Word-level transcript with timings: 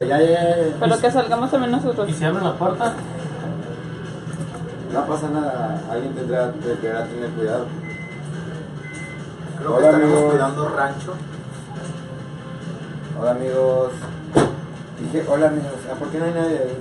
Ya, 0.00 0.20
ya, 0.20 0.28
ya. 0.28 0.76
Pero 0.78 1.00
que 1.00 1.10
salgamos 1.10 1.50
también 1.50 1.72
nosotros. 1.72 2.06
¿Y 2.10 2.12
si 2.12 2.22
abren 2.22 2.44
la 2.44 2.52
puerta? 2.52 2.92
No 4.92 5.06
pasa 5.06 5.28
nada, 5.30 5.80
alguien 5.90 6.14
tendrá 6.14 6.48
deberá 6.48 7.06
tener 7.06 7.30
cuidado. 7.30 7.66
Creo 9.58 9.70
Hola, 9.74 9.78
que 9.80 9.86
estaremos 9.86 10.12
amigos. 10.16 10.32
cuidando 10.32 10.68
rancho. 10.68 11.14
Hola 13.18 13.30
amigos. 13.30 13.92
Dije, 15.00 15.26
hola 15.30 15.46
amigos. 15.46 15.72
Ah, 15.90 15.94
¿Por 15.98 16.08
qué 16.08 16.18
no 16.18 16.24
hay 16.26 16.32
nadie 16.34 16.58
ahí? 16.58 16.78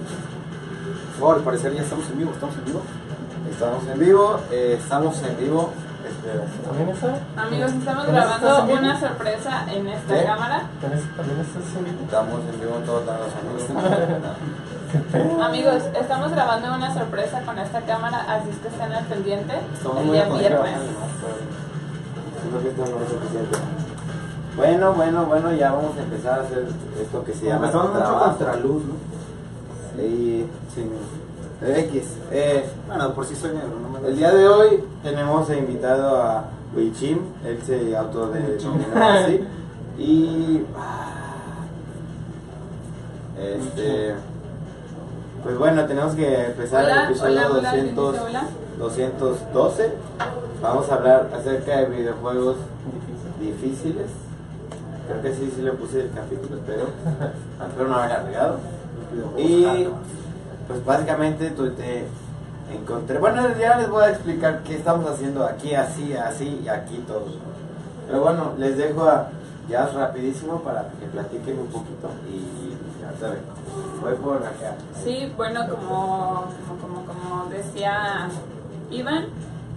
Oh, 1.22 1.32
al 1.32 1.40
parecer 1.40 1.74
ya 1.74 1.84
estamos 1.84 2.10
en 2.10 2.18
vivo, 2.18 2.32
estamos 2.34 2.56
en 2.58 2.66
vivo. 2.66 2.82
Estamos 3.50 3.88
en 3.88 4.00
vivo, 4.00 4.40
eh, 4.52 4.78
estamos 4.78 5.24
en 5.24 5.38
vivo. 5.38 5.72
Espera. 6.06 6.44
¿También 6.66 6.90
esa? 6.90 7.18
Amigos, 7.42 7.72
estamos 7.74 8.06
¿Pero 8.06 8.18
estás 8.20 8.42
grabando 8.42 8.74
una 8.74 9.00
sorpresa 9.00 9.66
en 9.74 9.88
esta 9.88 10.14
¿Qué? 10.14 10.26
cámara. 10.26 10.62
¿También 10.82 11.02
también 11.18 11.40
estás 11.42 11.76
en 11.78 11.84
vivo? 11.86 12.00
Estamos 12.06 12.40
en 12.54 12.60
vivo 12.60 12.76
en 12.78 12.84
todos 12.86 13.06
lados, 13.06 13.30
amigos. 13.42 13.64
Amigos, 15.46 15.84
estamos 16.00 16.32
grabando 16.32 16.74
una 16.74 16.94
sorpresa 16.94 17.42
con 17.42 17.60
esta 17.60 17.82
cámara, 17.82 18.26
así 18.30 18.50
es 18.50 18.56
que 18.58 18.68
estén 18.70 18.94
al 18.94 19.04
pendiente 19.06 19.54
Estamos 19.74 19.98
el 19.98 20.12
día 20.12 20.24
viernes. 20.26 20.48
trabajando 20.52 20.92
más, 21.00 21.10
pero 21.20 21.36
siento 22.40 22.62
que 22.62 22.70
esto 22.70 22.82
no 22.98 23.04
es 23.04 23.10
suficiente. 23.12 23.58
Bueno, 24.56 24.94
bueno, 24.94 25.26
bueno, 25.26 25.52
ya 25.54 25.72
vamos 25.74 25.98
a 25.98 26.02
empezar 26.02 26.40
a 26.40 26.44
hacer 26.44 26.66
esto 27.02 27.24
que 27.26 27.34
se 27.34 27.46
llama 27.46 27.66
Empezamos 27.66 27.88
mucho 27.90 28.00
trabajo. 28.00 28.26
contra 28.38 28.56
luz, 28.58 28.84
¿no? 28.86 30.02
Y, 30.02 30.46
Sí, 30.74 30.82
mira. 30.82 31.25
X. 31.66 32.04
Eh, 32.32 32.66
Bueno, 32.88 33.14
por 33.14 33.26
si 33.26 33.36
soy 33.36 33.52
negro, 33.52 33.80
no 33.82 33.90
me 34.00 34.08
El 34.08 34.18
día 34.18 34.32
de 34.34 34.48
hoy 34.48 34.84
tenemos 35.04 35.50
invitado 35.50 36.22
a 36.22 36.46
Wichim, 36.76 37.20
él 37.46 37.60
se 37.66 37.96
autodenominó 37.96 38.86
así. 38.96 39.42
Y. 39.98 40.64
Este. 43.40 44.16
Pues 45.44 45.58
bueno, 45.60 45.86
tenemos 45.86 46.16
que 46.16 46.46
empezar 46.48 46.86
Hola, 46.86 47.04
el 47.04 47.10
episodio 47.12 47.34
hola, 47.38 47.50
hola, 47.52 47.72
¿quién 47.72 47.96
200, 47.96 48.14
dice 48.14 48.26
hola? 48.26 48.48
212. 48.80 49.92
Vamos 50.62 50.90
a 50.90 50.96
hablar 50.96 51.30
acerca 51.34 51.78
de 51.78 51.86
videojuegos 51.86 52.56
difíciles. 53.40 54.08
Creo 55.08 55.22
que 55.22 55.34
sí, 55.36 55.54
sí 55.56 55.62
le 55.62 55.72
puse 55.74 56.02
el 56.02 56.12
capítulo, 56.12 56.56
espero. 56.56 56.86
Espero 57.70 57.90
no 57.90 57.96
haberla 57.96 58.24
regado. 58.24 58.58
Y 59.38 59.88
pues 60.68 60.84
básicamente 60.84 61.52
tú 61.52 61.70
te 61.72 62.06
encontré. 62.74 63.20
Bueno, 63.20 63.44
ya 63.60 63.78
les 63.78 63.90
voy 63.90 64.04
a 64.04 64.10
explicar 64.10 64.64
qué 64.64 64.76
estamos 64.76 65.10
haciendo 65.10 65.46
aquí, 65.46 65.76
así, 65.76 66.14
así 66.14 66.62
y 66.64 66.68
aquí 66.68 67.04
todos. 67.08 67.34
Pero 68.08 68.22
bueno, 68.22 68.54
les 68.58 68.78
dejo 68.78 69.04
a 69.04 69.30
Jazz 69.70 69.94
rapidísimo 69.94 70.62
para 70.62 70.90
que 71.00 71.08
platiquen 71.08 71.60
un 71.60 71.68
poquito 71.68 72.10
y 72.30 73.02
ya 73.02 73.20
saben. 73.20 73.42
Voy 74.02 74.14
por 74.16 74.38
acá. 74.38 74.76
Sí, 75.04 75.34
bueno, 75.36 75.68
como, 75.68 76.46
como, 76.82 77.06
como, 77.06 77.50
decía 77.50 78.30
Iván, 78.92 79.26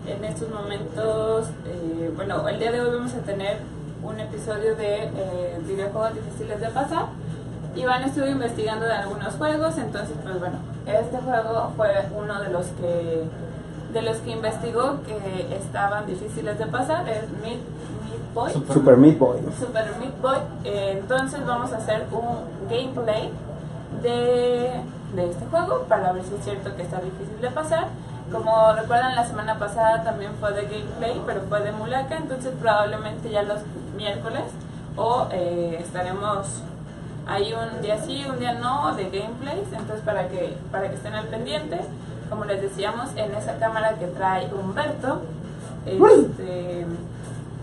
en 0.07 0.25
estos 0.25 0.51
momentos, 0.51 1.49
eh, 1.67 2.13
bueno, 2.15 2.47
el 2.49 2.59
día 2.59 2.73
de 2.73 2.81
hoy 2.81 2.97
vamos 2.97 3.15
a 3.15 3.21
tener 3.21 3.59
un 4.03 4.21
episodio 4.21 4.77
de 4.77 5.05
eh, 5.05 5.61
videojuegos 5.67 6.15
difíciles 6.15 6.61
de 6.61 6.69
pasar. 6.69 7.07
Iván 7.79 8.03
estuvo 8.03 8.27
investigando 8.27 8.87
de 8.87 8.93
algunos 8.93 9.35
juegos, 9.35 9.79
entonces, 9.79 10.17
pues 10.23 10.39
bueno, 10.41 10.57
este 10.87 11.19
juego 11.19 11.73
fue 11.77 11.89
uno 12.17 12.41
de 12.41 12.49
los 12.51 12.67
que 12.67 13.25
de 13.93 14.03
los 14.03 14.19
que 14.19 14.33
investigó 14.33 15.01
que 15.07 15.57
estaban 15.57 16.07
difíciles 16.07 16.59
de 16.59 16.67
pasar, 16.67 17.09
es 17.09 17.23
Meat, 17.41 17.61
Meat 18.05 18.35
Boy. 18.35 18.53
Super 18.53 18.97
Meat 18.97 19.19
Boy. 19.19 19.39
Super 19.59 19.97
Meat 19.99 20.21
Boy. 20.21 20.39
Eh, 20.65 20.99
entonces 21.01 21.45
vamos 21.47 21.73
a 21.73 21.79
hacer 21.79 22.07
un 22.13 22.69
gameplay 22.69 23.33
de, 24.03 24.83
de 25.15 25.31
este 25.31 25.47
juego 25.47 25.85
para 25.89 26.13
ver 26.13 26.23
si 26.25 26.35
es 26.35 26.45
cierto 26.45 26.77
que 26.77 26.83
está 26.83 27.01
difícil 27.01 27.41
de 27.41 27.51
pasar. 27.51 27.87
Como 28.31 28.73
recuerdan, 28.75 29.17
la 29.17 29.27
semana 29.27 29.59
pasada 29.59 30.05
también 30.05 30.33
fue 30.39 30.53
de 30.53 30.65
gameplay, 30.65 31.23
pero 31.25 31.41
fue 31.49 31.63
de 31.63 31.73
Mulaka, 31.73 32.19
entonces 32.19 32.53
probablemente 32.61 33.31
ya 33.31 33.43
los 33.43 33.61
miércoles 33.97 34.45
o 34.97 35.29
eh, 35.33 35.79
estaremos 35.81 36.63
ahí 37.29 37.53
un 37.53 37.83
día 37.83 38.01
sí, 38.05 38.25
un 38.29 38.39
día 38.39 38.55
no 38.55 38.95
de 38.97 39.05
gameplays, 39.05 39.73
entonces 39.73 40.01
para 40.05 40.29
que, 40.29 40.57
para 40.73 40.89
que 40.89 40.97
estén 40.97 41.15
al 41.15 41.27
pendiente, 41.27 41.79
como 42.29 42.45
les 42.45 42.61
decíamos, 42.61 43.11
en 43.17 43.35
esa 43.35 43.59
cámara 43.59 43.95
que 43.99 44.07
trae 44.07 44.53
Humberto, 44.53 45.23
este, 45.87 46.87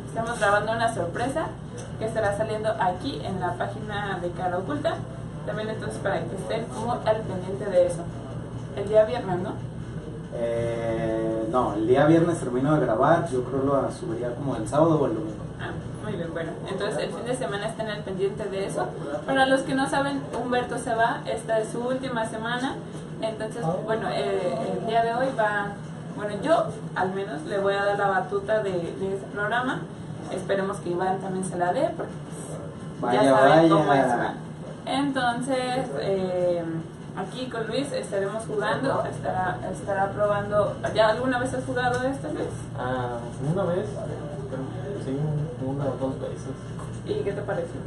estamos 0.08 0.40
grabando 0.40 0.72
una 0.72 0.94
sorpresa 0.94 1.48
que 2.00 2.06
estará 2.06 2.36
saliendo 2.36 2.70
aquí 2.80 3.22
en 3.24 3.40
la 3.40 3.54
página 3.54 4.20
de 4.22 4.32
Cara 4.32 4.58
Oculta. 4.58 4.96
También 5.46 5.70
entonces 5.70 6.00
para 6.00 6.22
que 6.22 6.36
estén 6.36 6.66
muy 6.74 6.98
al 7.06 7.22
pendiente 7.22 7.66
de 7.66 7.88
eso. 7.88 8.02
El 8.76 8.90
día 8.90 9.06
viernes, 9.06 9.40
¿no? 9.40 9.54
Eh, 10.34 11.48
no, 11.52 11.76
el 11.76 11.88
día 11.88 12.06
viernes 12.06 12.40
termino 12.40 12.74
de 12.74 12.86
grabar, 12.86 13.30
yo 13.30 13.44
creo 13.44 13.64
lo 13.64 13.92
subiría 13.92 14.34
como 14.36 14.56
el 14.56 14.68
sábado 14.68 15.00
o 15.00 15.06
el 15.06 15.14
domingo. 15.14 15.44
Ah, 15.60 15.72
muy 16.06 16.14
bien, 16.14 16.32
bueno. 16.32 16.52
Entonces 16.70 17.00
el 17.00 17.10
fin 17.12 17.26
de 17.26 17.36
semana 17.36 17.68
estén 17.68 17.88
al 17.88 18.04
pendiente 18.04 18.46
de 18.46 18.68
eso. 18.68 18.88
Para 19.26 19.46
los 19.48 19.62
que 19.62 19.74
no 19.74 19.90
saben, 19.90 20.22
Humberto 20.40 20.78
se 20.78 20.94
va, 20.94 21.22
esta 21.26 21.60
es 21.60 21.70
su 21.70 21.80
última 21.80 22.26
semana. 22.28 22.76
Entonces, 23.22 23.64
bueno, 23.86 24.08
eh, 24.12 24.78
el 24.78 24.88
día 24.88 25.04
de 25.04 25.14
hoy 25.16 25.28
va, 25.38 25.70
bueno, 26.16 26.36
yo 26.44 26.66
al 26.96 27.14
menos 27.14 27.42
le 27.44 27.58
voy 27.58 27.74
a 27.74 27.86
dar 27.86 27.98
la 27.98 28.08
batuta 28.08 28.62
de, 28.62 28.72
de 28.72 29.16
ese 29.16 29.26
programa. 29.34 29.82
Esperemos 30.32 30.78
que 30.78 30.90
Iván 30.92 31.20
también 31.20 31.44
se 31.44 31.58
la 31.58 31.74
dé, 31.74 31.90
porque 31.98 32.14
pues, 33.02 33.14
ya 33.14 33.20
Vaya, 33.20 33.38
saben 33.38 33.70
cómo 33.70 33.94
es. 33.94 34.06
Entonces, 34.86 35.88
eh, 36.02 36.64
aquí 37.18 37.48
con 37.50 37.68
Luis 37.68 37.92
estaremos 37.92 38.44
jugando, 38.46 39.04
estará, 39.10 39.58
estará 39.72 40.12
probando. 40.12 40.76
¿Ya 40.94 41.10
alguna 41.10 41.40
vez 41.40 41.54
has 41.54 41.64
jugado 41.66 42.04
esto, 42.08 42.28
Luis? 42.34 42.48
Ah, 42.78 43.18
una 43.52 43.64
vez, 43.64 43.88
sí, 45.06 45.18
una 45.76 45.86
o 45.86 45.98
dos 46.00 46.20
veces. 46.20 46.54
¿Y 47.06 47.24
qué 47.24 47.32
te 47.34 47.42
pareció? 47.42 47.80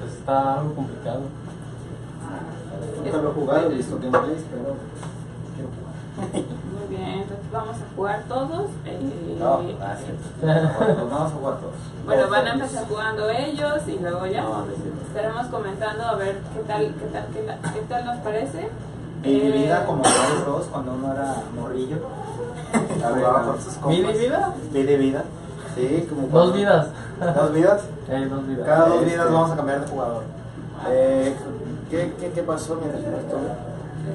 Pues 0.00 0.12
está 0.14 0.54
algo 0.60 0.74
complicado. 0.74 1.20
Nunca 3.04 3.16
lo 3.18 3.30
he 3.30 3.32
jugado, 3.34 3.70
he 3.70 3.74
visto 3.74 3.96
gameplays, 3.98 4.44
pero 4.50 4.74
quiero 5.54 5.68
jugar. 5.74 6.44
Muy 6.72 6.96
bien, 6.96 7.18
entonces 7.22 7.46
vamos 7.52 7.76
a 7.76 7.94
jugar 7.96 8.22
todos. 8.28 8.70
eh, 8.86 9.36
No, 9.38 9.60
gracias. 9.78 10.16
Vamos 11.10 11.32
a 11.32 11.34
jugar 11.34 11.56
todos. 11.60 11.74
bueno, 12.04 12.28
van 12.30 12.46
a 12.46 12.52
empezar 12.54 12.86
jugando 12.88 13.28
ellos 13.30 13.78
y 13.88 13.98
luego 13.98 14.26
ya 14.26 14.42
No, 14.42 14.64
estaremos 15.08 15.46
comentando 15.46 16.02
a 16.04 16.14
ver 16.16 16.40
qué 16.54 16.60
tal, 16.66 16.94
qué 16.94 17.06
tal, 17.06 17.26
qué, 17.32 17.40
tal- 17.42 17.72
qué 17.72 17.80
tal 17.88 18.04
nos 18.04 18.16
parece. 18.18 18.68
Mi 19.24 19.30
Eh, 19.40 19.50
vida 19.52 19.86
como 19.86 20.02
Mario 20.02 20.44
Bros 20.44 20.66
cuando 20.70 20.92
uno 20.94 21.12
era 21.12 21.36
morrillo. 21.58 21.96
A 23.04 23.10
ver, 23.10 23.24
con 23.24 23.60
sus 23.60 23.74
¿Vida 23.86 23.98
y 23.98 24.02
compas. 24.02 24.18
vida? 24.20 24.54
Vida 24.72 24.92
y 24.92 24.96
vida. 24.96 25.24
Sí, 25.74 26.06
como 26.08 26.28
Dos 26.28 26.54
vidas. 26.54 26.86
Dos 27.34 27.52
vidas. 27.52 27.82
Eh, 28.08 28.26
dos 28.28 28.46
vidas. 28.46 28.66
Cada 28.66 28.86
dos 28.88 28.96
Este. 28.98 29.10
vidas 29.10 29.32
vamos 29.32 29.50
a 29.52 29.56
cambiar 29.56 29.80
de 29.80 29.86
jugador. 29.86 30.22
Eh, 30.90 31.34
¿qué, 31.88 32.12
qué, 32.20 32.30
¿Qué 32.32 32.42
pasó? 32.42 32.74
Me, 32.74 32.86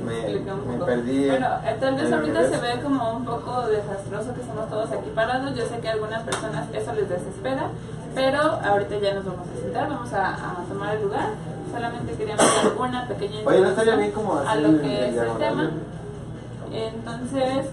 me, 0.06 0.40
me 0.40 0.74
poco. 0.78 0.86
perdí. 0.86 1.30
Bueno, 1.30 1.48
eh, 1.66 1.78
tal 1.80 1.96
vez 1.96 2.12
ahorita 2.12 2.50
se 2.50 2.58
ve 2.60 2.82
como 2.84 3.14
un 3.18 3.26
poco 3.26 3.62
desastroso 3.68 4.34
que 4.36 4.42
estamos 4.42 4.70
todos 4.70 4.92
aquí 4.92 5.10
parados. 5.16 5.56
Yo 5.56 5.66
sé 5.66 5.80
que 5.80 5.88
a 5.90 5.94
algunas 5.94 6.22
personas 6.24 6.66
eso 6.74 6.94
les 6.94 7.10
desespera, 7.10 7.70
pero 8.14 8.40
ahorita 8.42 9.00
ya 9.00 9.14
nos 9.16 9.26
vamos 9.26 9.48
a 9.58 9.62
sentar, 9.62 9.90
vamos 9.90 10.14
a, 10.14 10.28
a 10.36 10.56
tomar 10.70 10.96
el 10.96 11.04
lugar. 11.04 11.30
Solamente 11.74 12.14
queríamos 12.14 12.46
dar 12.46 12.78
una 12.78 13.08
pequeña 13.08 13.40
Oye, 13.46 13.60
¿no 13.62 13.70
estaría 13.70 13.96
introducción 13.96 14.00
bien 14.00 14.12
como 14.12 14.34
a 14.38 14.52
así 14.52 14.62
lo 14.62 14.82
que 14.82 15.10
es 15.10 15.16
el 15.18 15.38
tema. 15.38 15.72
Entonces, 16.72 17.66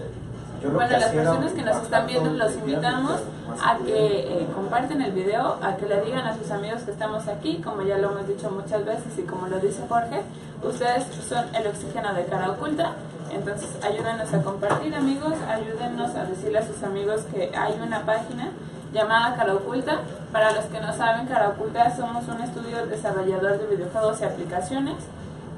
bueno, 0.72 0.98
las 0.98 1.10
personas 1.10 1.52
que 1.52 1.62
nos 1.62 1.76
están 1.76 2.06
viendo 2.06 2.30
los 2.30 2.54
invitamos 2.54 3.20
a 3.62 3.76
que 3.78 4.42
eh, 4.42 4.48
comparten 4.54 5.02
el 5.02 5.12
video, 5.12 5.58
a 5.62 5.76
que 5.76 5.86
le 5.86 6.00
digan 6.02 6.26
a 6.26 6.36
sus 6.36 6.50
amigos 6.50 6.82
que 6.82 6.90
estamos 6.90 7.28
aquí, 7.28 7.60
como 7.62 7.82
ya 7.82 7.98
lo 7.98 8.10
hemos 8.10 8.26
dicho 8.26 8.50
muchas 8.50 8.84
veces 8.84 9.18
y 9.18 9.22
como 9.22 9.46
lo 9.46 9.60
dice 9.60 9.82
Jorge, 9.88 10.22
ustedes 10.62 11.04
son 11.28 11.54
el 11.54 11.66
oxígeno 11.66 12.14
de 12.14 12.24
cara 12.26 12.50
oculta, 12.50 12.92
entonces 13.30 13.70
ayúdenos 13.82 14.32
a 14.32 14.42
compartir 14.42 14.94
amigos, 14.94 15.34
ayúdenos 15.48 16.14
a 16.14 16.24
decirle 16.24 16.58
a 16.58 16.66
sus 16.66 16.82
amigos 16.82 17.22
que 17.32 17.50
hay 17.56 17.78
una 17.80 18.04
página 18.04 18.50
llamada 18.92 19.36
Cara 19.36 19.54
Oculta. 19.54 20.00
Para 20.32 20.52
los 20.52 20.64
que 20.66 20.80
no 20.80 20.92
saben, 20.94 21.26
Cara 21.26 21.50
Oculta 21.50 21.94
somos 21.94 22.26
un 22.28 22.40
estudio 22.40 22.86
desarrollador 22.86 23.58
de 23.58 23.76
videojuegos 23.76 24.20
y 24.20 24.24
aplicaciones. 24.24 24.96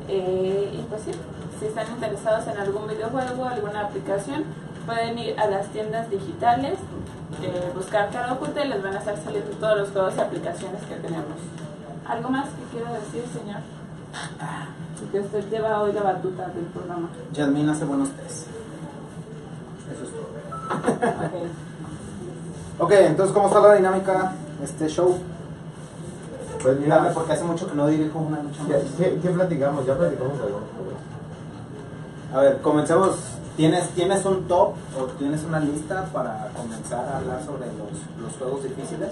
Eh, 0.09 0.71
y 0.73 0.83
pues 0.89 1.03
sí, 1.03 1.11
si 1.59 1.67
están 1.67 1.87
interesados 1.89 2.47
en 2.49 2.59
algún 2.59 2.87
videojuego, 2.89 3.45
alguna 3.45 3.83
aplicación, 3.83 4.45
pueden 4.87 5.19
ir 5.19 5.39
a 5.39 5.47
las 5.49 5.67
tiendas 5.69 6.09
digitales, 6.09 6.79
eh, 7.43 7.73
buscar 7.75 8.09
Cara 8.11 8.33
Oculta 8.33 8.65
y 8.65 8.69
les 8.69 8.83
van 8.83 8.95
a 8.95 8.99
estar 8.99 9.17
saliendo 9.23 9.51
todos 9.57 9.79
los 9.79 9.91
juegos 9.91 10.15
y 10.17 10.21
aplicaciones 10.21 10.83
que 10.83 10.95
tenemos. 10.95 11.37
¿Algo 12.07 12.31
más 12.31 12.47
que 12.47 12.63
quiero 12.77 12.93
decir, 12.93 13.25
señor? 13.33 13.61
Que 15.13 15.21
usted 15.21 15.51
lleva 15.51 15.83
hoy 15.83 15.93
la 15.93 16.03
batuta 16.03 16.47
del 16.49 16.65
programa. 16.67 17.09
Yasmin 17.33 17.69
hace 17.69 17.85
buenos 17.85 18.11
test. 18.11 18.47
Eso 19.93 20.05
es 20.05 20.11
todo. 20.11 20.27
Ok. 21.27 21.51
Ok, 22.79 22.93
entonces, 22.93 23.35
¿cómo 23.35 23.49
está 23.49 23.61
la 23.61 23.75
dinámica 23.75 24.33
de 24.59 24.65
este 24.65 24.89
show? 24.89 25.19
Pues 26.63 26.79
mira, 26.79 27.11
porque 27.15 27.33
hace 27.33 27.45
mucho 27.45 27.67
que 27.69 27.75
no 27.75 27.87
dirijo 27.87 28.19
una 28.19 28.43
lucha 28.43 28.63
¿qué, 28.67 28.73
más. 28.73 28.83
qué, 28.99 29.19
qué 29.23 29.29
platicamos? 29.31 29.87
Ya 29.87 29.97
platicamos 29.97 30.33
algo. 30.41 30.61
A 32.35 32.41
ver, 32.41 32.61
comencemos. 32.61 33.17
¿Tienes, 33.57 33.89
¿Tienes 33.91 34.23
un 34.27 34.47
top 34.49 34.75
o 34.99 35.05
tienes 35.19 35.43
una 35.45 35.59
lista 35.61 36.05
para 36.13 36.49
comenzar 36.55 37.07
a 37.07 37.17
hablar 37.19 37.43
sobre 37.43 37.67
los, 37.69 38.23
los 38.23 38.37
juegos 38.39 38.63
difíciles? 38.65 39.09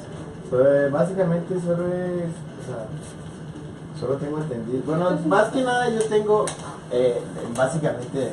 Pues 0.51 0.93
básicamente 0.93 1.55
solo 1.61 1.89
es. 1.89 2.29
Solo 3.99 4.17
tengo 4.17 4.39
entendido. 4.39 4.83
Bueno, 4.85 5.19
más 5.27 5.49
que 5.49 5.63
nada 5.63 5.89
yo 5.89 6.05
tengo. 6.09 6.45
eh, 6.91 7.23
básicamente 7.57 8.33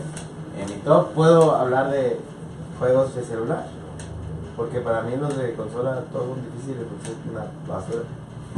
en 0.59 0.65
mi 0.65 0.81
top 0.81 1.11
puedo 1.13 1.55
hablar 1.55 1.91
de 1.91 2.19
juegos 2.77 3.15
de 3.15 3.23
celular. 3.23 3.67
Porque 4.57 4.81
para 4.81 5.03
mí 5.03 5.15
los 5.15 5.37
de 5.37 5.53
consola 5.53 6.03
todos 6.11 6.27
son 6.27 6.41
difíciles 6.43 6.85
porque 6.89 7.11
es 7.11 7.31
una 7.31 7.45
basura. 7.73 8.03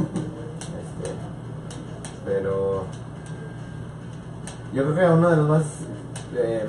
Este, 0.00 1.14
pero. 2.24 2.82
Yo 4.72 4.82
creo 4.82 4.94
que 4.96 5.14
uno 5.14 5.30
de 5.30 5.36
los 5.36 5.48
más 5.48 5.62
eh, 6.36 6.66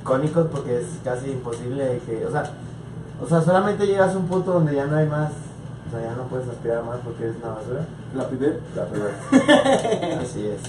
icónicos 0.00 0.46
porque 0.50 0.78
es 0.80 0.86
casi 1.04 1.30
imposible 1.30 2.00
que. 2.06 2.26
O 2.26 2.30
sea, 2.30 2.44
o 3.22 3.26
sea, 3.26 3.40
solamente 3.42 3.86
llegas 3.86 4.14
a 4.14 4.18
un 4.18 4.26
punto 4.26 4.52
donde 4.52 4.74
ya 4.74 4.86
no 4.86 4.96
hay 4.96 5.06
más. 5.06 5.30
O 5.88 5.90
sea, 5.90 6.00
ya 6.10 6.14
no 6.16 6.24
puedes 6.24 6.48
aspirar 6.48 6.82
más 6.84 6.98
porque 7.04 7.28
es 7.30 7.36
una 7.36 7.54
basura. 7.54 7.80
La 8.14 8.28
primera. 8.28 8.54
La 8.74 8.84
primera. 8.86 10.20
Así 10.22 10.46
es. 10.46 10.60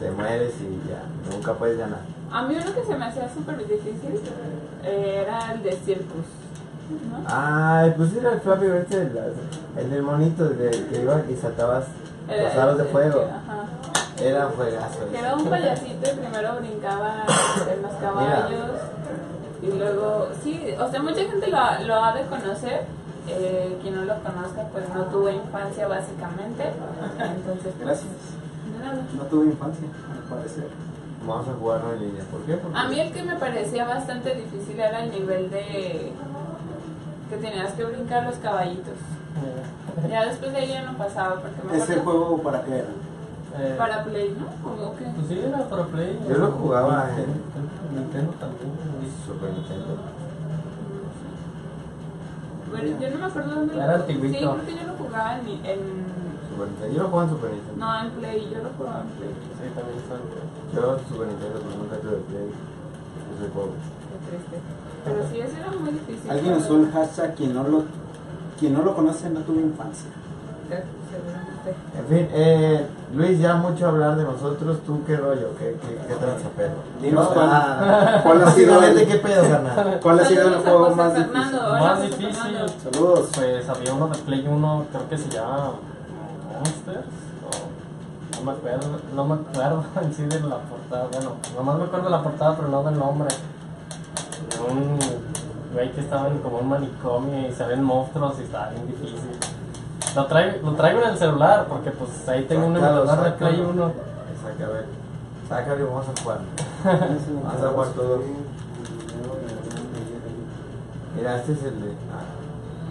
Te 0.00 0.10
mueres 0.10 0.52
y 0.60 0.88
ya, 0.88 1.02
nunca 1.34 1.54
puedes 1.54 1.76
ganar. 1.78 2.00
A 2.30 2.42
mí 2.46 2.54
uno 2.54 2.72
que 2.74 2.84
se 2.84 2.96
me 2.96 3.04
hacía 3.06 3.28
súper 3.32 3.56
difícil 3.58 4.20
eh, 4.84 5.24
era 5.26 5.52
el 5.52 5.62
de 5.62 5.72
Circus. 5.72 6.26
¿no? 7.10 7.24
Ay, 7.26 7.94
pues 7.96 8.14
era 8.14 8.32
el 8.34 8.40
Flappy 8.40 8.66
Bird, 8.66 8.92
el, 8.92 9.18
el 9.76 9.90
del 9.90 10.02
monito 10.02 10.48
de, 10.48 10.70
que 10.70 11.02
iba 11.02 11.20
y 11.28 11.34
saltabas 11.36 11.84
los 12.28 12.54
aros 12.54 12.78
de 12.78 12.84
fuego. 12.84 13.20
que- 13.20 13.30
ajá. 13.30 13.57
Era 14.20 14.46
un 14.46 14.52
juegazo. 14.54 14.98
Que 15.10 15.18
era 15.18 15.34
un 15.34 15.44
payasito 15.46 16.10
y 16.10 16.16
primero 16.16 16.56
brincaba 16.60 17.24
en 17.72 17.82
los 17.82 17.92
caballos 17.94 18.70
y 19.62 19.66
luego, 19.72 20.28
sí, 20.42 20.74
o 20.78 20.90
sea, 20.90 21.02
mucha 21.02 21.20
gente 21.20 21.48
lo, 21.48 21.58
lo 21.86 22.04
ha 22.04 22.12
de 22.14 22.22
conocer. 22.26 22.86
eh, 23.28 23.76
quien 23.82 23.94
no 23.94 24.02
lo 24.04 24.14
conozca, 24.22 24.62
pues 24.72 24.88
no 24.94 25.02
tuvo 25.04 25.28
infancia 25.28 25.86
básicamente. 25.86 26.64
Entonces, 27.18 27.74
pues, 27.76 27.78
Gracias. 27.78 29.14
No 29.16 29.22
tuve 29.24 29.46
infancia, 29.46 29.86
al 30.12 30.36
parecer. 30.36 30.68
Vamos 31.26 31.48
a 31.48 31.52
jugarlo 31.52 31.92
en 31.94 32.00
línea. 32.00 32.24
¿Por 32.30 32.40
qué? 32.42 32.54
Porque 32.56 32.78
A 32.78 32.84
mí 32.88 32.98
el 33.00 33.12
que 33.12 33.22
me 33.22 33.34
parecía 33.36 33.84
bastante 33.84 34.34
difícil 34.34 34.78
era 34.80 35.04
el 35.04 35.10
nivel 35.10 35.50
de 35.50 36.12
que 37.28 37.36
tenías 37.36 37.72
que 37.74 37.84
brincar 37.84 38.22
los 38.24 38.36
caballitos. 38.36 38.94
Ya 40.08 40.24
después 40.26 40.52
de 40.52 40.58
ahí 40.58 40.68
ya 40.68 40.82
no 40.82 40.96
pasaba 40.96 41.34
porque 41.40 41.60
me 41.70 41.76
¿Ese 41.76 41.94
acuerdo 41.94 42.20
juego 42.24 42.42
para 42.42 42.62
qué 42.64 42.78
era? 42.78 42.88
Eh, 43.56 43.74
para 43.78 44.04
Play, 44.04 44.36
¿no? 44.38 44.46
¿O 44.70 44.94
qué? 44.96 45.04
Pues 45.16 45.26
sí, 45.28 45.38
era 45.40 45.68
para 45.68 45.84
Play. 45.86 46.18
Yo 46.28 46.38
lo 46.38 46.50
jugaba 46.52 47.08
en- 47.10 47.16
Nintendo, 47.16 47.72
Nintendo 47.94 48.32
también. 48.38 48.70
Super 49.26 49.50
Nintendo. 49.52 49.96
Bueno, 52.70 53.00
yo 53.00 53.10
no 53.10 53.18
me 53.18 53.24
acuerdo 53.24 53.50
dónde 53.54 53.74
lo 53.74 53.82
Era 53.82 53.96
Sí, 53.96 54.00
antiguito. 54.02 54.50
porque 54.52 54.72
yo 54.76 54.86
lo 54.86 54.92
jugaba 54.94 55.38
en, 55.40 55.46
en 55.48 55.80
Super 56.50 56.68
Nintendo. 56.68 56.94
Yo 56.94 57.02
lo 57.02 57.08
jugaba 57.08 57.24
en 57.24 57.30
Super 57.30 57.50
Nintendo. 57.52 57.78
no 57.86 58.00
en 58.00 58.10
Play, 58.12 58.50
yo 58.52 58.58
lo 58.62 58.70
jugaba 58.76 59.00
en 59.00 59.08
Play. 59.16 59.30
Sí, 59.32 59.66
también 59.74 59.98
está. 59.98 60.14
Yo 60.74 60.98
Super 61.08 61.26
Nintendo, 61.28 61.56
pues 61.64 61.76
nunca 61.76 61.96
tuve 61.96 62.16
Play. 62.28 62.48
Yo 62.52 63.32
soy 63.40 63.48
pobre. 63.56 63.78
Qué 63.80 64.16
triste. 64.28 64.56
Pero 65.04 65.18
sí, 65.30 65.40
ese 65.40 65.56
era 65.60 65.70
muy 65.72 65.92
difícil. 65.92 66.30
Alguien 66.30 66.52
usó 66.54 66.76
el 66.76 66.92
hashtag 66.92 67.34
quien 67.34 67.54
no 67.54 67.62
lo, 67.64 67.84
quien 68.60 68.72
no 68.74 68.82
lo 68.82 68.94
conoce 68.94 69.30
no 69.30 69.40
tuvo 69.40 69.60
infancia. 69.60 70.10
Seguramente. 70.68 71.47
En 71.98 72.06
fin, 72.08 72.28
eh, 72.32 72.86
Luis, 73.14 73.38
ya 73.38 73.54
mucho 73.54 73.88
hablar 73.88 74.16
de 74.16 74.24
nosotros. 74.24 74.78
¿Tú 74.86 75.02
qué 75.06 75.16
rollo? 75.16 75.48
¿Qué, 75.58 75.76
qué, 75.80 75.98
qué 76.08 76.14
tranza, 76.14 76.48
perro? 76.56 76.74
Dinos 77.00 77.28
No, 77.28 77.34
cuál- 77.34 77.48
ah, 77.50 78.20
cuál 78.22 78.42
ha 78.42 78.50
sido 78.52 78.82
el- 78.82 79.06
¿qué 79.06 79.14
pedo, 79.16 79.42
carnal? 79.48 80.00
¿Cuál 80.02 80.20
ha 80.20 80.24
sido 80.24 80.48
el 80.48 80.54
juego 80.56 80.90
más 80.94 81.14
difícil? 81.14 81.60
Más 81.80 82.02
difícil. 82.02 82.58
Saludos. 82.92 83.28
Pues 83.34 83.68
había 83.68 83.94
uno 83.94 84.08
de 84.08 84.18
Play 84.18 84.46
1, 84.46 84.84
creo 84.92 85.08
que 85.08 85.18
se 85.18 85.28
llama 85.30 85.72
Monsters. 86.54 87.06
o- 87.46 88.38
no 88.38 88.44
me 88.44 88.52
acuerdo, 88.52 88.86
no 89.14 89.24
me 89.24 89.34
acuerdo 89.34 89.84
en 90.02 90.14
sí 90.14 90.22
de 90.26 90.40
la 90.40 90.56
portada. 90.58 91.08
Bueno, 91.12 91.32
nomás 91.56 91.76
me 91.78 91.84
acuerdo 91.84 92.04
de 92.06 92.10
la 92.10 92.22
portada, 92.22 92.56
pero 92.56 92.68
no 92.68 92.82
del 92.84 92.98
nombre. 92.98 93.28
De 93.28 94.72
un 94.72 94.98
güey 95.74 95.92
que 95.92 96.00
estaba 96.00 96.28
en 96.28 96.38
como 96.38 96.58
un 96.58 96.68
manicomio 96.68 97.48
y 97.48 97.52
se 97.52 97.64
ven 97.66 97.82
monstruos 97.82 98.34
y 98.38 98.42
estaba 98.44 98.70
bien 98.70 98.86
difícil. 98.86 99.18
Lo 100.16 100.26
traigo, 100.26 100.70
lo 100.70 100.76
traigo 100.76 101.02
en 101.02 101.08
el 101.10 101.18
celular 101.18 101.66
porque 101.68 101.90
pues 101.90 102.28
ahí 102.28 102.44
tengo 102.44 102.66
un 102.66 102.74
Sácalo, 102.74 102.98
emulador 103.02 103.24
de. 103.24 103.30
Play 103.32 103.60
1. 103.60 103.92
Saca, 104.42 104.64
a 104.64 104.68
ver. 104.72 104.84
Sácalo 105.48 105.80
y 105.80 105.82
vamos 105.84 106.06
a 106.08 106.22
jugar. 106.22 106.38
Vamos 106.84 107.62
a 107.64 107.68
jugar 107.68 107.88
todos. 107.90 108.20
Mira, 111.16 111.36
este 111.36 111.52
es 111.52 111.62
el 111.64 111.80
de. 111.82 111.88
Ah, 112.12 112.24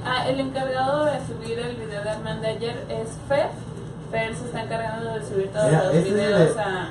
Ah, 0.10 0.30
el 0.30 0.40
encargado 0.40 1.04
de 1.06 1.20
subir 1.26 1.60
el 1.60 1.76
video 1.76 2.02
de 2.02 2.40
de 2.42 2.48
ayer 2.48 2.86
es 2.88 3.10
Fer. 3.28 3.50
Fer 4.10 4.34
se 4.36 4.46
está 4.46 4.64
encargando 4.64 5.14
de 5.16 5.26
subir 5.26 5.52
todos 5.52 5.66
Mira, 5.66 5.84
los 5.84 5.94
este 5.96 6.00
es 6.00 6.06
el 6.08 6.14
videos 6.14 6.56
de- 6.56 6.62
a... 6.62 6.90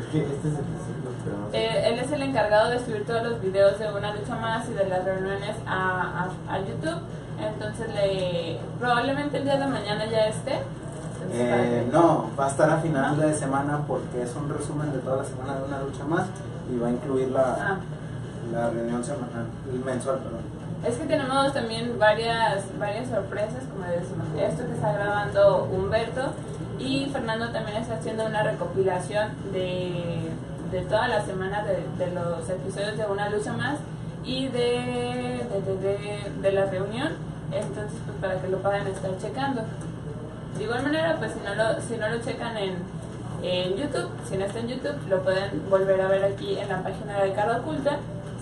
es 0.00 0.06
que 0.12 0.18
este 0.20 0.48
es 0.48 0.54
el 0.54 0.56
de 0.56 0.78
ciclos, 0.84 1.14
pero 1.24 1.36
no 1.38 1.50
sé. 1.50 1.56
Eh, 1.58 1.88
él 1.88 1.98
es 2.00 2.12
el 2.12 2.22
encargado 2.22 2.68
de 2.70 2.78
subir 2.84 3.06
todos 3.06 3.22
los 3.22 3.40
videos 3.40 3.78
de 3.78 3.90
una 3.90 4.14
lucha 4.14 4.36
más 4.36 4.68
y 4.68 4.74
de 4.74 4.86
las 4.86 5.04
reuniones 5.06 5.56
a, 5.66 6.28
a, 6.48 6.54
a 6.54 6.58
YouTube. 6.58 7.00
Entonces 7.52 7.86
le 7.94 8.58
probablemente 8.78 9.38
el 9.38 9.44
día 9.44 9.56
de 9.56 9.66
mañana 9.66 10.06
ya 10.06 10.26
esté. 10.26 10.60
Eh, 11.32 11.88
no, 11.92 12.30
va 12.38 12.46
a 12.46 12.50
estar 12.50 12.68
a 12.70 12.76
final 12.78 13.18
de 13.18 13.32
semana 13.34 13.80
porque 13.88 14.22
es 14.22 14.34
un 14.36 14.48
resumen 14.48 14.92
de 14.92 14.98
toda 14.98 15.18
la 15.18 15.24
semana 15.24 15.54
de 15.58 15.64
una 15.64 15.80
lucha 15.80 16.04
más 16.04 16.26
y 16.72 16.76
va 16.78 16.88
a 16.88 16.90
incluir 16.90 17.28
la, 17.30 17.56
Ah, 17.60 17.76
la 18.52 18.70
reunión 18.70 19.02
semanal, 19.02 19.46
mensual, 19.84 20.18
perdón. 20.18 20.40
es 20.86 20.96
que 20.98 21.06
tenemos 21.06 21.52
también 21.54 21.98
varias, 21.98 22.64
varias 22.78 23.08
sorpresas, 23.08 23.62
como 23.72 23.86
decimos, 23.90 24.26
esto 24.38 24.66
que 24.66 24.74
está 24.74 24.92
grabando 24.92 25.64
Humberto 25.72 26.20
y 26.78 27.06
Fernando 27.10 27.48
también 27.50 27.78
está 27.78 27.94
haciendo 27.94 28.26
una 28.26 28.42
recopilación 28.42 29.28
de, 29.52 30.30
de 30.70 30.80
toda 30.82 31.08
la 31.08 31.24
semana 31.24 31.64
de, 31.64 31.86
de 32.04 32.10
los 32.12 32.48
episodios 32.50 32.98
de 32.98 33.06
Una 33.06 33.30
Lucha 33.30 33.54
Más 33.54 33.78
y 34.24 34.48
de, 34.48 35.46
de- 35.80 36.32
de 36.42 36.52
la 36.52 36.66
reunión, 36.66 37.12
entonces 37.56 37.98
pues 38.04 38.18
para 38.20 38.40
que 38.40 38.48
lo 38.48 38.58
puedan 38.58 38.86
estar 38.86 39.10
checando. 39.18 39.62
De 40.56 40.64
igual 40.64 40.82
manera, 40.82 41.16
pues 41.18 41.32
si 41.32 41.40
no 41.40 41.54
lo, 41.54 41.80
si 41.80 41.96
no 41.96 42.08
lo 42.08 42.22
checan 42.22 42.56
en, 42.56 42.76
en 43.42 43.76
YouTube, 43.76 44.08
si 44.28 44.36
no 44.36 44.44
está 44.44 44.60
en 44.60 44.68
YouTube, 44.68 44.96
lo 45.08 45.22
pueden 45.22 45.68
volver 45.68 46.00
a 46.00 46.08
ver 46.08 46.24
aquí 46.24 46.58
en 46.58 46.68
la 46.68 46.82
página 46.82 47.20
de 47.22 47.32
Cara 47.32 47.58
Oculta 47.58 47.98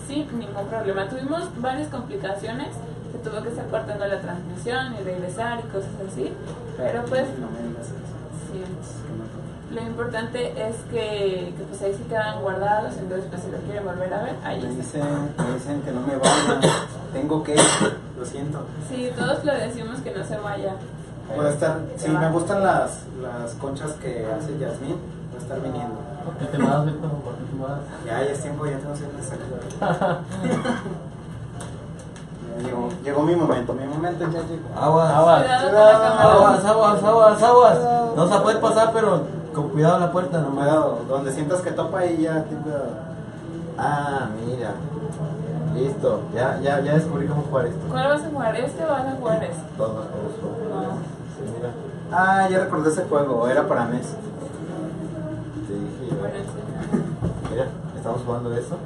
sin 0.07 0.27
ningún 0.37 0.67
problema. 0.67 1.07
Tuvimos 1.07 1.49
varias 1.61 1.87
complicaciones, 1.87 2.69
se 3.11 3.17
tuvo 3.19 3.41
que 3.41 3.49
estar 3.49 3.65
cortando 3.67 4.05
la 4.05 4.19
transmisión 4.21 4.95
y 4.99 5.03
regresar 5.03 5.59
y 5.59 5.63
cosas 5.69 5.89
así, 6.11 6.31
pero 6.77 7.03
pues 7.05 7.25
sí, 8.51 8.63
lo 9.73 9.81
importante 9.81 10.51
es 10.67 10.75
que, 10.91 11.53
que 11.57 11.63
pues 11.67 11.81
ahí 11.81 11.95
se 11.95 12.03
quedan 12.03 12.41
guardados, 12.41 12.95
entonces 12.97 13.25
pues 13.29 13.41
si 13.41 13.49
lo 13.49 13.57
quieren 13.59 13.85
volver 13.85 14.13
a 14.13 14.23
ver, 14.23 14.35
ahí 14.43 14.61
Me 14.61 14.69
dicen, 14.69 15.01
me 15.37 15.53
dicen 15.53 15.81
que 15.81 15.91
no 15.91 16.01
me 16.01 16.15
vaya, 16.17 16.59
tengo 17.11 17.43
que 17.43 17.53
ir, 17.55 17.59
lo 18.23 18.29
siento. 18.29 18.59
Sí, 18.89 19.11
todos 19.17 19.43
lo 19.43 19.53
decimos 19.53 19.99
que 19.99 20.11
no 20.15 20.23
se 20.23 20.37
vaya. 20.37 20.75
Voy 21.35 21.45
a 21.45 21.49
estar, 21.49 21.79
Se 21.97 22.07
sí, 22.07 22.13
va. 22.13 22.19
me 22.21 22.31
gustan 22.31 22.63
las, 22.63 23.01
las 23.21 23.53
conchas 23.59 23.91
que 23.93 24.25
hace 24.25 24.57
Yasmin, 24.57 24.95
voy 25.29 25.39
a 25.39 25.41
estar 25.41 25.61
viniendo. 25.61 25.95
¿Por 26.23 26.35
qué 26.35 26.45
te 26.45 26.57
vas, 26.57 26.85
Víctor? 26.85 27.09
¿Por 27.11 27.33
qué 27.35 27.43
te 27.43 27.61
vas? 27.61 27.79
Ya, 28.05 28.23
ya 28.23 28.31
es 28.31 28.41
tiempo, 28.41 28.65
ya 28.65 28.77
tengo 28.77 28.93
que. 28.93 29.01
Ya 29.79 30.19
llegó, 32.63 32.89
llegó 33.03 33.23
mi 33.23 33.35
momento, 33.35 33.73
mi 33.73 33.85
momento 33.85 34.23
ya 34.25 34.41
llegó. 34.41 34.69
Aguas. 34.79 35.11
Aguas. 35.13 35.45
Aguas, 35.49 36.65
aguas, 36.65 37.03
aguas, 37.03 37.43
aguas. 37.43 37.77
No 38.15 38.27
se 38.27 38.39
puede 38.39 38.59
pasar, 38.59 38.91
pero 38.93 39.21
con 39.53 39.69
cuidado 39.69 39.99
la 39.99 40.11
puerta 40.11 40.39
nomás. 40.39 40.65
Cuidado, 40.65 41.01
donde 41.09 41.31
sientas 41.33 41.61
que 41.61 41.71
topa 41.71 41.99
ahí 41.99 42.21
ya, 42.21 42.43
ten 42.43 42.59
cuidado. 42.59 42.85
Ah, 43.77 44.27
mira. 44.45 44.71
Listo. 45.73 46.21
Ya, 46.33 46.59
ya, 46.61 46.79
ya 46.81 46.93
descubrí 46.95 47.25
cómo 47.27 47.41
jugar 47.43 47.65
esto. 47.67 47.79
¿Cuál 47.89 48.07
vas 48.09 48.23
a 48.23 48.29
jugar? 48.29 48.55
¿Este 48.55 48.83
o 48.83 48.87
vas 48.87 49.05
a 49.07 49.11
jugar 49.11 49.43
este? 49.43 49.63
Todos 49.77 49.89
todos. 50.07 50.07
No. 50.69 50.91
Sí, 51.35 51.51
mira. 51.57 51.69
Ah, 52.11 52.47
ya 52.49 52.59
recordé 52.59 52.89
ese 52.91 53.03
juego, 53.05 53.47
era 53.47 53.67
para 53.67 53.85
NES. 53.85 54.15
Te 55.67 55.73
dije, 55.73 56.15
Bueno, 56.19 56.35
sí. 56.35 57.49
mira, 57.51 57.65
estamos 57.97 58.21
jugando 58.23 58.53
eso. 58.53 58.77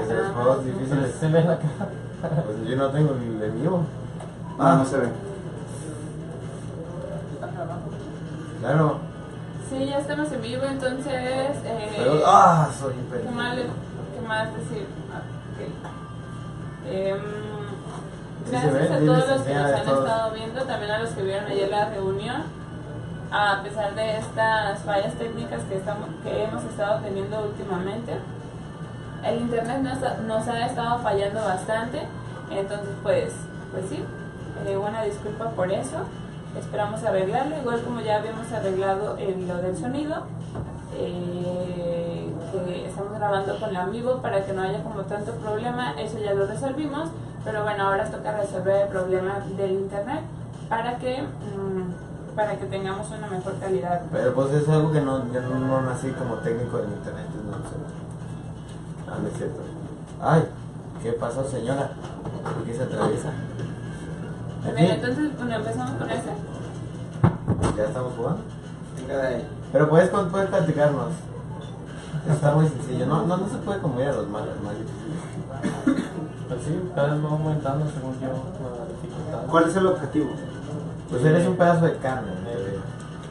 Es 0.00 0.08
de 0.08 0.14
los 0.14 0.26
juegos 0.32 0.64
difíciles. 0.64 1.14
se 1.14 1.28
ve 1.28 1.40
la 1.44 1.56
cara. 1.58 1.90
Pues 2.44 2.68
yo 2.68 2.76
no 2.76 2.88
tengo 2.90 3.12
el 3.14 3.38
de 3.40 3.48
mío. 3.50 3.80
Ah, 4.58 4.74
no 4.76 4.84
se 4.84 4.98
ve. 4.98 5.08
Claro. 8.60 8.98
Sí, 9.70 9.86
ya 9.86 9.98
estamos 9.98 10.32
en 10.32 10.42
vivo, 10.42 10.62
entonces. 10.64 11.06
Eh, 11.12 11.94
Pero, 11.96 12.22
ah, 12.26 12.68
soy 12.78 12.94
¿qué, 12.94 13.00
impedido. 13.00 13.30
más, 13.32 13.54
le- 13.54 13.62
¿Qué 13.62 14.26
más 14.26 14.48
decir? 14.54 14.86
Ok. 15.58 16.90
Em, 16.90 17.18
Gracias 18.50 18.90
a 18.90 18.98
todos 18.98 19.28
los 19.28 19.42
que 19.42 19.54
nos 19.54 19.64
han 19.72 19.80
estado 19.88 20.30
viendo, 20.32 20.62
también 20.62 20.90
a 20.92 20.98
los 21.00 21.10
que 21.10 21.22
vieron 21.22 21.46
ayer 21.50 21.68
la 21.68 21.90
reunión. 21.90 22.42
A 23.30 23.60
pesar 23.62 23.94
de 23.94 24.16
estas 24.18 24.78
fallas 24.84 25.12
técnicas 25.14 25.60
que, 25.68 25.76
estamos, 25.76 26.08
que 26.22 26.44
hemos 26.44 26.64
estado 26.64 27.00
teniendo 27.00 27.40
últimamente, 27.42 28.14
el 29.22 29.40
internet 29.42 29.82
nos, 29.82 30.02
ha- 30.02 30.16
nos 30.26 30.48
ha 30.48 30.64
estado 30.66 30.98
fallando 31.00 31.40
bastante. 31.44 32.02
Entonces, 32.50 32.88
pues, 33.02 33.34
pues 33.70 33.84
sí, 33.90 34.02
eh, 34.66 34.76
una 34.78 35.02
disculpa 35.02 35.50
por 35.50 35.70
eso. 35.70 35.98
Esperamos 36.58 37.04
arreglarlo, 37.04 37.58
igual 37.58 37.82
como 37.82 38.00
ya 38.00 38.16
habíamos 38.16 38.50
arreglado 38.50 39.18
lo 39.46 39.56
del 39.58 39.76
sonido. 39.76 40.22
eh, 40.94 41.87
estamos 42.86 43.12
grabando 43.14 43.58
con 43.58 43.72
la 43.72 43.82
amigo 43.82 44.20
para 44.22 44.44
que 44.44 44.52
no 44.52 44.62
haya 44.62 44.82
como 44.82 45.00
tanto 45.02 45.32
problema, 45.32 45.92
eso 46.00 46.18
ya 46.18 46.34
lo 46.34 46.46
resolvimos, 46.46 47.08
pero 47.44 47.62
bueno, 47.62 47.84
ahora 47.88 48.04
toca 48.10 48.36
resolver 48.36 48.82
el 48.82 48.88
problema 48.88 49.40
del 49.56 49.72
internet 49.72 50.20
para 50.68 50.96
que 50.98 51.22
mm, 51.22 52.34
para 52.36 52.56
que 52.56 52.66
tengamos 52.66 53.08
una 53.10 53.26
mejor 53.26 53.58
calidad. 53.58 54.02
Pero 54.12 54.32
pues 54.34 54.52
es 54.52 54.68
algo 54.68 54.92
que 54.92 55.00
no, 55.00 55.32
yo 55.32 55.40
no, 55.40 55.58
no 55.58 55.82
nací 55.82 56.10
como 56.12 56.34
técnico 56.36 56.78
en 56.78 56.90
internet, 56.92 57.26
no 57.46 57.52
sé. 57.68 57.76
Ah, 59.10 59.16
no 59.20 59.28
es 59.28 59.34
cierto. 59.36 59.60
Ay, 60.20 60.44
¿qué 61.02 61.12
pasó 61.12 61.44
señora? 61.48 61.90
¿Por 62.54 62.64
qué 62.64 62.74
se 62.74 62.82
atraviesa? 62.84 63.30
En 64.66 64.74
Bien, 64.76 64.90
entonces, 64.92 65.36
bueno, 65.36 65.54
empezamos 65.56 65.92
con 65.92 66.10
ese. 66.10 66.30
ya 67.76 67.84
estamos 67.84 68.12
jugando. 68.16 68.40
Venga 68.96 69.16
de 69.16 69.26
ahí. 69.26 69.48
Pero 69.72 69.88
puedes, 69.88 70.10
con- 70.10 70.30
puedes 70.30 70.48
platicarnos. 70.48 71.08
Está 72.30 72.52
muy 72.54 72.68
sencillo. 72.68 73.06
No, 73.06 73.26
no, 73.26 73.36
no 73.36 73.48
se 73.48 73.56
puede 73.58 73.80
como 73.80 74.00
ir 74.00 74.08
a 74.08 74.12
los 74.12 74.28
malos, 74.28 74.48
más 74.62 74.74
difíciles. 74.74 75.18
Pues 76.48 76.60
sí, 76.64 76.80
cada 76.94 77.14
vez 77.14 77.24
va 77.24 77.28
aumentando 77.30 77.86
según 77.90 78.14
yo 78.20 78.28
la 78.28 78.86
dificultad. 78.86 79.46
¿Cuál 79.50 79.64
es 79.68 79.76
el 79.76 79.86
objetivo? 79.86 80.30
Pues 81.10 81.24
eres 81.24 81.46
un 81.46 81.56
pedazo 81.56 81.84
de 81.86 81.96
carne. 81.96 82.32
bebé. 82.44 82.78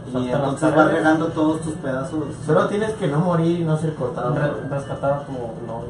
Y 0.08 0.12
Salta 0.12 0.30
las 0.40 0.40
entonces 0.54 0.76
vas 0.76 0.92
regando 0.92 1.28
todos 1.28 1.62
tus 1.62 1.74
pedazos. 1.76 2.24
Solo 2.46 2.68
tienes 2.68 2.94
que 2.94 3.08
no 3.08 3.20
morir 3.20 3.60
y 3.60 3.64
no 3.64 3.78
ser 3.78 3.94
cortado. 3.96 4.34
Re- 4.36 4.68
rescatar 4.70 5.12
a 5.14 5.24
tu 5.24 5.32
novio. 5.34 5.90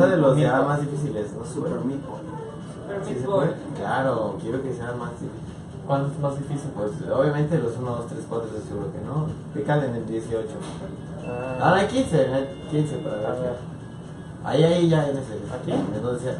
Uno 0.00 0.08
de 0.08 0.16
los 0.16 0.38
ya 0.38 0.62
más 0.62 0.80
difíciles, 0.80 1.26
¿no? 1.34 1.44
Super 1.44 1.72
Boy. 1.74 2.00
Pero 2.88 3.04
Sí. 3.04 3.14
Claro, 3.76 4.38
quiero 4.40 4.62
que 4.62 4.72
sea 4.72 4.92
más 4.92 5.10
difícil. 5.10 5.30
¿Cuál 5.86 6.06
es 6.10 6.18
más 6.20 6.38
difícil? 6.38 6.70
Pues 6.74 6.92
obviamente 7.12 7.58
los 7.58 7.76
1, 7.76 7.90
2, 7.90 8.06
3, 8.06 8.24
4 8.26 8.48
es 8.56 8.64
seguro 8.64 8.92
que 8.92 9.00
no. 9.00 9.26
Pícale 9.52 9.88
en 9.88 9.96
el 9.96 10.06
18. 10.06 10.48
Ah, 11.26 11.56
no, 11.58 11.64
Ah, 11.66 11.74
hay 11.74 11.86
15, 11.86 12.24
en 12.26 12.34
el 12.34 12.46
15 12.70 12.96
para 12.96 13.16
ver. 13.16 13.56
Ahí, 14.42 14.64
ahí, 14.64 14.88
ya 14.88 15.06
en 15.06 15.18
ese. 15.18 15.34
¿Aquí? 15.54 15.70
En 15.72 16.02
donde 16.02 16.18
sea. 16.20 16.38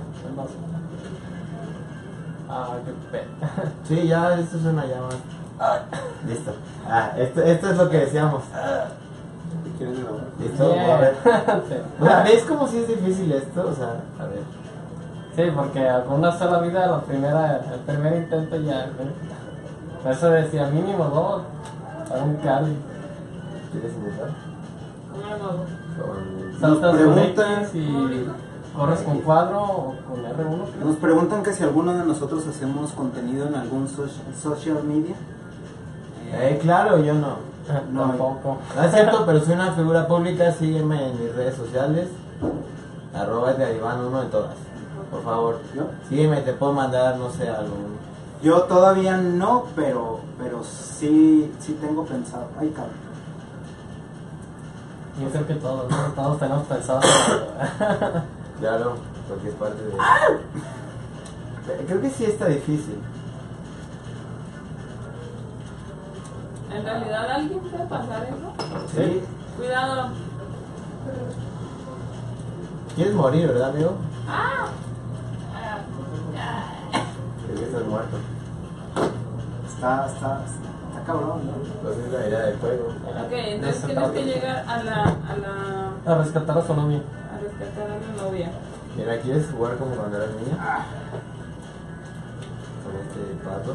Ah, 2.48 2.76
qué 2.84 2.92
pe. 3.12 3.24
Sí, 3.86 4.08
ya, 4.08 4.40
esto 4.40 4.58
suena 4.58 4.86
ya 4.86 5.02
más. 5.02 5.16
Listo. 6.26 6.52
Ah, 6.88 7.12
esto, 7.18 7.42
esto 7.42 7.70
es 7.70 7.76
lo 7.76 7.90
que 7.90 7.98
decíamos. 7.98 8.42
¿Quieres 9.80 9.98
grabar? 10.04 10.24
Listo, 10.38 10.64
a 10.64 10.96
ver. 11.00 11.14
O 12.00 12.04
sea, 12.04 12.22
¿ves 12.22 12.44
cómo 12.46 12.68
si 12.68 12.78
es 12.78 12.88
difícil 12.88 13.32
esto? 13.32 13.66
O 13.66 13.74
sea, 13.74 14.02
a 14.18 14.26
ver. 14.26 14.42
Sí, 15.36 15.42
porque 15.56 15.88
con 16.06 16.18
una 16.18 16.32
sola 16.38 16.60
vida, 16.60 16.86
la 16.86 17.00
primera, 17.00 17.56
el 17.72 17.80
primer 17.80 18.16
intento 18.16 18.56
ya. 18.56 18.88
Por 20.02 20.12
eso 20.12 20.30
decía 20.30 20.66
mínimo 20.68 21.04
dos. 21.04 21.42
Para 22.10 22.24
un 22.24 22.34
Cali. 22.36 22.76
¿Quieres. 23.72 23.92
Saltas 26.60 26.90
con 26.90 26.98
preguntan- 27.14 27.68
y 27.74 28.26
corres 28.76 29.00
con 29.00 29.18
cuadro 29.20 29.62
o 29.62 29.94
con 30.08 30.24
R1. 30.24 30.64
creo. 30.74 30.84
Nos 30.86 30.96
preguntan 30.96 31.42
que 31.42 31.52
si 31.52 31.62
alguno 31.64 31.94
de 31.94 32.04
nosotros 32.04 32.46
hacemos 32.46 32.92
contenido 32.92 33.46
en 33.46 33.54
algún 33.54 33.88
soci- 33.88 34.34
social 34.40 34.82
media. 34.84 35.14
Eh, 36.32 36.58
claro, 36.62 36.98
yo 36.98 37.14
no. 37.14 37.36
No, 37.92 38.02
Tampoco. 38.08 38.58
No 38.74 38.82
es 38.82 38.92
cierto, 38.92 39.24
pero 39.26 39.40
soy 39.40 39.54
una 39.54 39.72
figura 39.72 40.06
pública. 40.06 40.52
Sígueme 40.52 41.08
en 41.08 41.22
mis 41.22 41.34
redes 41.34 41.54
sociales. 41.56 42.08
Arroba 43.14 43.52
de 43.54 43.76
Iván 43.76 44.04
uno 44.04 44.22
en 44.22 44.30
todas. 44.30 44.54
Por 45.10 45.22
favor. 45.22 45.58
¿Yo? 45.74 45.84
Sígueme, 46.08 46.40
te 46.42 46.52
puedo 46.52 46.72
mandar, 46.72 47.16
no 47.16 47.30
sé, 47.30 47.48
algún. 47.48 47.98
Yo 48.42 48.62
todavía 48.62 49.16
no, 49.16 49.66
pero 49.76 50.20
pero 50.38 50.62
sí 50.64 51.52
sí 51.60 51.76
tengo 51.80 52.04
pensado. 52.04 52.46
Ay, 52.58 52.70
cabrón. 52.70 52.94
Yo 55.20 55.28
creo 55.28 55.46
que 55.46 55.54
todos, 55.54 55.90
¿no? 55.90 55.96
todos 56.14 56.38
tenemos 56.38 56.66
pensado. 56.66 57.00
Claro, 58.60 58.94
porque 59.28 59.48
es 59.48 59.54
parte 59.54 59.82
de. 59.82 59.92
Creo 61.86 62.00
que 62.00 62.10
sí 62.10 62.24
está 62.24 62.46
difícil. 62.46 62.98
En 66.72 66.84
realidad, 66.84 67.30
¿alguien 67.30 67.60
puede 67.60 67.84
pasar 67.86 68.24
eso? 68.24 68.52
Sí. 68.94 69.22
Cuidado. 69.56 70.10
¿Quieres 72.94 73.14
morir, 73.14 73.48
verdad, 73.48 73.70
amigo? 73.70 73.96
¡Ah! 74.28 74.66
Creo 77.46 77.58
que 77.58 77.64
estás 77.64 77.84
muerto. 77.86 78.16
Está, 79.66 80.06
está, 80.06 80.40
está 80.44 81.04
cabrón, 81.06 81.40
¿no? 81.46 81.52
Pues 81.82 81.98
es 81.98 82.12
la 82.12 82.28
idea 82.28 82.40
del 82.40 82.58
juego. 82.58 82.88
Ok, 82.88 83.32
entonces 83.32 83.84
tienes 83.86 84.10
que 84.10 84.24
llegar 84.24 84.64
a 84.68 84.82
la, 84.82 85.02
a 85.02 85.36
la, 86.06 86.12
A 86.14 86.18
rescatar 86.22 86.58
a 86.58 86.62
su 86.66 86.74
novio. 86.74 87.00
a 87.34 87.38
rescatar 87.40 87.90
a 87.90 87.98
la 87.98 88.22
novia. 88.22 88.50
Mira, 88.96 89.18
¿quieres 89.20 89.46
jugar 89.50 89.76
como 89.76 89.94
cuando 89.94 90.16
eras 90.18 90.30
niña? 90.36 90.56
Con 92.84 92.96
este 93.00 93.44
pato. 93.44 93.74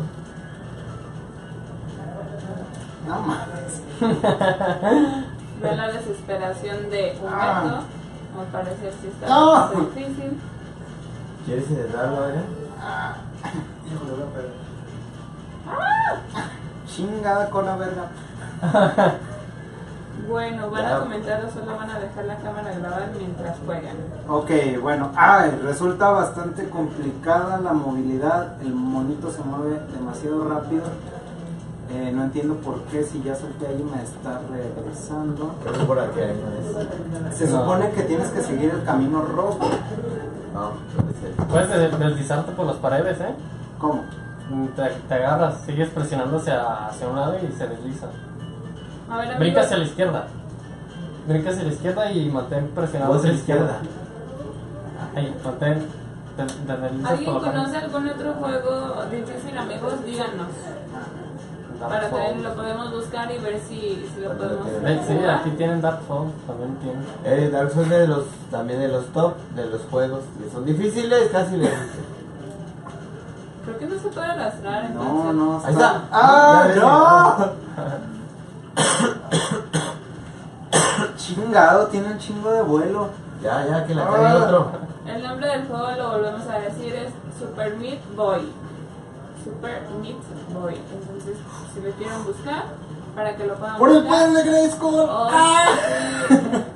No 3.07 3.21
mames. 3.21 3.81
Ve 5.61 5.75
la 5.75 5.87
desesperación 5.91 6.89
de 6.89 7.17
un 7.21 7.33
Ah. 7.33 7.63
gato. 7.63 7.83
Al 8.39 8.47
parecer 8.51 8.93
sí 9.01 9.07
está 9.07 9.27
No. 9.27 9.67
difícil. 9.69 10.39
¿Quieres 11.45 11.69
intentarlo, 11.69 12.17
Adrián? 12.23 12.43
Híjole, 13.85 14.11
voy 14.11 14.23
a 14.23 14.33
perder. 14.33 14.51
Chingada 16.87 17.49
cola 17.49 17.75
verga. 17.77 18.05
Bueno, 20.29 20.71
van 20.71 20.81
Ya. 20.81 20.95
a 20.95 20.99
comentar 21.01 21.45
o 21.45 21.51
solo 21.51 21.75
van 21.77 21.89
a 21.91 21.99
dejar 21.99 22.25
la 22.25 22.37
cámara 22.37 22.71
grabar 22.79 23.09
mientras 23.15 23.57
juegan. 23.63 23.95
Ok, 24.27 24.49
bueno, 24.81 25.11
ay, 25.15 25.51
resulta 25.61 26.09
bastante 26.09 26.67
complicada 26.69 27.59
la 27.59 27.73
movilidad. 27.73 28.59
El 28.61 28.73
monito 28.73 29.29
se 29.29 29.41
mueve 29.43 29.79
demasiado 29.93 30.47
rápido. 30.49 30.83
Eh, 31.91 32.11
no 32.13 32.23
entiendo 32.23 32.55
por 32.55 32.81
qué 32.85 33.03
si 33.03 33.21
ya 33.21 33.35
solté 33.35 33.67
ahí 33.67 33.83
me 33.83 34.01
está 34.01 34.39
regresando. 34.49 35.53
Que 35.63 35.85
por 35.85 35.99
aquí 35.99 36.19
es. 36.19 37.37
Se 37.37 37.47
No. 37.47 37.59
supone 37.59 37.91
que 37.91 38.01
tienes 38.03 38.29
que 38.29 38.41
seguir 38.41 38.71
el 38.71 38.83
camino 38.83 39.21
rojo. 39.21 39.59
No. 40.53 40.71
Puedes 41.47 41.69
de- 41.69 41.89
deslizarte 41.89 42.51
por 42.53 42.65
las 42.65 42.77
paredes, 42.77 43.19
¿eh? 43.21 43.35
¿Cómo? 43.79 44.03
Te, 44.75 44.83
te 45.07 45.13
agarras, 45.13 45.61
sigues 45.65 45.89
presionando 45.89 46.37
hacia, 46.37 46.87
hacia 46.87 47.07
un 47.07 47.15
lado 47.15 47.35
y 47.37 47.51
se 47.51 47.67
desliza. 47.67 48.07
A 49.09 49.17
ver, 49.17 49.37
Brinca 49.37 49.61
hacia 49.61 49.77
la 49.77 49.83
izquierda. 49.85 50.27
Brinca 51.27 51.49
hacia 51.51 51.63
la 51.63 51.69
izquierda 51.73 52.11
y 52.11 52.29
mantén 52.29 52.67
presionado 52.69 53.13
Vos 53.13 53.19
hacia 53.21 53.29
a 53.29 53.33
la 53.33 53.39
izquierda. 53.39 53.77
Ahí, 55.15 55.35
mantén. 55.43 55.85
Te, 56.35 56.43
te 56.45 56.77
deslizas 56.81 57.11
¿Alguien 57.11 57.39
conoce 57.39 57.77
algún 57.77 58.07
otro 58.09 58.33
juego 58.33 59.05
difícil, 59.11 59.57
amigos? 59.57 59.93
Díganos. 60.05 60.47
Dark 61.79 61.91
Para 61.91 62.09
Souls. 62.09 62.41
lo 62.43 62.53
podemos 62.55 62.91
buscar 62.91 63.31
y 63.31 63.37
ver 63.39 63.59
si, 63.59 64.07
si 64.13 64.21
lo 64.21 64.31
podemos 64.37 64.67
lo 64.67 64.81
Ve, 64.81 64.99
Sí, 65.07 65.15
jugar. 65.17 65.29
aquí 65.35 65.49
tienen 65.51 65.81
Dark 65.81 65.99
Souls, 66.07 66.31
también 66.47 66.75
tienen. 66.77 67.05
Eh, 67.25 67.49
Dark 67.51 67.71
Souls 67.71 67.89
de 67.89 68.07
los, 68.07 68.25
también 68.51 68.79
de 68.79 68.87
los 68.87 69.05
top, 69.07 69.33
de 69.55 69.65
los 69.65 69.81
juegos 69.91 70.21
que 70.41 70.49
son 70.51 70.65
difíciles, 70.65 71.29
casi 71.31 71.57
le 71.57 71.69
Creo 73.65 73.77
que 73.79 73.85
no 73.87 73.99
se 73.99 74.07
puede 74.09 74.27
arrastrar 74.27 74.85
entonces. 74.85 75.13
No, 75.13 75.33
no. 75.33 75.61
Ahí 75.65 75.73
está. 75.73 76.03
¡Ah, 76.11 76.67
no! 76.75 77.49
Chingado, 81.17 81.87
tiene 81.87 82.07
un 82.11 82.17
chingo 82.19 82.51
de 82.51 82.61
vuelo. 82.61 83.09
Ya, 83.41 83.65
ya, 83.67 83.85
que 83.85 83.95
la 83.95 84.05
cague 84.07 84.27
el 84.37 84.43
otro. 84.43 84.67
El 85.07 85.23
nombre 85.23 85.47
del 85.47 85.65
juego 85.67 85.87
lo 85.97 86.11
volvemos 86.11 86.47
a 86.47 86.59
decir 86.59 86.93
es 86.93 87.09
Super 87.39 87.75
Meat 87.77 87.99
Boy. 88.15 88.51
Super 89.45 89.83
Meat 90.01 90.17
Boy. 90.53 90.73
Entonces, 90.91 91.37
si 91.73 91.79
lo 91.81 91.91
quieren 91.91 92.25
buscar, 92.25 92.63
para 93.15 93.35
que 93.37 93.45
lo 93.45 93.53
puedan 93.55 93.77
¡Por 93.77 93.91
el 93.91 94.03
pan 94.03 94.33
de 94.33 94.43
Grayskull! 94.43 94.95
O, 94.99 95.29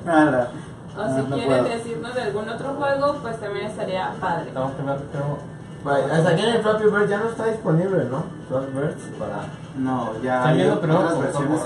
Nada. 0.06 0.50
o 0.96 1.06
si 1.08 1.22
no 1.28 1.36
quieren 1.36 1.46
puedo. 1.46 1.64
decirnos 1.64 2.14
de 2.14 2.22
algún 2.22 2.48
otro 2.48 2.68
juego, 2.74 3.18
pues 3.20 3.40
también 3.40 3.66
estaría 3.66 4.12
padre. 4.20 4.50
Tengo 4.52 4.76
que 4.76 4.82
ver, 4.82 4.98
creo. 5.12 5.38
Vaya, 5.84 6.14
Hasta 6.14 6.30
aquí 6.30 6.42
en 6.42 6.48
el 6.56 6.62
Flappy 6.62 6.84
Bird 6.84 7.08
ya 7.08 7.18
no 7.18 7.28
está 7.30 7.46
disponible, 7.46 8.04
¿no? 8.04 8.22
Flappy 8.48 8.72
Birds 8.72 9.02
para... 9.18 9.44
No, 9.78 10.12
ya 10.22 10.46
hay 10.46 10.66
otras 10.66 11.18
versiones 11.18 11.60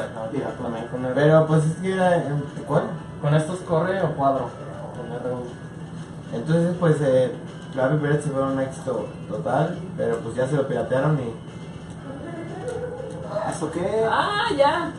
Pero 1.15 1.47
pues 1.47 1.65
es 1.65 1.77
que 1.77 1.93
era... 1.93 2.17
en- 2.17 2.45
¿Cuál? 2.67 2.85
con 3.21 3.35
estos 3.35 3.59
corre 3.61 4.03
o 4.03 4.09
cuadro. 4.15 4.51
Con 4.95 5.07
R1. 5.09 5.43
Entonces 6.35 6.77
pues 6.79 6.97
eh, 7.01 7.35
Flappy 7.75 7.97
Bird 7.97 8.21
se 8.23 8.31
fue 8.31 8.43
un 8.43 8.61
éxito 8.61 9.07
total, 9.29 9.77
pero 9.97 10.19
pues 10.19 10.37
ya 10.37 10.47
se 10.47 10.55
lo 10.57 10.67
piratearon 10.67 11.19
y... 11.19 11.35
¿Eso 13.51 13.71
qué? 13.73 14.05
Ah, 14.09 14.47
ya. 14.57 14.91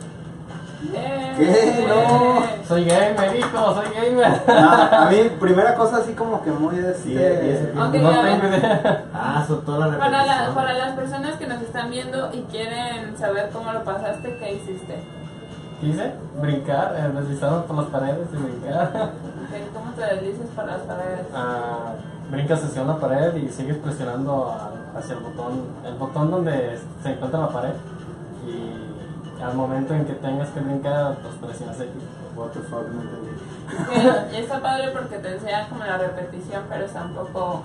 Eh, 0.94 1.34
¿Qué? 1.38 1.86
No. 1.88 2.42
Soy 2.68 2.84
gamer, 2.84 3.34
hijo, 3.36 3.74
soy 3.74 3.86
gamer. 3.94 4.42
No, 4.46 4.70
a 4.82 5.08
mí, 5.10 5.30
primera 5.40 5.74
cosa 5.74 5.96
así 5.98 6.12
como 6.12 6.42
que 6.42 6.50
muy 6.50 6.76
de 6.76 6.94
Sí, 6.94 7.16
este... 7.16 7.70
Ok, 7.72 7.76
no 7.76 7.90
tengo 7.90 8.10
idea. 8.12 9.04
Ah, 9.14 9.44
soltó 9.48 9.78
la 9.78 9.98
Para, 9.98 10.26
la- 10.26 10.54
para 10.54 10.74
las 10.74 10.92
personas 10.94 11.36
que 11.36 11.46
nos 11.46 11.62
están 11.62 11.90
viendo 11.90 12.30
y 12.34 12.42
quieren 12.42 13.16
saber 13.18 13.48
cómo 13.52 13.72
lo 13.72 13.82
pasaste, 13.84 14.36
¿qué 14.38 14.52
hiciste? 14.54 15.02
¿Qué 15.80 15.86
hice? 15.86 16.12
Brincar, 16.40 16.94
eh, 16.98 17.10
deslizarme 17.20 17.60
por 17.62 17.76
las 17.76 17.86
paredes 17.86 18.28
y 18.32 18.36
brincar. 18.36 18.90
Ok, 18.94 19.72
¿Cómo 19.74 19.92
te 19.92 20.02
deslices 20.14 20.48
para 20.54 20.72
las 20.72 20.80
paredes? 20.82 21.26
Ah, 21.34 21.92
brincas 22.30 22.64
hacia 22.64 22.82
una 22.82 22.98
pared 22.98 23.34
y 23.36 23.48
sigues 23.48 23.76
presionando 23.78 24.46
a- 24.50 24.98
hacia 24.98 25.14
el 25.14 25.20
botón, 25.20 25.60
el 25.84 25.94
botón 25.94 26.30
donde 26.30 26.78
se 27.02 27.10
encuentra 27.10 27.40
la 27.40 27.48
pared. 27.48 27.72
Y 28.46 29.42
al 29.42 29.54
momento 29.54 29.94
en 29.94 30.04
que 30.06 30.14
tengas 30.14 30.48
que 30.50 30.60
brincar, 30.60 31.16
pues 31.22 31.34
presionas 31.34 31.76
X. 31.80 31.90
What 32.34 32.48
the 32.50 32.60
fuck, 32.60 32.86
no 32.88 33.02
entendí. 33.02 33.30
Que 34.30 34.38
está 34.40 34.60
padre 34.60 34.90
porque 34.92 35.18
te 35.18 35.34
enseñan 35.34 35.68
como 35.68 35.84
la 35.84 35.98
repetición, 35.98 36.62
pero 36.68 36.84
es 36.84 36.92
un 36.94 37.14
poco 37.14 37.62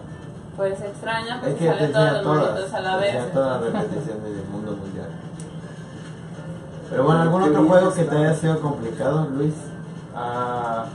pues 0.57 0.81
extraña 0.81 1.35
Es 1.35 1.41
porque 1.41 1.55
que 1.55 1.69
te 1.71 1.91
salen 1.91 1.91
todos 1.93 2.07
enseña 2.07 2.23
los 2.23 2.25
monitos 2.51 2.73
a 2.73 2.79
la 2.81 2.97
vez. 2.97 3.15
enseña 3.15 3.25
las 3.45 3.55
entonces- 3.55 3.73
repeticiones 3.73 4.23
del 4.35 4.45
mundo 4.51 4.71
mundial. 4.77 5.07
Pero 6.89 7.03
bueno, 7.05 7.21
¿algún 7.21 7.43
otro 7.43 7.65
juego 7.67 7.93
que 7.93 8.01
está. 8.01 8.11
te 8.15 8.17
haya 8.25 8.35
sido 8.35 8.59
complicado, 8.59 9.27
Luis? 9.33 9.53
Ah, 10.15 10.85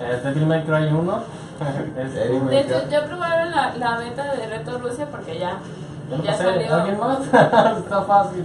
eh, 0.00 0.20
Devil 0.24 0.46
May 0.46 0.64
Cry 0.64 0.86
1. 0.92 1.22
De 2.50 2.60
hecho, 2.60 2.88
ya 2.88 3.04
probaron 3.04 3.50
la, 3.50 3.74
la 3.76 3.98
beta 3.98 4.34
de 4.34 4.46
Reto 4.46 4.78
Rusia 4.78 5.08
porque 5.10 5.38
ya, 5.38 5.58
ya 6.22 6.36
salió. 6.36 6.74
¿Alguien 6.74 6.98
más? 6.98 7.20
Está 7.78 8.02
fácil. 8.02 8.44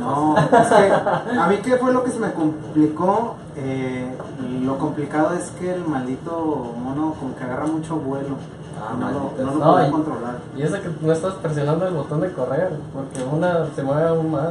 No, 0.00 0.36
es 0.36 0.68
que 0.68 0.92
a 1.38 1.46
mí 1.48 1.56
qué 1.58 1.76
fue 1.76 1.92
lo 1.92 2.04
que 2.04 2.10
se 2.10 2.18
me 2.18 2.32
complicó. 2.32 3.36
Eh, 3.56 4.16
lo 4.62 4.78
complicado 4.78 5.34
es 5.34 5.50
que 5.50 5.74
el 5.74 5.84
maldito 5.84 6.72
mono 6.78 7.14
como 7.18 7.34
que 7.36 7.44
agarra 7.44 7.66
mucho 7.66 7.96
vuelo. 7.96 8.36
Ah, 8.80 8.94
no, 8.98 9.06
maldito 9.06 9.42
lo, 9.44 9.52
no 9.52 9.64
lo 9.66 9.76
Ay. 9.76 9.90
controlar. 9.90 10.38
Y 10.56 10.62
eso 10.62 10.80
que 10.80 10.88
no 11.00 11.12
estás 11.12 11.34
presionando 11.34 11.86
el 11.86 11.94
botón 11.94 12.20
de 12.20 12.32
correr, 12.32 12.70
porque 12.94 13.22
una 13.24 13.66
se 13.74 13.82
mueve 13.82 14.08
aún 14.08 14.30
más. 14.30 14.50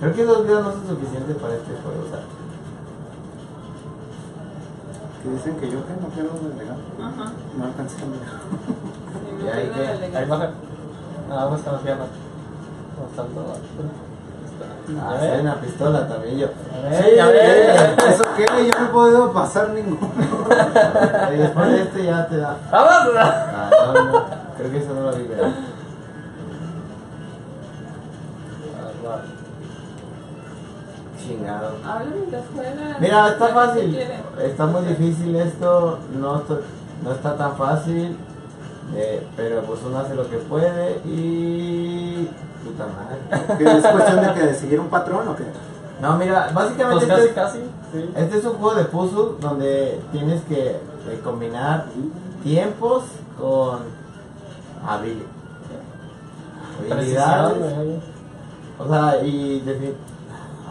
Creo 0.00 0.14
que 0.14 0.24
dos 0.24 0.44
videos 0.44 0.64
no 0.64 0.72
son 0.72 0.88
suficientes 0.88 1.36
para 1.36 1.54
este 1.54 1.72
juego, 1.72 2.04
o 2.06 2.10
sea. 2.10 2.39
Que 5.22 5.28
dicen 5.28 5.56
que 5.56 5.70
yo 5.70 5.84
que 5.86 5.92
no 6.00 6.08
quiero 6.14 6.30
delegar. 6.48 6.76
Ajá. 6.98 7.32
No 7.56 7.64
alcancé 7.64 7.96
a 8.02 8.06
ver. 8.08 8.20
Sí, 9.12 9.44
¿Y 9.44 9.48
ahí 9.48 9.66
delegar. 9.68 10.22
Ahí 10.22 10.28
baja. 10.28 10.50
Ah, 11.30 11.42
¿dónde 11.44 11.58
está 11.58 11.72
la 11.72 11.78
sierra? 11.80 12.06
¿Dónde 12.96 13.10
está 13.10 13.22
todo? 13.24 13.54
Ah, 15.00 15.16
sí, 15.20 15.24
hay 15.26 15.30
ves. 15.30 15.40
una 15.42 15.54
pistola 15.60 16.08
también 16.08 16.38
yo. 16.38 16.46
Ya 16.82 16.88
ves, 16.88 17.16
ya 17.16 17.26
ves. 17.26 18.14
¿Eso 18.14 18.24
qué? 18.36 18.46
Yo 18.46 18.80
no 18.80 18.86
he 18.86 18.88
podido 18.90 19.32
pasar 19.32 19.70
ninguno. 19.70 19.98
Y 21.32 21.36
después 21.36 21.68
de 21.70 21.82
este 21.82 22.04
ya 22.04 22.26
te 22.26 22.36
da. 22.38 22.56
¡Vamos! 22.72 23.14
Ah, 23.16 23.70
no, 23.86 23.92
no. 24.04 24.24
Creo 24.56 24.70
que 24.70 24.78
eso 24.78 24.94
no 24.94 25.02
lo 25.02 25.12
vi, 25.12 25.24
¿verdad? 25.28 25.50
Chingado. 31.38 31.70
Habla 31.86 32.10
mientras 32.14 32.44
juegas. 32.54 33.00
Mira, 33.00 33.28
está 33.28 33.48
fácil. 33.48 33.98
Está 34.42 34.66
muy 34.66 34.82
difícil 34.84 35.36
esto. 35.36 35.98
No, 36.18 36.36
está- 36.38 36.58
no 37.04 37.12
está 37.12 37.36
tan 37.36 37.56
fácil. 37.56 38.16
eh, 38.96 39.24
pero 39.36 39.62
pues 39.62 39.80
uno 39.86 39.98
hace 40.00 40.14
lo 40.16 40.28
que 40.28 40.36
puede 40.38 41.00
y. 41.04 42.28
Puta 42.64 42.86
madre. 42.86 43.56
¿Que 43.58 43.64
¿Es 43.78 43.86
cuestión 43.86 44.20
de 44.20 44.34
que 44.34 44.46
de 44.46 44.54
seguir 44.54 44.80
un 44.80 44.88
patrón 44.88 45.28
o 45.28 45.36
qué? 45.36 45.44
No, 46.02 46.16
mira, 46.16 46.50
básicamente 46.52 47.06
Pues 47.06 47.18
este, 47.20 47.34
casi, 47.34 47.58
es, 47.58 47.64
casi. 47.64 48.02
Sí. 48.04 48.10
este 48.16 48.38
es 48.38 48.44
un 48.44 48.54
juego 48.54 48.74
de 48.74 48.84
puzzle 48.86 49.36
donde 49.40 50.00
tienes 50.12 50.42
que 50.44 50.70
eh, 50.70 51.20
combinar 51.22 51.86
tiempos 52.42 53.04
con 53.38 53.80
habil- 54.86 55.24
habilidades. 56.90 58.02
O 58.78 58.88
sea, 58.88 59.22
y 59.22 59.60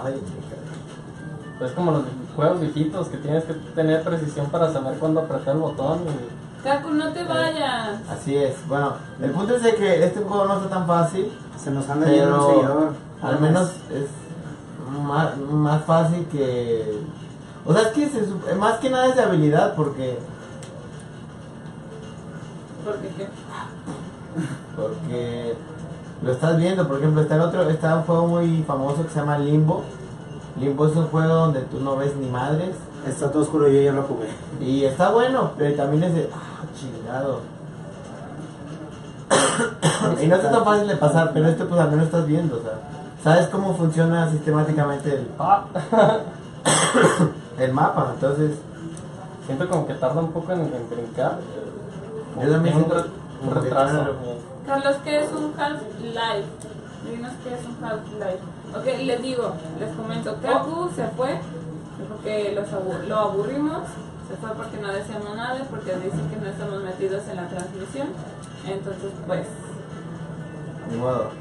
Ay, 0.04 0.14
me 0.14 1.60
cago. 1.60 1.66
Es 1.66 1.72
como 1.74 1.92
los 1.92 2.04
juegos 2.36 2.62
viejitos 2.62 3.08
que 3.10 3.18
tienes 3.18 3.44
que 3.44 3.54
tener 3.54 4.04
precisión 4.04 4.48
para 4.48 4.72
saber 4.72 4.98
cuándo 4.98 5.22
apretar 5.22 5.56
el 5.56 5.62
botón. 5.62 6.00
Y... 6.08 6.64
Cacu, 6.64 6.90
no 6.92 7.12
te 7.12 7.24
vayas. 7.24 8.00
Así 8.10 8.36
es. 8.38 8.56
Bueno, 8.68 8.94
el 9.22 9.32
punto 9.32 9.56
es 9.56 9.64
de 9.64 9.76
que 9.76 10.06
este 10.06 10.22
juego 10.22 10.46
no 10.46 10.58
está 10.58 10.70
tan 10.70 10.88
fácil, 10.88 11.32
Se 11.58 11.72
nos 11.72 11.90
anda 11.90 12.08
yendo 12.08 12.48
un 12.48 12.54
seguidor. 12.54 12.94
al 13.22 13.40
menos 13.42 13.72
es 13.92 14.08
más, 15.02 15.38
más 15.38 15.84
fácil 15.84 16.26
que... 16.32 17.02
O 17.66 17.74
sea, 17.74 17.84
es 17.84 17.88
que 17.90 18.10
se 18.10 18.56
más 18.56 18.80
que 18.80 18.90
nada 18.90 19.08
es 19.08 19.16
de 19.16 19.24
habilidad 19.24 19.76
porque... 19.76 20.18
Porque 22.86 23.08
qué. 23.10 23.28
Porque 24.76 25.56
lo 26.22 26.32
estás 26.32 26.58
viendo, 26.58 26.88
por 26.88 26.98
ejemplo, 26.98 27.22
está 27.22 27.36
el 27.36 27.42
otro, 27.42 27.70
está 27.70 27.96
un 27.96 28.04
juego 28.04 28.28
muy 28.28 28.64
famoso 28.64 29.04
que 29.04 29.10
se 29.10 29.20
llama 29.20 29.38
Limbo. 29.38 29.84
Limbo 30.60 30.88
es 30.88 30.96
un 30.96 31.08
juego 31.08 31.34
donde 31.34 31.62
tú 31.62 31.80
no 31.80 31.96
ves 31.96 32.16
ni 32.18 32.28
madres 32.30 32.76
Está 33.08 33.32
todo 33.32 33.44
oscuro, 33.44 33.70
yo 33.70 33.82
ya 33.82 33.94
lo 33.94 34.04
jugué. 34.04 34.28
y 34.60 34.84
está 34.84 35.10
bueno, 35.12 35.52
pero 35.58 35.74
también 35.76 36.04
es 36.04 36.14
de 36.16 36.30
ah, 36.34 36.66
chingado. 36.78 37.40
y 40.22 40.28
no 40.28 40.36
está 40.36 40.52
tan 40.52 40.66
fácil 40.66 40.88
de 40.88 40.96
pasar, 40.98 41.32
pero 41.34 41.48
este 41.48 41.64
pues 41.64 41.80
al 41.80 41.90
menos 41.92 42.06
estás 42.08 42.26
viendo, 42.28 42.58
o 42.58 42.62
sea, 42.62 42.74
sabes 43.24 43.48
cómo 43.48 43.74
funciona 43.76 44.30
sistemáticamente 44.30 45.14
el, 45.14 45.28
Ah, 45.40 45.64
el 47.58 47.74
mapa, 47.74 48.12
entonces 48.16 48.52
siento 49.46 49.68
como 49.70 49.88
que 49.88 49.94
tarda 49.94 50.20
un 50.22 50.32
poco 50.34 50.52
en, 50.52 50.60
en 50.62 50.90
brincar. 50.90 51.38
Yo 52.44 52.52
también 52.52 52.76
un, 52.78 52.90
re- 52.90 53.04
un 53.48 53.56
retraso. 53.64 54.06
Carlos, 54.70 54.98
¿qué 55.04 55.20
es 55.24 55.32
un 55.32 55.54
Half-Life? 55.60 56.48
Dinos 57.10 57.34
qué 57.44 57.54
es 57.56 57.66
un 57.66 57.84
Half-Life. 57.84 58.44
Ok, 58.78 58.86
les 59.04 59.22
digo, 59.24 59.54
les 59.80 59.96
comento. 59.96 60.36
Kaku 60.44 60.90
se 60.96 61.08
fue 61.18 61.40
porque 62.08 62.54
los 62.56 62.72
abu- 62.72 63.08
lo 63.08 63.18
aburrimos. 63.18 63.80
Se 64.30 64.36
fue 64.36 64.52
porque 64.52 64.78
no 64.78 64.94
decíamos 64.94 65.36
nada, 65.36 65.58
porque 65.72 65.96
dicen 65.96 66.30
que 66.30 66.36
no 66.36 66.46
estamos 66.46 66.84
metidos 66.84 67.24
en 67.30 67.36
la 67.38 67.48
transmisión. 67.48 68.10
Entonces, 68.68 69.12
pues, 69.26 69.48
ni 70.92 70.98
modo. 70.98 71.32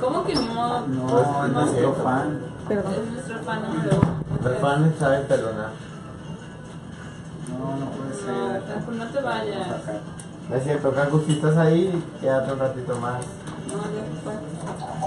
¿cómo 0.00 0.24
que 0.24 0.34
ni 0.36 0.46
modo? 0.46 0.86
No, 0.86 1.06
Pues, 1.08 1.22
es 1.26 1.32
no 1.32 1.46
es 1.46 1.52
nuestro 1.52 1.94
fan. 1.94 2.38
Es 2.70 3.10
nuestro 3.12 3.38
fan 3.40 3.62
número 3.62 3.96
uno. 4.00 4.48
Los 4.48 4.58
fans 4.60 4.92
saben 5.00 5.26
perdonar. 5.26 5.70
No, 7.48 7.76
no 7.76 7.86
puede 7.90 8.10
No, 8.10 8.52
ser. 8.52 8.62
Kaku, 8.74 8.92
no 8.92 9.06
te 9.08 9.20
vayas. 9.20 9.66
No 10.50 10.56
es 10.56 10.64
cierto, 10.64 10.90
Kaku, 10.92 11.20
si 11.20 11.34
estás 11.34 11.56
ahí, 11.56 12.04
quédate 12.20 12.52
un 12.52 12.58
ratito 12.58 12.96
más. 12.96 13.20
No. 13.68 13.78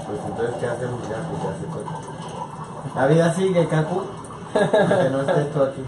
Pues 0.06 0.18
entonces, 0.26 0.54
¿qué 0.58 0.66
hacemos? 0.66 1.02
Ya, 1.02 1.16
pues 1.28 1.42
ya 1.42 1.52
se. 1.60 2.98
La 2.98 3.06
vida 3.06 3.34
sigue, 3.34 3.68
Kaku. 3.68 4.04
Aunque 4.54 5.10
no 5.10 5.20
estés 5.20 5.52
tú 5.52 5.62
aquí. 5.62 5.82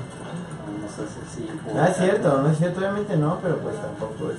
No 0.82 0.88
sé 0.88 1.08
si 1.08 1.36
sí. 1.36 1.48
No 1.74 1.86
es 1.86 1.96
cierto, 1.96 2.42
no 2.42 2.50
es 2.50 2.58
cierto, 2.58 2.80
obviamente 2.80 3.16
no, 3.16 3.38
pero 3.40 3.56
pues 3.60 3.76
tampoco 3.80 4.30
es. 4.30 4.36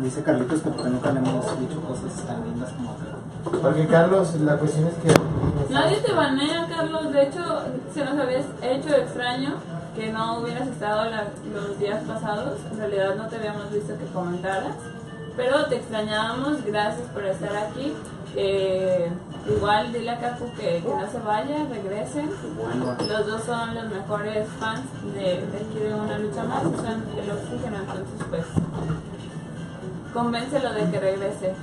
Dice 0.00 0.22
Carlitos 0.22 0.60
que 0.60 0.70
porque 0.70 0.90
nunca 0.90 1.10
le 1.10 1.18
hemos 1.18 1.58
dicho 1.58 1.80
cosas 1.80 2.12
tan 2.24 2.44
lindas 2.44 2.70
como 2.70 2.90
acá. 2.90 3.60
Porque 3.62 3.86
Carlos, 3.88 4.34
la 4.36 4.56
cuestión 4.58 4.86
es 4.86 4.94
que. 4.94 5.72
Nadie 5.72 5.96
te 6.02 6.12
banea, 6.12 6.68
Carlos. 6.68 7.12
De 7.12 7.22
hecho, 7.24 7.42
se 7.92 8.04
nos 8.04 8.16
había 8.16 8.38
hecho 8.62 8.94
extraño 8.94 9.54
que 9.94 10.12
no 10.12 10.38
hubieras 10.40 10.66
estado 10.68 11.04
la- 11.10 11.28
los 11.52 11.78
días 11.78 12.02
pasados. 12.04 12.58
En 12.72 12.78
realidad 12.78 13.14
no 13.16 13.28
te 13.28 13.36
habíamos 13.36 13.70
visto 13.72 13.96
que 13.98 14.04
comentaras. 14.06 14.74
Pero 15.36 15.66
te 15.66 15.76
extrañábamos. 15.76 16.64
Gracias 16.64 17.08
por 17.08 17.24
estar 17.24 17.54
aquí. 17.56 17.92
Eh, 18.36 19.10
igual 19.48 19.92
dile 19.92 20.10
a 20.10 20.18
Kaku 20.20 20.46
que, 20.56 20.82
que 20.82 20.88
no 20.88 21.08
se 21.10 21.18
vaya, 21.20 21.64
regresen. 21.70 22.30
Los 23.08 23.26
dos 23.26 23.42
son 23.44 23.74
los 23.74 23.84
mejores 23.90 24.48
fans 24.58 24.80
de, 25.14 25.20
de 25.46 25.56
aquí 25.58 25.78
de 25.80 25.94
Una 25.94 26.18
Lucha 26.18 26.42
Más. 26.44 26.62
Son 26.62 27.04
el 27.18 27.30
oxígeno. 27.30 27.76
Entonces, 27.78 28.26
pues, 28.30 28.44
convéncelo 30.12 30.72
de 30.72 30.90
que 30.90 31.00
regrese. 31.00 31.54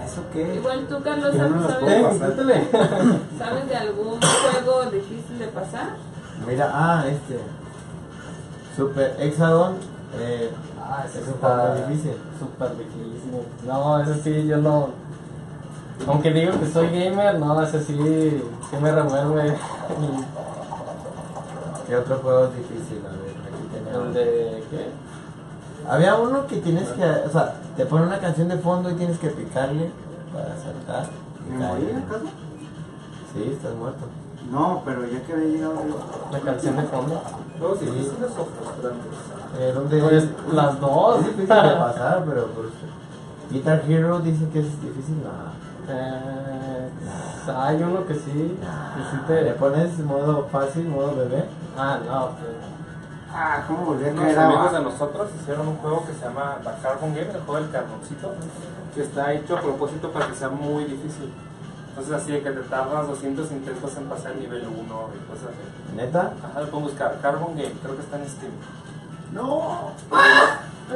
¿A 0.00 0.04
¿eso 0.04 0.22
qué? 0.32 0.54
Igual 0.54 0.86
tú, 0.88 1.02
Carlos, 1.02 1.34
no 1.34 1.68
¿sabes? 1.68 2.18
¿Sabes 3.38 3.68
de 3.68 3.76
algún 3.76 4.18
juego 4.20 4.90
difícil 4.90 5.38
de 5.38 5.46
pasar? 5.48 5.90
Mira, 6.46 6.70
ah, 6.72 7.04
este. 7.06 7.40
Super 8.76 9.16
Hexagon. 9.20 9.76
Eh, 10.18 10.50
Ah, 10.92 11.04
ese 11.06 11.20
Es 11.20 11.28
un 11.28 11.34
está 11.34 11.48
juego 11.48 11.72
muy 11.72 11.92
difícil. 11.92 12.16
Súper 12.36 12.70
difícil. 12.70 13.46
No, 13.64 14.00
ese 14.02 14.22
sí, 14.22 14.46
yo 14.48 14.56
no. 14.56 14.88
Aunque 16.08 16.32
digo 16.32 16.58
que 16.58 16.66
soy 16.66 16.88
gamer, 16.88 17.38
no, 17.38 17.62
ese 17.62 17.80
sí, 17.80 17.94
sí 17.94 18.76
me 18.82 18.90
remueve. 18.90 19.56
¿Qué 21.86 21.96
otro 21.96 22.18
juego 22.18 22.46
es 22.46 22.56
difícil? 22.56 23.02
A 23.06 23.10
ver, 23.10 23.36
aquí 23.46 23.68
tenemos. 23.72 24.06
El 24.08 24.14
de. 24.14 24.64
¿Qué? 24.70 24.88
Había 25.88 26.16
uno 26.16 26.46
que 26.46 26.56
tienes 26.58 26.88
que, 26.90 27.04
o 27.04 27.30
sea, 27.30 27.54
te 27.76 27.86
pone 27.86 28.06
una 28.06 28.18
canción 28.18 28.48
de 28.48 28.58
fondo 28.58 28.90
y 28.90 28.94
tienes 28.94 29.18
que 29.18 29.28
picarle 29.30 29.90
para 30.32 30.56
saltar. 30.56 31.06
y 31.48 31.52
¿Me 31.52 31.66
morí 31.66 31.86
acaso? 31.90 32.26
Sí, 33.32 33.50
estás 33.52 33.74
muerto. 33.74 34.06
No, 34.50 34.82
pero 34.84 35.04
ya 35.06 35.20
que 35.22 35.32
había 35.32 35.46
llegado 35.46 35.74
yo. 35.86 35.98
La 36.32 36.40
canción 36.40 36.76
de 36.76 36.82
fondo. 36.84 37.22
¿Juegos 37.58 37.80
difíciles 37.80 38.30
o 38.30 38.44
frustrantes? 38.46 39.12
Eh, 39.58 39.72
¿dónde 39.74 40.00
Pues 40.00 40.28
las 40.52 40.80
dos. 40.80 41.20
Es 41.20 41.26
difícil 41.26 41.46
de 41.48 41.76
pasar, 41.76 42.24
pero 42.26 42.46
pues. 42.46 42.68
Guitar 43.50 43.82
Hero 43.88 44.20
dicen 44.20 44.50
que 44.50 44.60
es 44.60 44.82
difícil. 44.82 45.16
No. 45.22 45.92
Eh, 45.92 46.88
hay 47.56 47.82
uno 47.82 48.06
que 48.06 48.14
sí. 48.14 48.56
Que 48.58 49.02
sí 49.10 49.34
Le 49.34 49.42
te. 49.44 49.52
pones 49.58 49.98
modo 49.98 50.46
fácil, 50.50 50.88
modo 50.88 51.16
bebé. 51.16 51.44
Ah, 51.76 51.98
no, 52.06 52.28
pues. 52.30 52.50
Ah, 53.32 53.64
¿cómo 53.66 53.84
volví 53.84 54.08
a 54.08 54.12
Unos 54.12 54.36
amigos 54.36 54.72
de 54.72 54.80
nosotros 54.80 55.30
hicieron 55.40 55.68
un 55.68 55.76
juego 55.76 56.04
que 56.04 56.12
se 56.12 56.24
llama 56.24 56.56
The 56.64 56.70
Carbon 56.82 57.14
Game, 57.14 57.30
el 57.30 57.40
juego 57.40 57.56
del 57.60 57.70
carboncito, 57.70 58.34
que 58.94 59.02
está 59.02 59.32
hecho 59.32 59.56
a 59.56 59.60
propósito 59.60 60.10
para 60.10 60.26
que 60.26 60.34
sea 60.34 60.48
muy 60.48 60.84
difícil. 60.84 61.32
Entonces 61.90 62.12
así 62.12 62.32
de 62.32 62.42
que 62.42 62.50
te 62.50 62.60
tardas 62.62 63.06
200 63.06 63.52
intentos 63.52 63.96
en 63.96 64.04
pasar 64.04 64.32
el 64.32 64.40
nivel 64.40 64.66
1 64.66 64.74
y 64.74 65.30
cosas 65.30 65.50
así. 65.50 65.96
¿Neta? 65.96 66.32
Ajá, 66.42 66.60
lo 66.60 66.70
pueden 66.70 66.86
buscar, 66.86 67.18
Carbon 67.22 67.56
Game, 67.56 67.74
creo 67.82 67.94
que 67.94 68.02
está 68.02 68.16
en 68.16 68.28
Steam. 68.28 68.52
No. 69.32 69.92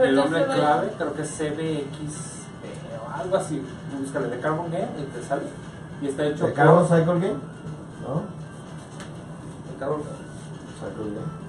El 0.00 0.16
no 0.16 0.22
nombre 0.22 0.44
clave 0.44 0.92
creo 0.98 1.14
que 1.14 1.22
es 1.22 1.30
CBX 1.30 2.42
o 3.00 3.20
algo 3.22 3.36
así. 3.36 3.64
Búscale 3.96 4.28
de 4.28 4.40
Carbon 4.40 4.70
Game 4.72 4.88
y 4.98 5.04
te 5.04 5.22
sale. 5.22 5.42
Y 6.02 6.08
está 6.08 6.24
hecho 6.24 6.46
¿De 6.46 6.52
Carbon 6.52 6.84
Cycle 6.84 7.04
Game? 7.04 7.38
¿No? 8.02 8.22
de 9.70 9.78
Carbon 9.78 10.02
Cycle 10.02 11.14
Game. 11.14 11.43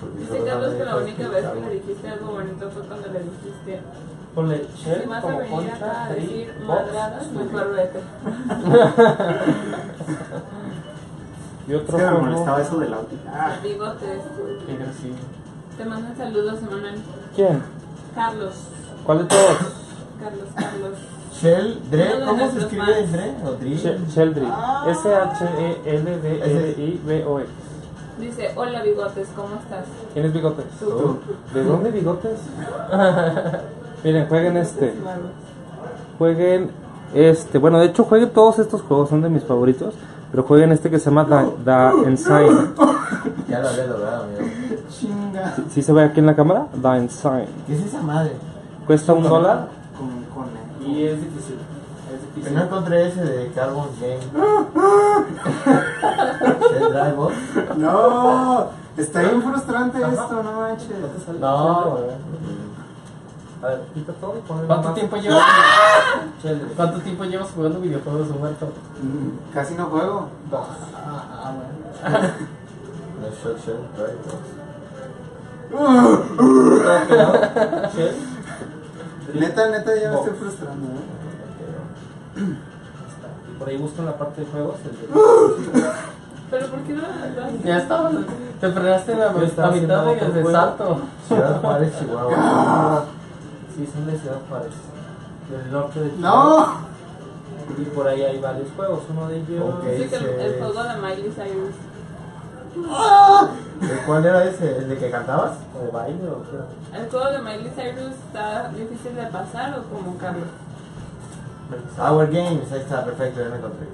Porque 0.00 0.18
Dice 0.18 0.44
Carlos 0.44 0.74
que 0.74 0.84
la 0.84 0.96
única 0.96 1.28
vez 1.28 1.46
que 1.46 1.60
le 1.60 1.70
dijiste 1.70 2.08
algo 2.08 2.32
bonito 2.32 2.70
fue 2.70 2.82
cuando 2.82 3.08
le 3.08 3.20
dijiste 3.20 3.80
Ponle 4.34 4.66
si 4.76 5.06
vas 5.08 5.18
a 5.18 5.22
como 5.22 5.38
venir 5.38 5.70
acá 5.70 5.86
concha, 5.86 6.04
a 6.04 6.08
tri, 6.08 6.20
decir 6.20 6.54
madradas, 6.66 7.32
mejor 7.32 7.74
vete. 7.74 8.00
Y 11.66 11.72
Es 11.72 11.80
otro 11.80 11.96
que 11.96 12.04
me 12.04 12.10
molestaba 12.10 12.60
eso 12.60 12.78
del 12.78 12.92
auto. 12.92 13.16
Ah, 13.26 13.56
Bigotes. 13.62 14.22
Qué 14.66 14.72
agresivo. 14.72 15.16
Te 15.78 15.84
mandan 15.86 16.14
saludos, 16.16 16.58
Emanuel. 16.62 17.02
¿Quién? 17.34 17.62
Carlos. 18.14 18.54
¿Cuál 19.06 19.18
de 19.18 19.24
todos? 19.24 19.56
Carlos, 20.20 20.48
Carlos. 20.54 20.98
Shell, 21.40 21.80
Dre, 21.90 22.10
¿cómo 22.24 22.50
se 22.50 22.58
escribe. 22.60 23.06
Dre? 23.10 23.34
¿O 23.44 23.50
Dre? 23.52 23.70
Shel- 23.76 24.06
Sheldry. 24.08 24.46
Ah. 24.48 24.86
S-H-E-L-D-R-I-B-O-X. 26.24 27.48
Dice, 28.20 28.50
hola 28.54 28.82
Bigotes, 28.82 29.26
¿cómo 29.34 29.56
estás? 29.60 29.84
¿Quién 30.12 30.26
es 30.26 30.32
Bigotes? 30.32 30.66
Tú. 30.78 31.18
¿De 31.52 31.64
dónde 31.64 31.90
Bigotes? 31.90 32.38
Miren, 34.04 34.28
jueguen 34.28 34.56
este. 34.56 34.94
Jueguen 36.18 36.70
este. 37.14 37.58
Bueno, 37.58 37.80
de 37.80 37.86
hecho, 37.86 38.04
jueguen 38.04 38.30
todos 38.30 38.60
estos 38.60 38.82
juegos, 38.82 39.08
son 39.08 39.20
de 39.22 39.28
mis 39.30 39.42
favoritos. 39.42 39.94
Pero 40.30 40.42
jueguen 40.44 40.70
este 40.72 40.90
que 40.90 40.98
se 40.98 41.10
llama 41.10 41.26
The, 41.26 41.46
The 41.64 42.08
Ensign. 42.08 42.74
Ya 43.48 43.58
lo 43.60 43.68
había 43.68 43.86
logrado, 43.86 44.24
amigo. 44.24 44.40
chinga. 44.88 45.54
¿Sí 45.70 45.82
se 45.82 45.92
ve 45.92 46.02
aquí 46.04 46.18
en 46.20 46.26
la 46.26 46.34
cámara? 46.34 46.66
The 46.80 46.88
Ensign. 46.96 47.46
¿Qué 47.66 47.74
es 47.74 47.84
esa 47.86 48.00
madre? 48.02 48.32
Cuesta 48.86 49.12
un 49.12 49.22
dólar. 49.22 49.68
El- 50.94 50.98
Y 50.98 51.04
es 51.06 51.20
difícil. 51.20 51.56
Es 51.56 52.20
Que 52.20 52.26
difícil. 52.36 52.54
no 52.54 52.62
encontré 52.64 53.08
ese 53.08 53.24
de 53.24 53.50
Carbon 53.52 53.88
Game. 54.00 54.20
Shell 56.70 56.92
Drive 56.92 57.12
Box. 57.14 57.34
No, 57.76 58.66
está 58.96 59.20
bien 59.22 59.42
frustrante 59.42 59.98
esto, 59.98 60.42
no 60.42 60.52
manches. 60.60 60.88
No, 61.40 61.84
güey. 61.90 62.04
A 63.62 63.64
ver, 63.68 63.80
quita 63.94 64.12
todo 64.14 64.34
y 64.36 64.40
ponle 64.46 64.66
¿Cuánto 64.66 64.88
más- 64.88 64.94
tiempo 64.94 65.16
llevas? 65.16 65.42
¿Cuánto 66.76 66.98
tiempo 67.00 67.24
llevas 67.24 67.48
jugando 67.54 67.80
videojuegos, 67.80 68.28
Humberto? 68.28 68.66
Mm, 68.66 69.38
Casi 69.54 69.74
no 69.74 69.86
juego. 69.86 70.28
Ah, 70.52 71.52
bueno. 71.54 72.28
No, 73.22 73.28
Shell, 73.42 73.56
Shell 73.64 73.80
Drive 73.96 74.18
Box. 74.26 74.42
Shell. 77.96 78.14
Neta, 79.34 79.68
neta, 79.68 79.90
ya 80.00 80.10
me 80.10 80.16
estoy 80.16 80.34
frustrando. 80.34 80.86
¿eh? 80.86 82.40
Y 83.50 83.58
por 83.58 83.68
ahí 83.68 83.76
buscan 83.76 84.06
la 84.06 84.16
parte 84.16 84.40
de 84.42 84.46
juegos. 84.48 84.76
el 84.84 84.90
de- 85.72 85.90
¿Pero 86.50 86.66
por 86.68 86.78
qué 86.80 86.92
no 86.92 87.02
mandaste? 87.02 87.58
Ya 87.68 87.78
estabas. 87.78 88.12
Te 88.60 88.70
frenaste 88.70 89.12
en 89.12 89.18
la, 89.18 89.26
estaba 89.42 89.68
la 89.70 89.74
mitad 89.82 90.04
de, 90.06 90.14
de 90.42 90.52
salto. 90.52 91.00
Ciudad 91.28 91.60
Juárez, 91.60 91.98
Chihuahua. 91.98 93.04
Sí, 93.74 93.88
son 93.92 94.06
de 94.06 94.16
Ciudad 94.16 94.38
Juárez. 94.48 94.70
Del 95.50 95.72
norte 95.72 95.98
de 95.98 96.12
No, 96.18 96.64
Y 97.76 97.84
por 97.86 98.06
ahí 98.06 98.22
hay 98.22 98.38
varios 98.40 98.68
juegos. 98.76 99.00
Uno 99.10 99.26
de 99.28 99.38
ellos. 99.38 99.64
Ok. 99.74 99.84
Dice 99.84 100.08
que 100.10 100.16
el, 100.16 100.24
el 100.40 100.62
juego 100.62 100.84
de 100.84 100.94
Miley 100.96 101.32
Cyrus. 101.32 101.74
¿De 102.74 103.63
¿Cuál 104.06 104.24
era 104.26 104.44
ese? 104.44 104.76
¿El 104.78 104.88
de 104.88 104.98
que 104.98 105.10
cantabas? 105.10 105.52
¿O 105.78 105.84
de 105.84 105.90
baile 105.90 106.28
o 106.28 106.42
qué? 106.42 106.98
¿El 106.98 107.10
juego 107.10 107.30
de 107.30 107.38
Miley 107.40 107.72
Cyrus 107.74 108.14
está 108.26 108.68
difícil 108.68 109.14
de 109.16 109.26
pasar 109.26 109.78
o 109.78 109.82
como 109.84 110.16
Carlos? 110.18 110.48
Our 111.98 112.26
Games, 112.26 112.70
ahí 112.72 112.80
está, 112.80 113.04
perfecto, 113.04 113.40
ya 113.42 113.48
me 113.48 113.56
encontré. 113.56 113.86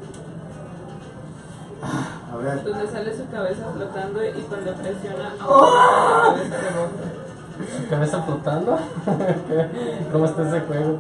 a 2.33 2.37
ver. 2.37 2.64
Donde 2.64 2.88
sale 2.90 3.16
su 3.16 3.27
cabeza 3.31 3.64
flotando 3.75 4.25
y 4.25 4.43
cuando 4.43 4.73
presiona 4.75 5.35
la 5.38 5.47
cabeza 5.47 6.57
rebota. 6.61 7.05
¿Su 7.77 7.88
cabeza 7.88 8.23
flotando? 8.23 8.79
¿Cómo 10.12 10.25
está 10.27 10.49
ese 10.49 10.61
juego? 10.61 10.99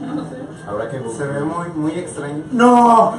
No 0.00 0.22
sé. 0.22 0.36
Habrá 0.68 0.90
que 0.90 1.00
Se 1.10 1.26
ve 1.26 1.40
muy, 1.40 1.68
muy 1.68 1.92
extraño. 1.92 2.42
¡No! 2.52 3.14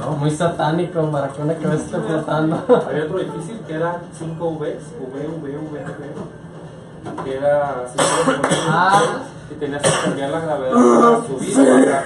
No, 0.00 0.10
muy 0.12 0.30
satánico 0.30 1.02
para 1.10 1.28
que 1.28 1.42
una 1.42 1.54
cabeza 1.54 1.84
esté 1.84 1.98
flotando. 2.00 2.56
Había 2.88 3.04
otro 3.04 3.18
difícil 3.18 3.60
que 3.66 3.74
era 3.74 4.00
5 4.18 4.58
Vs, 4.58 4.74
V, 5.00 5.28
V, 5.28 5.58
V, 5.58 5.58
V, 5.70 7.24
que 7.24 7.36
era 7.36 7.84
así 7.84 7.96
que 7.96 8.56
Ah. 8.68 9.02
y 9.50 9.54
tenías 9.54 9.82
que 9.82 9.90
cambiar 10.04 10.30
la 10.30 10.40
gravedad 10.40 10.72
para 10.72 11.26
subir 11.26 11.48
y 11.50 11.54
bajar. 11.54 12.04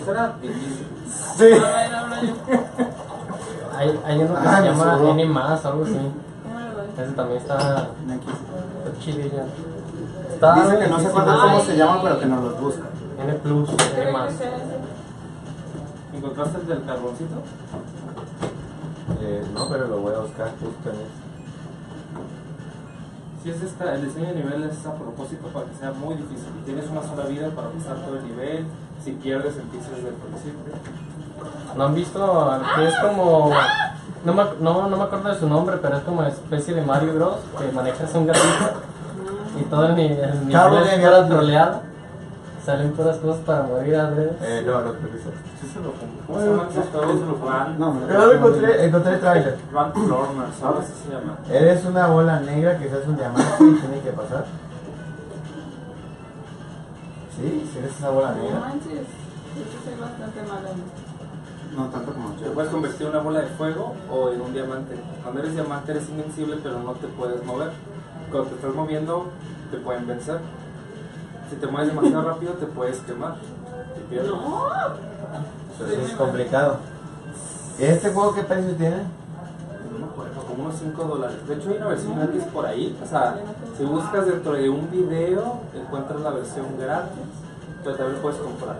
Eso 0.00 0.10
era 0.10 0.32
difícil. 0.42 0.86
Sí. 1.36 1.44
Hay, 3.76 4.00
hay 4.06 4.18
uno 4.18 4.34
que 4.40 4.48
Ah, 4.48 4.56
se 4.56 4.62
me 4.62 4.68
llama. 4.68 5.10
N 5.10 5.24
más, 5.26 5.64
algo 5.64 5.84
así. 5.84 5.98
Ese 7.02 7.12
también 7.12 7.40
está, 7.40 7.56
Aquí. 7.58 8.30
está 8.84 9.00
chidilla. 9.00 9.44
Está 10.32 10.54
Dice 10.54 10.78
que 10.78 10.88
no 10.88 11.00
se 11.00 11.06
acuerda 11.08 11.38
cómo 11.40 11.60
se 11.60 11.76
llama, 11.76 12.00
pero 12.02 12.20
que 12.20 12.26
nos 12.26 12.44
los 12.44 12.60
busca. 12.60 12.82
N 13.22 13.32
plus, 13.34 13.68
N 13.70 14.12
más. 14.12 14.32
¿Encontraste 16.24 16.58
el 16.60 16.66
del 16.66 16.84
carboncito? 16.84 17.36
Eh, 19.20 19.44
no, 19.52 19.68
pero 19.68 19.88
lo 19.88 19.98
voy 19.98 20.14
a 20.14 20.20
buscar 20.20 20.48
justo 20.52 20.88
en 20.88 20.96
este. 20.96 21.24
Si 23.42 23.50
es 23.50 23.62
esta, 23.62 23.94
el 23.94 24.06
diseño 24.06 24.28
de 24.28 24.34
nivel 24.36 24.64
es 24.64 24.86
a 24.86 24.94
propósito 24.94 25.48
para 25.48 25.66
que 25.66 25.74
sea 25.76 25.92
muy 25.92 26.14
difícil. 26.14 26.48
Tienes 26.64 26.88
una 26.88 27.02
sola 27.02 27.26
vida 27.26 27.50
para 27.50 27.68
pasar 27.68 27.96
todo 28.06 28.16
el 28.16 28.24
nivel. 28.26 28.64
Si 29.04 29.12
pierdes, 29.12 29.58
empiezas 29.58 29.90
desde 29.96 30.08
el 30.08 30.14
principio. 30.14 30.72
¿No 31.76 31.84
han 31.84 31.94
visto 31.94 32.50
que 32.74 32.88
es 32.88 32.94
como... 33.00 33.50
No 34.24 34.32
me, 34.32 34.44
no, 34.60 34.88
no 34.88 34.96
me 34.96 35.02
acuerdo 35.02 35.28
de 35.28 35.38
su 35.38 35.46
nombre, 35.46 35.76
pero 35.82 35.98
es 35.98 36.04
como 36.04 36.20
una 36.20 36.28
especie 36.28 36.72
de 36.72 36.80
Mario 36.80 37.12
Bros. 37.12 37.36
que 37.58 37.70
manejas 37.72 38.14
un 38.14 38.26
gatito 38.26 38.70
y 39.60 39.64
todo 39.64 39.86
el, 39.88 39.94
ni- 39.96 40.06
el 40.06 40.48
nivel 40.48 40.84
es 41.22 41.28
troleada. 41.28 41.82
Salen 42.64 42.92
puras 42.92 43.18
cosas 43.18 43.40
para 43.44 43.62
morir 43.64 43.94
a 43.96 44.08
ver. 44.10 44.38
Eh, 44.40 44.62
no, 44.64 44.80
no 44.80 44.92
creo 44.94 45.12
que 45.12 45.18
sea. 45.18 45.32
Sí 45.60 45.68
se 45.68 45.80
lo 45.80 45.92
¿Cómo 46.26 46.40
se 46.70 46.80
esos 46.80 46.90
juegos? 46.90 47.66
Run, 47.68 47.78
No, 47.78 48.26
lo 48.26 48.32
encontré, 48.32 48.86
encontré 48.86 49.12
el 49.14 49.20
trailer. 49.20 49.58
Algo 49.74 50.78
así 50.80 50.92
se 51.04 51.10
llama. 51.12 51.38
Eres 51.50 51.84
una 51.84 52.06
bola 52.06 52.40
negra 52.40 52.78
que 52.78 52.88
se 52.88 52.96
hace 52.96 53.08
un 53.10 53.16
diamante 53.16 53.52
y 53.60 53.74
tiene 53.74 54.00
que 54.00 54.10
pasar. 54.12 54.44
Sí, 57.36 57.68
si 57.70 57.78
eres 57.78 57.96
esa 57.96 58.10
bola 58.10 58.30
No 58.30 58.42
negra. 58.42 58.60
manches. 58.60 58.92
Yo 58.94 59.64
soy 59.84 60.00
bastante 60.00 60.42
mala 60.42 60.70
en 60.70 60.78
esto. 60.78 61.76
No 61.76 61.86
tanto 61.88 62.12
como 62.12 62.30
Te 62.30 62.44
yo. 62.44 62.52
puedes 62.54 62.70
convertir 62.70 63.02
en 63.02 63.08
una 63.12 63.20
bola 63.20 63.40
de 63.40 63.46
fuego 63.48 63.94
o 64.10 64.30
en 64.30 64.40
un 64.40 64.52
diamante. 64.54 64.94
Cuando 65.22 65.40
eres 65.40 65.54
diamante 65.54 65.90
eres 65.92 66.08
invencible 66.08 66.58
pero 66.62 66.78
no 66.80 66.92
te 66.92 67.08
puedes 67.08 67.44
mover. 67.44 67.72
Cuando 68.30 68.48
te 68.50 68.54
estás 68.56 68.74
moviendo 68.74 69.26
te 69.70 69.76
pueden 69.78 70.06
vencer. 70.06 70.38
Si 71.54 71.60
te 71.60 71.66
mueves 71.68 71.94
demasiado 71.94 72.28
rápido 72.28 72.52
te 72.54 72.66
puedes 72.66 72.98
quemar. 73.00 73.36
Y 73.96 74.10
pierdes. 74.10 74.28
No. 74.28 74.66
Eso 75.86 76.02
es 76.04 76.12
complicado. 76.14 76.78
¿Y 77.78 77.84
este 77.84 78.10
juego 78.12 78.34
qué 78.34 78.42
precio 78.42 78.74
tiene? 78.74 78.96
No 79.92 79.98
me 80.00 80.04
acuerdo. 80.06 80.42
como 80.48 80.64
unos 80.64 80.76
5 80.80 81.04
dólares. 81.04 81.36
De 81.46 81.54
hecho, 81.54 81.70
hay 81.70 81.76
una 81.76 81.86
versión 81.88 82.16
gratis 82.16 82.42
por 82.52 82.66
ahí. 82.66 82.98
O 83.00 83.06
sea, 83.06 83.36
si 83.78 83.84
buscas 83.84 84.26
dentro 84.26 84.52
de 84.54 84.68
un 84.68 84.90
video, 84.90 85.60
encuentras 85.76 86.20
la 86.22 86.30
versión 86.30 86.66
gratis, 86.76 87.22
pero 87.84 87.96
también 87.96 88.20
puedes 88.20 88.40
comprar. 88.40 88.76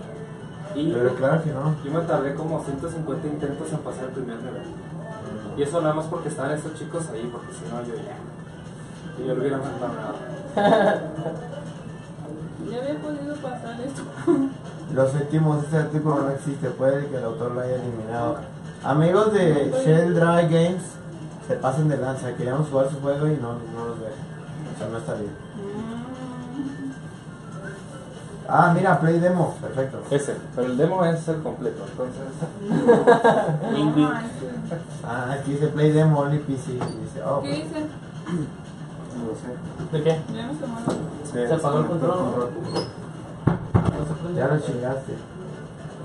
Y 0.75 0.93
Pero 0.93 1.15
claro 1.15 1.45
que 1.45 1.51
no. 1.53 1.77
yo 1.85 1.93
me 1.93 2.01
tardé 2.01 2.35
como 2.35 2.61
150 2.65 3.29
intentos 3.29 3.73
en 3.73 3.79
pasar 3.79 4.07
el 4.07 4.11
primer 4.11 4.39
nivel. 4.39 4.63
Y 5.57 5.63
eso 5.63 5.81
nada 5.81 5.95
más 5.95 6.07
porque 6.07 6.29
estaban 6.29 6.51
estos 6.51 6.75
chicos 6.75 7.09
ahí, 7.13 7.31
porque 7.31 7.53
si 7.53 7.63
no 7.73 7.81
yo 7.83 7.95
ya. 7.95 9.23
Y 9.23 9.29
yo 9.29 9.35
lo 9.35 9.41
hubiera 9.41 9.59
mandado 9.59 9.93
nada. 9.95 11.13
Ya 12.71 12.79
había 12.79 12.99
podido 13.01 13.35
pasar 13.37 13.81
esto. 13.81 14.03
Lo 14.95 15.11
sentimos, 15.11 15.65
ese 15.65 15.77
artículo 15.77 16.23
no 16.23 16.31
existe, 16.31 16.71
puede 16.71 17.07
que 17.09 17.17
el 17.17 17.25
autor 17.25 17.53
lo 17.53 17.61
haya 17.61 17.77
eliminado. 17.77 18.39
Amigos 18.83 19.33
de 19.33 19.73
Shell 19.85 20.15
Dry 20.15 20.49
Games, 20.49 20.83
se 21.49 21.55
pasen 21.57 21.89
de 21.89 21.97
lanza, 21.97 22.35
queríamos 22.35 22.69
jugar 22.69 22.91
su 22.91 23.01
juego 23.01 23.27
y 23.27 23.37
no, 23.37 23.55
no 23.55 23.87
los 23.89 23.99
dejan. 23.99 24.25
O 24.75 24.79
sea, 24.79 24.89
no 24.89 24.99
está 24.99 25.15
bien. 25.15 25.33
Ah, 28.47 28.73
mira, 28.75 29.01
Play 29.01 29.21
Demo, 29.21 29.57
perfecto. 29.61 30.03
Ese, 30.11 30.37
pero 30.55 30.67
el 30.67 30.77
demo 30.77 31.03
es 31.05 31.27
el 31.29 31.43
completo, 31.43 31.85
entonces. 31.91 32.23
Ah, 35.07 35.33
aquí 35.39 35.53
dice 35.53 35.69
Play 35.69 35.93
Demo, 35.93 36.21
only 36.21 36.39
PC. 36.39 36.73
y 36.73 36.75
dice, 36.77 37.23
oh, 37.27 37.43
¿Qué 37.43 37.51
dice? 37.51 37.87
No 39.17 39.27
lo 39.29 39.35
sé. 39.35 39.97
¿De 39.97 40.03
qué? 40.03 40.21
Ya 40.35 40.47
no 40.47 40.53
se 40.55 40.67
mueve. 40.67 41.49
Se 41.49 41.55
apagó 41.55 41.79
el 41.79 41.87
control. 41.87 42.49
ya 44.35 44.49
lo 44.49 44.59
chingaste. 44.61 45.15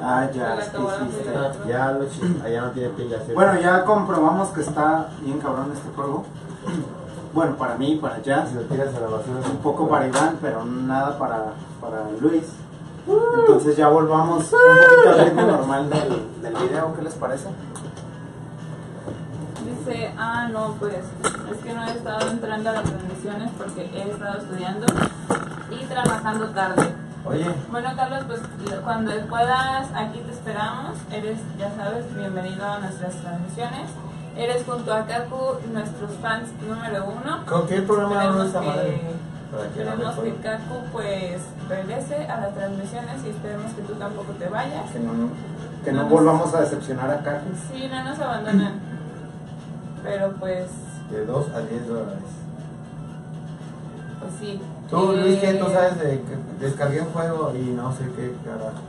Ah, 0.01 0.29
ya, 0.33 0.55
es 0.55 0.69
que 0.69 0.77
hiciste. 0.81 1.33
Ya 1.67 1.91
lo 1.91 2.05
chingaste. 2.07 2.41
Ah, 2.43 2.49
ya 2.49 2.61
no 2.61 2.71
tiene 2.71 2.89
pila. 2.89 3.17
Bueno, 3.33 3.59
ya 3.59 3.83
comprobamos 3.83 4.49
que 4.49 4.61
está 4.61 5.09
bien 5.21 5.39
cabrón 5.39 5.71
este 5.73 5.89
juego. 5.95 6.25
Bueno, 7.33 7.55
para 7.57 7.75
mí, 7.75 7.99
para 8.01 8.21
Jazz. 8.21 8.49
Si 8.49 8.55
lo 8.55 8.61
tiras 8.61 8.95
a 8.95 8.99
la 8.99 9.07
basura. 9.07 9.39
Un 9.51 9.57
poco 9.57 9.87
para 9.87 10.07
Iván, 10.07 10.37
pero 10.41 10.65
nada 10.65 11.17
para, 11.17 11.53
para 11.81 12.09
Luis. 12.21 12.45
Entonces 13.39 13.75
ya 13.75 13.87
volvamos 13.87 14.51
un 14.53 14.59
poquito 14.59 15.09
al 15.09 15.25
ritmo 15.25 15.41
normal 15.41 15.89
del, 15.89 16.41
del 16.41 16.53
video. 16.53 16.93
¿Qué 16.95 17.01
les 17.01 17.13
parece? 17.15 17.47
Dice, 19.89 20.11
ah, 20.19 20.47
no, 20.51 20.75
pues 20.79 20.93
es 20.93 21.57
que 21.63 21.73
no 21.73 21.83
he 21.87 21.91
estado 21.91 22.29
entrando 22.29 22.69
a 22.69 22.73
las 22.73 22.83
transmisiones 22.83 23.49
porque 23.57 23.89
he 23.91 24.11
estado 24.11 24.37
estudiando 24.37 24.85
y 25.71 25.85
trabajando 25.85 26.45
tarde. 26.49 26.89
Oye, 27.25 27.45
Bueno, 27.71 27.89
Carlos, 27.95 28.23
pues 28.27 28.39
cuando 28.83 29.11
puedas, 29.27 29.87
aquí 29.95 30.19
te 30.19 30.31
esperamos. 30.31 30.95
Eres, 31.11 31.39
ya 31.57 31.71
sabes, 31.75 32.05
bienvenido 32.15 32.65
a 32.65 32.79
nuestras 32.79 33.15
transmisiones. 33.15 33.89
Eres 34.37 34.63
junto 34.63 34.93
a 34.93 35.05
Kaku 35.07 35.57
nuestros 35.73 36.11
fans 36.21 36.49
número 36.61 37.05
uno. 37.05 37.43
¿con 37.47 37.67
qué 37.67 37.81
programa 37.81 38.23
Esperemos 38.25 38.47
esa 38.47 38.61
madre? 38.61 39.01
no 39.51 39.63
esperemos 39.63 40.19
que. 40.19 40.35
Kaku 40.35 40.75
pues 40.91 41.41
regrese 41.67 42.27
a 42.27 42.41
las 42.41 42.53
transmisiones 42.53 43.25
y 43.25 43.29
esperemos 43.29 43.73
que 43.73 43.81
tú 43.81 43.93
tampoco 43.95 44.33
te 44.33 44.47
vayas. 44.49 44.91
Que 44.91 44.99
no, 44.99 45.11
que 45.83 45.91
no 45.91 46.05
volvamos 46.05 46.53
a 46.53 46.61
decepcionar 46.61 47.09
a 47.09 47.23
Kaki. 47.23 47.49
Sí, 47.73 47.89
no 47.91 48.03
nos 48.03 48.19
abandonan. 48.19 48.88
Pero 50.03 50.33
pues, 50.39 50.67
De 51.11 51.25
2 51.25 51.49
a 51.49 51.59
10 51.61 51.87
dólares. 51.87 52.23
pues 54.19 54.31
sí. 54.39 54.61
Tú, 54.89 55.11
Eh, 55.13 55.17
Luis, 55.21 55.39
que 55.39 55.53
tú 55.53 55.65
sabes 55.65 55.99
de 55.99 56.21
que 56.21 56.35
descargué 56.65 57.01
un 57.01 57.09
juego 57.09 57.53
y 57.55 57.63
no 57.71 57.91
sé 57.93 58.05
qué 58.15 58.33
carajo. 58.43 58.81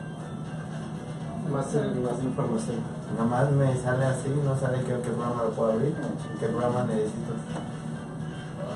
Más, 1.52 1.74
eh, 1.74 1.92
más 2.02 2.22
información. 2.22 2.76
Nomás 3.18 3.50
me 3.50 3.76
sale 3.76 4.04
así, 4.04 4.28
no 4.44 4.56
sale 4.56 4.78
qué, 4.80 4.94
qué 5.02 5.10
programa 5.10 5.42
lo 5.42 5.50
puedo 5.50 5.72
abrir, 5.72 5.94
qué 6.38 6.46
programa 6.46 6.84
necesito. 6.84 7.34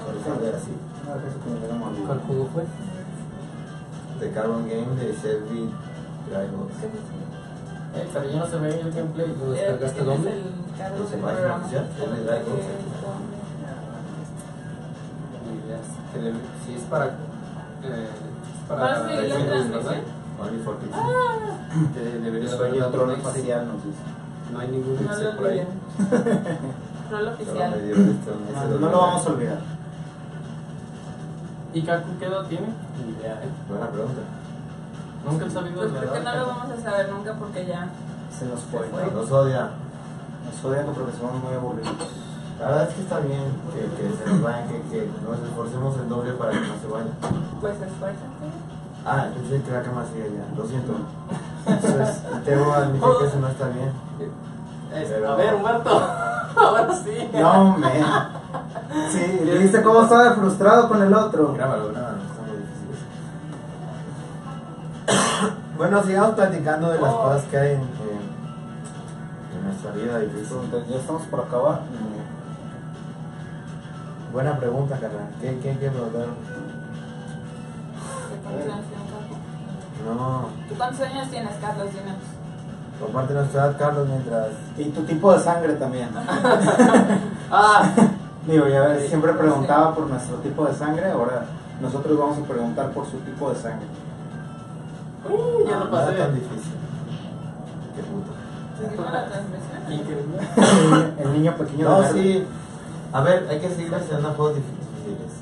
Solo 0.04 0.36
sale 0.36 0.48
así. 0.56 0.72
¿Cuál 2.06 2.20
juego 2.20 2.48
fue? 2.52 2.64
De 4.20 4.32
Carbon 4.32 4.68
Game 4.68 4.96
de 4.96 5.12
Shelby 5.12 5.70
Drivers. 6.28 6.74
Eh, 7.96 8.09
pero 8.12 8.30
ya 8.30 8.38
no 8.40 8.46
se 8.46 8.57
ve 8.59 8.80
el 8.80 8.92
gameplay. 8.92 9.26
¿Lo 9.38 9.50
descargaste 9.52 10.00
el 10.00 10.07
Pues 10.07 11.12
en 11.12 11.20
del 11.20 11.20
página 11.20 11.57
oficial, 11.57 11.87
el. 11.96 12.14
Y 15.44 15.68
ya, 15.68 15.78
tele- 16.12 16.35
Si 16.66 16.74
es 16.74 16.83
para. 16.83 17.07
Eh, 17.07 17.11
es 17.85 18.68
para. 18.68 18.80
¿Vas 18.80 18.98
a 18.98 19.09
seguir 19.09 19.28
la 19.28 19.37
Windows, 19.37 19.46
transmisión? 19.48 19.85
¿verdad? 19.85 20.02
Only 20.40 20.59
for 20.64 20.76
PC. 20.76 20.96
De- 22.00 22.18
debería 22.20 22.48
Soy 22.50 22.59
haber 22.59 22.74
el 22.74 22.90
trono 22.90 23.12
algún 23.12 23.26
Excel. 23.26 23.33
facial, 23.33 23.66
nos 23.68 23.85
dice. 23.85 23.98
No 24.52 24.59
hay 24.59 24.68
ningún 24.68 24.94
No 24.96 25.00
Excel 25.12 25.24
lo 25.24 25.37
por 25.37 25.46
ahí. 25.46 25.61
Rol 27.11 27.11
Solo 27.11 27.24
me 27.24 27.30
oficial. 27.35 27.70
No, 28.70 28.78
no 28.80 28.88
lo 28.90 28.98
vamos 28.98 29.26
a 29.26 29.30
olvidar. 29.30 29.59
¿Y 31.74 31.83
Kaku 31.83 32.09
qué 32.18 32.26
edad 32.26 32.44
tiene? 32.46 32.66
Ni 33.04 33.12
idea, 33.20 33.35
¿eh? 33.42 33.48
Buena 33.68 33.88
pregunta. 33.90 34.20
Nunca 35.24 35.46
he 35.46 35.50
sabido 35.50 35.80
Pues 35.80 35.92
creo 35.92 36.12
que 36.12 36.20
no 36.20 36.34
lo 36.37 36.46
vamos 36.46 36.66
a 36.70 36.82
saber 36.82 37.08
nunca 37.12 37.32
porque 37.34 37.66
ya. 37.66 37.88
Se 38.37 38.44
nos 38.46 38.60
fue. 38.60 38.80
fue. 38.88 39.10
Nos 39.10 39.30
odia. 39.30 39.70
Nos 40.44 40.64
odian 40.64 40.87
porque 40.87 41.12
somos 41.16 41.42
muy 41.42 41.54
aburridos. 41.54 41.92
La 42.60 42.66
verdad 42.68 42.88
es 42.88 42.94
que 42.94 43.00
está 43.02 43.18
bien 43.20 43.42
que, 43.72 43.80
que 44.02 44.16
se 44.16 44.30
nos 44.30 44.42
vayan, 44.42 44.68
que, 44.68 44.80
que 44.88 45.10
nos 45.26 45.38
esforcemos 45.40 45.96
el 45.96 46.08
doble 46.08 46.32
para 46.34 46.52
que 46.52 46.60
no 46.60 46.74
se 46.80 46.87
vayan. 46.87 47.10
Pues 47.60 47.74
esfuérzate. 47.74 48.46
Ah, 49.06 49.26
pensé 49.34 49.62
que 49.62 49.70
la 49.72 49.82
cama 49.82 50.04
sigue 50.12 50.30
ya, 50.37 50.56
lo 50.56 50.66
siento. 50.66 50.92
Entonces, 51.66 52.22
debo 52.46 52.72
admitir 52.72 53.08
que 53.18 53.26
eso 53.26 53.38
no 53.40 53.48
está 53.48 53.68
bien. 53.68 53.92
Pero- 54.90 55.32
A 55.32 55.37
ver, 55.37 55.54
Humberto. 55.54 55.90
Ahora 56.56 56.94
sí. 56.94 57.28
No, 57.34 57.76
me. 57.78 57.90
Sí, 59.10 59.40
¿viste 59.58 59.82
cómo 59.82 60.02
estaba 60.02 60.32
frustrado 60.34 60.88
con 60.88 61.02
el 61.02 61.12
otro? 61.12 61.52
Grábalo, 61.54 61.88
grábalo, 61.88 62.13
Bueno, 65.84 66.02
sigamos 66.02 66.34
platicando 66.34 66.90
de 66.92 66.98
las 66.98 67.12
Oh. 67.12 67.22
cosas 67.24 67.44
que 67.50 67.58
hay 67.58 67.72
en, 67.72 67.80
en- 67.82 67.84
en 69.54 69.64
nuestra 69.66 69.90
vida 69.90 70.18
difícil. 70.18 70.56
Ya 70.88 70.96
estamos 70.96 71.22
por 71.24 71.40
acabar. 71.40 71.80
Buena 74.32 74.56
pregunta, 74.56 74.94
Carla. 74.98 75.26
¿Qué, 75.42 75.58
qué, 75.58 75.76
qué 75.78 75.90
preguntaron? 75.90 76.36
¿Qué 78.30 78.36
cuántos 78.42 78.62
años 78.72 78.86
tienes, 78.88 79.10
Carlos? 79.12 80.16
No, 80.16 80.48
¿Tú 80.70 80.74
cuántos 80.74 81.00
años 81.02 81.28
tienes, 81.30 81.52
Carlos? 81.60 81.88
Dinos. 81.92 82.16
comparte 82.98 83.34
nuestra 83.34 83.64
edad, 83.66 83.76
Carlos, 83.78 84.08
mientras. 84.08 84.48
Y 84.78 84.84
tu 84.84 85.02
tipo 85.02 85.34
de 85.34 85.40
sangre 85.40 85.74
también. 85.74 86.08
ah, 87.52 87.90
digo, 88.46 88.68
ya 88.68 88.80
ves, 88.84 89.06
siempre 89.10 89.34
preguntaba 89.34 89.94
por 89.94 90.06
nuestro 90.06 90.36
tipo 90.36 90.64
de 90.64 90.72
sangre, 90.74 91.10
ahora 91.10 91.44
nosotros 91.82 92.18
vamos 92.18 92.38
a 92.38 92.42
preguntar 92.42 92.88
por 92.92 93.04
su 93.04 93.18
tipo 93.18 93.50
de 93.50 93.56
sangre. 93.56 93.86
Uh, 95.28 95.64
ya 95.68 95.76
lo 95.78 95.84
No 95.87 95.96
era 95.96 96.06
pasé. 96.06 96.16
tan 96.18 96.34
difícil. 96.34 96.72
Qué 97.96 98.02
puto. 98.02 98.32
¿Seguimos 98.80 99.12
la 99.12 99.26
transmisión? 99.26 99.92
Increíble. 99.92 101.14
El 101.22 101.32
niño 101.32 101.56
pequeño 101.56 101.88
No, 101.88 102.12
sí. 102.12 102.44
A 103.12 103.20
ver, 103.22 103.46
hay 103.48 103.60
que 103.60 103.68
seguir 103.70 103.94
haciendo 103.94 104.28
juegos 104.34 104.56
difíciles. 104.56 105.32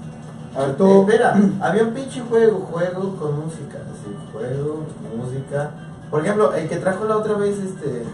A 0.54 0.60
ver, 0.60 0.70
Eh, 0.70 0.74
tú. 0.76 1.00
espera, 1.02 1.34
había 1.60 1.82
un 1.84 1.94
pinche 1.94 2.20
juego, 2.20 2.60
juego 2.70 3.16
con 3.16 3.40
música, 3.46 3.78
así, 3.78 4.14
juego, 4.32 4.84
música. 5.16 5.70
Por 6.10 6.20
ejemplo, 6.22 6.52
el 6.54 6.68
que 6.68 6.76
trajo 6.76 7.06
la 7.06 7.16
otra 7.16 7.34
vez, 7.38 7.58
este, 7.58 8.04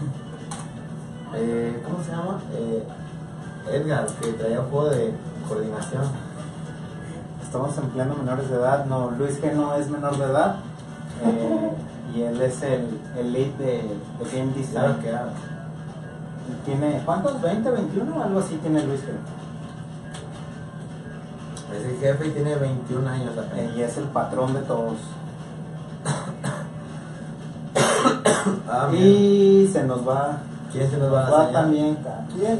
eh, 1.35 1.83
¿cómo 1.83 2.01
se 2.03 2.11
llama? 2.11 2.39
Eh, 2.53 2.83
Edgar, 3.73 4.07
que 4.21 4.31
traía 4.33 4.61
un 4.61 4.69
juego 4.69 4.89
de 4.89 5.13
coordinación. 5.47 6.03
Estamos 7.43 7.77
empleando 7.77 8.15
menores 8.15 8.49
de 8.49 8.55
edad. 8.55 8.85
No, 8.85 9.11
Luis 9.11 9.37
que 9.37 9.51
no 9.51 9.75
es 9.75 9.89
menor 9.89 10.17
de 10.17 10.23
edad. 10.23 10.55
Eh, 11.23 11.71
y 12.15 12.21
él 12.23 12.41
es 12.41 12.61
el, 12.63 12.99
el 13.17 13.31
lead 13.33 13.51
de, 13.57 13.83
de 13.83 14.37
Game 14.37 14.53
Design. 14.53 14.95
Que 15.01 15.13
Tiene, 16.65 17.01
¿cuántos? 17.05 17.41
¿20, 17.41 17.63
21? 17.71 18.23
Algo 18.23 18.39
así 18.39 18.55
tiene 18.57 18.83
Luis, 18.85 19.01
creo. 19.01 19.15
Es 21.77 21.85
el 21.85 21.97
jefe 21.99 22.27
y 22.27 22.31
tiene 22.31 22.55
21 22.55 23.07
años 23.09 23.37
Eh, 23.37 23.39
apenas. 23.39 23.75
y 23.75 23.81
es 23.83 23.97
el 23.97 24.05
patrón 24.05 24.53
de 24.53 24.61
todos. 24.61 24.97
Ah, 28.71 28.89
y 28.93 29.67
se 29.71 29.83
nos 29.83 30.07
va. 30.07 30.37
¿Quién 30.71 30.89
se 30.89 30.97
nos 30.97 31.11
va 31.13 31.29
va 31.29 31.51
también. 31.51 31.97
¿Quién? 32.35 32.59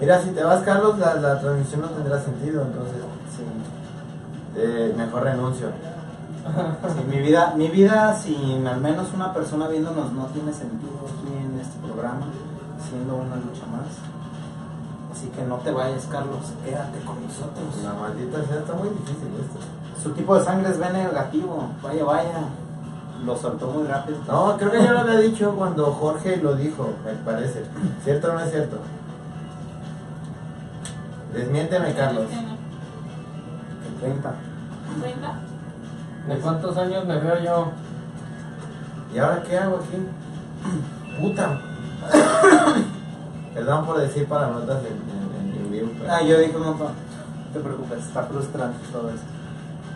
Mira, 0.00 0.20
si 0.20 0.30
te 0.30 0.42
vas, 0.42 0.62
Carlos, 0.62 0.98
la, 0.98 1.14
la 1.14 1.40
transmisión 1.40 1.80
no 1.82 1.88
tendrá 1.88 2.20
sentido, 2.20 2.62
entonces 2.62 2.96
Sí. 3.36 3.42
eh, 4.56 4.92
mejor 4.96 5.22
renuncio. 5.22 5.68
Sí, 6.94 7.04
mi 7.08 7.20
vida, 7.20 7.54
mi 7.56 7.68
vida 7.68 8.14
sin 8.14 8.66
al 8.66 8.80
menos 8.80 9.08
una 9.14 9.32
persona 9.32 9.68
viéndonos 9.68 10.12
no 10.12 10.26
tiene 10.26 10.52
sentido 10.52 10.92
aquí 11.04 11.32
en 11.34 11.58
este 11.58 11.78
programa, 11.78 12.26
siendo 12.88 13.16
una 13.16 13.36
lucha 13.36 13.66
más. 13.72 13.88
Así 15.12 15.28
que 15.28 15.42
no 15.44 15.56
te 15.56 15.70
vayas, 15.70 16.06
Carlos, 16.06 16.52
quédate 16.64 16.98
con 17.00 17.22
nosotros. 17.22 17.82
La 17.82 17.94
maldita 17.94 18.44
sea, 18.44 18.58
está 18.58 18.74
muy 18.74 18.88
difícil 18.88 19.28
esto. 19.40 19.58
Su 20.02 20.10
tipo 20.10 20.36
de 20.36 20.44
sangre 20.44 20.70
es 20.70 20.78
B 20.78 20.90
negativo, 20.92 21.68
vaya, 21.82 22.04
vaya. 22.04 22.48
Lo 23.24 23.36
soltó 23.36 23.68
muy 23.68 23.86
rápido. 23.86 24.18
No, 24.26 24.56
creo 24.58 24.70
que 24.70 24.82
ya 24.82 24.92
lo 24.92 24.98
había 25.00 25.18
dicho 25.20 25.54
cuando 25.56 25.92
Jorge 25.92 26.36
lo 26.38 26.56
dijo, 26.56 26.90
me 27.04 27.12
parece. 27.24 27.64
¿Cierto 28.02 28.30
o 28.30 28.34
no 28.34 28.40
es 28.40 28.50
cierto? 28.50 28.78
Desmiénteme, 31.32 31.94
Carlos. 31.94 32.28
Tiene 32.28 32.56
30. 34.00 34.34
30. 35.00 35.53
¿De 36.28 36.36
cuántos 36.38 36.76
años 36.76 37.04
me 37.06 37.18
veo 37.18 37.38
yo? 37.42 37.68
¿Y 39.14 39.18
ahora 39.18 39.42
qué 39.42 39.58
hago 39.58 39.76
aquí? 39.76 39.98
Puta. 41.20 41.60
Perdón 43.54 43.86
por 43.86 43.98
decir 43.98 44.26
palabrotas 44.26 44.78
en, 44.84 45.56
en, 45.56 45.64
en 45.66 45.70
vivo, 45.70 45.90
pero- 45.98 46.12
Ah, 46.12 46.22
yo 46.22 46.38
dije 46.38 46.56
un 46.56 46.64
montón. 46.64 46.88
No 46.88 47.52
te 47.52 47.60
preocupes, 47.60 47.98
está 48.04 48.22
frustrante 48.24 48.78
todo 48.90 49.10
esto. 49.10 49.26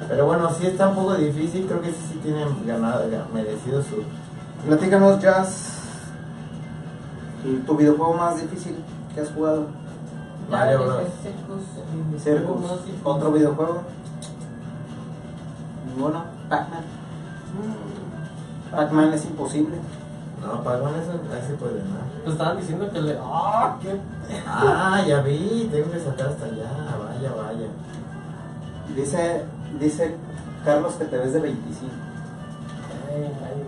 Pero 0.08 0.26
bueno, 0.26 0.48
sí 0.52 0.66
está 0.66 0.88
un 0.88 0.94
poco 0.94 1.14
difícil. 1.14 1.66
Creo 1.66 1.80
que 1.80 1.88
sí, 1.90 1.96
sí 2.12 2.20
tienen 2.22 2.48
ganado, 2.66 3.04
ga- 3.10 3.28
merecido 3.34 3.82
su. 3.82 4.04
Platícanos, 4.66 5.20
Jazz. 5.20 5.74
¿y 7.44 7.56
¿Tu 7.66 7.76
videojuego 7.76 8.14
más 8.14 8.40
difícil 8.40 8.76
que 9.14 9.20
has 9.22 9.30
jugado? 9.30 9.66
Mario 10.48 10.84
Bros. 10.84 11.02
Circus. 11.22 12.22
Circus. 12.22 12.70
¿Otro 13.02 13.32
videojuego? 13.32 13.82
Ninguno. 15.98 16.22
Pac-Man. 16.48 16.84
Pac-Man 18.70 19.12
es 19.14 19.24
imposible. 19.24 19.76
No, 20.40 20.62
para 20.62 20.78
con 20.78 20.94
eso, 20.94 21.10
ahí 21.34 21.42
se 21.44 21.54
puede 21.54 21.78
ganar. 21.78 22.04
Te 22.24 22.30
estaban 22.30 22.56
diciendo 22.56 22.88
que 22.92 23.00
le. 23.00 23.18
¡Ah! 23.20 23.76
¡Qué 23.82 23.98
Ah, 24.46 25.02
ya 25.04 25.20
vi, 25.22 25.68
tengo 25.72 25.90
que 25.90 25.98
sacar 25.98 26.28
hasta 26.28 26.44
allá. 26.44 26.70
Vaya, 27.04 27.32
vaya. 27.34 27.66
Dice, 28.94 29.42
dice 29.80 30.14
Carlos 30.64 30.92
que 30.94 31.06
te 31.06 31.18
ves 31.18 31.32
de 31.32 31.40
25. 31.40 31.92
Ay, 33.10 33.24
ay, 33.24 33.64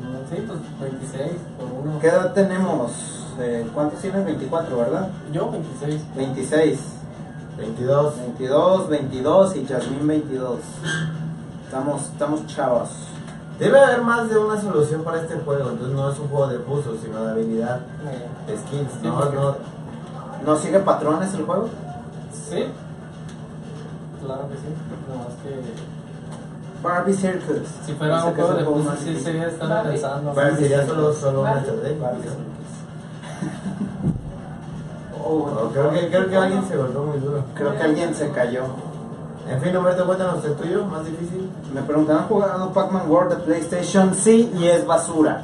no. 0.00 0.18
Sí, 0.30 0.44
pues 0.46 0.60
26 0.80 1.32
por 1.58 1.80
uno. 1.82 1.98
¿Qué 1.98 2.06
edad 2.06 2.32
tenemos? 2.32 2.92
Eh, 3.40 3.68
¿Cuántos 3.74 3.98
tienes? 4.00 4.24
24, 4.24 4.76
¿verdad? 4.78 5.08
Yo 5.32 5.50
26. 5.50 6.00
26. 6.14 6.80
22. 7.58 8.16
22, 8.18 8.88
22 8.88 9.56
y 9.56 9.66
Jasmine 9.66 10.04
22. 10.06 10.60
Estamos, 11.64 12.02
estamos 12.02 12.46
chavos. 12.46 12.88
Debe 13.58 13.78
haber 13.78 14.02
más 14.02 14.28
de 14.28 14.36
una 14.38 14.60
solución 14.60 15.02
para 15.04 15.20
este 15.20 15.34
juego. 15.36 15.70
Entonces 15.70 15.94
no 15.96 16.10
es 16.10 16.18
un 16.18 16.28
juego 16.28 16.48
de 16.48 16.58
puzzles, 16.58 17.00
sino 17.02 17.22
de 17.24 17.30
habilidad, 17.32 17.80
de. 18.46 18.56
Sí, 18.56 18.86
No, 19.02 19.24
no. 19.30 19.56
¿No 20.44 20.56
sigue 20.56 20.80
patrones 20.80 21.32
el 21.34 21.44
juego? 21.44 21.68
Sí. 22.32 22.66
Claro 24.24 24.48
que 24.48 24.54
sí. 24.56 24.62
Nomás 25.08 25.34
que. 25.42 25.60
Barbie 26.82 27.14
Circus. 27.14 27.68
Si 27.86 27.92
fuera 27.94 28.24
un 28.26 28.34
juego 28.34 28.52
de 28.54 28.58
el 28.60 28.64
juego 28.66 28.78
puzzle, 28.80 28.90
más 28.90 28.98
sí 29.00 29.20
sería 29.20 29.46
estar 29.48 29.68
Barbie. 29.68 29.90
pensando. 29.92 30.32
Bueno, 30.34 30.56
sería 30.56 30.86
solo, 30.86 31.12
solo 31.14 31.40
una 31.42 31.58
estrategia. 31.58 31.98
Barbie 32.00 32.22
Circus. 32.22 32.38
Oh, 35.26 35.48
Oh, 35.48 35.70
creo, 35.72 35.90
que, 35.90 36.08
creo 36.10 36.28
que 36.28 36.36
alguien 36.36 36.68
se 36.68 36.76
golpeó 36.76 37.02
muy 37.02 37.18
duro. 37.18 37.42
creo 37.54 37.72
que 37.74 37.82
alguien 37.82 38.14
se 38.14 38.28
cayó. 38.30 38.64
En 39.48 39.60
fin, 39.60 39.76
Humberto, 39.76 40.06
cuéntanos 40.06 40.44
el 40.44 40.54
tuyo, 40.54 40.84
más 40.86 41.04
difícil. 41.04 41.50
Me 41.74 41.82
preguntan, 41.82 42.18
¿han 42.18 42.28
jugado 42.28 42.72
Pac-Man 42.72 43.10
World 43.10 43.36
de 43.36 43.44
PlayStation? 43.44 44.14
Sí, 44.14 44.50
y 44.58 44.66
es 44.66 44.86
basura. 44.86 45.42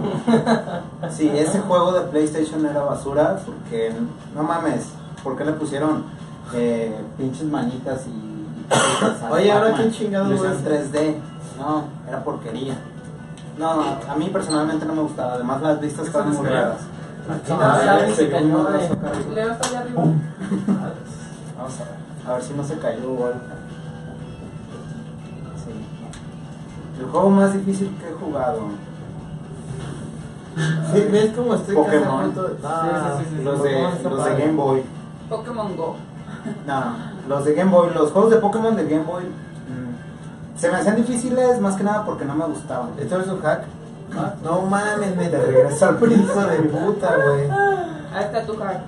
Sí, 1.10 1.28
ese 1.34 1.60
juego 1.60 1.92
de 1.92 2.02
PlayStation 2.02 2.64
era 2.64 2.82
basura 2.82 3.38
porque, 3.44 3.92
no 4.34 4.42
mames, 4.42 4.86
¿por 5.24 5.36
qué 5.36 5.44
le 5.44 5.52
pusieron 5.52 6.04
eh, 6.54 6.94
pinches 7.18 7.44
manitas 7.44 8.06
y... 8.06 8.10
y 8.10 9.32
Oye, 9.32 9.50
ahora 9.50 9.74
quién 9.74 9.90
chingado 9.90 10.26
Y 10.26 10.28
lo 10.30 10.34
hicieron 10.36 10.56
es? 10.58 10.92
3D. 10.92 11.14
No, 11.58 11.84
era 12.06 12.22
porquería. 12.22 12.76
No, 13.58 13.82
a 14.08 14.14
mí 14.16 14.28
personalmente 14.28 14.86
no 14.86 14.94
me 14.94 15.02
gustaba, 15.02 15.34
además 15.34 15.60
las 15.62 15.80
vistas 15.80 16.06
estaban 16.06 16.36
arriba. 16.36 16.76
Leo 19.34 19.50
está 19.50 19.68
allá 19.68 19.80
arriba. 19.80 20.02
Vamos 20.02 21.80
a 21.80 21.84
ver. 21.84 22.09
A 22.26 22.32
ver 22.34 22.42
si 22.42 22.52
no 22.54 22.64
se 22.64 22.78
cayó 22.78 23.10
o 23.10 23.26
algo. 23.26 23.40
Sí. 25.64 27.00
El 27.00 27.06
juego 27.06 27.30
más 27.30 27.52
difícil 27.54 27.90
que 28.00 28.08
he 28.10 28.12
jugado. 28.12 28.60
Sí, 30.92 31.06
¿ves 31.10 31.32
cómo 31.34 31.54
estoy 31.54 31.76
casi 31.76 31.88
a 31.88 32.00
Pokémon. 32.00 32.24
punto? 32.32 32.56
Ah, 32.64 33.14
Sí, 33.18 33.24
sí, 33.24 33.30
sí, 33.30 33.36
sí, 33.38 33.44
Los 33.44 33.62
de, 33.62 33.82
los 34.04 34.24
de. 34.24 34.36
Game 34.36 34.52
Boy. 34.52 34.82
Pokémon 35.28 35.76
Go. 35.76 35.96
No, 36.66 36.94
los 37.28 37.44
de 37.44 37.54
Game 37.54 37.70
Boy. 37.70 37.90
Los 37.94 38.10
juegos 38.12 38.30
de 38.30 38.36
Pokémon 38.38 38.76
de 38.76 38.84
Game 38.84 39.04
Boy 39.04 39.22
mm, 39.24 40.58
se 40.58 40.70
me 40.70 40.76
hacían 40.76 40.96
difíciles 40.96 41.60
más 41.60 41.76
que 41.76 41.84
nada 41.84 42.04
porque 42.04 42.24
no 42.24 42.34
me 42.34 42.44
gustaban. 42.46 42.90
¿Esto 42.98 43.20
es 43.20 43.28
un 43.28 43.40
hack? 43.40 43.64
No 44.42 44.62
mames, 44.62 45.16
me 45.16 45.28
te 45.28 45.38
regresa 45.40 45.88
al 45.90 46.12
hijo 46.12 46.40
de 46.40 46.56
puta, 46.62 47.14
güey. 47.16 47.48
Ahí 48.12 48.24
está 48.24 48.44
tu 48.44 48.56
hack. 48.56 48.80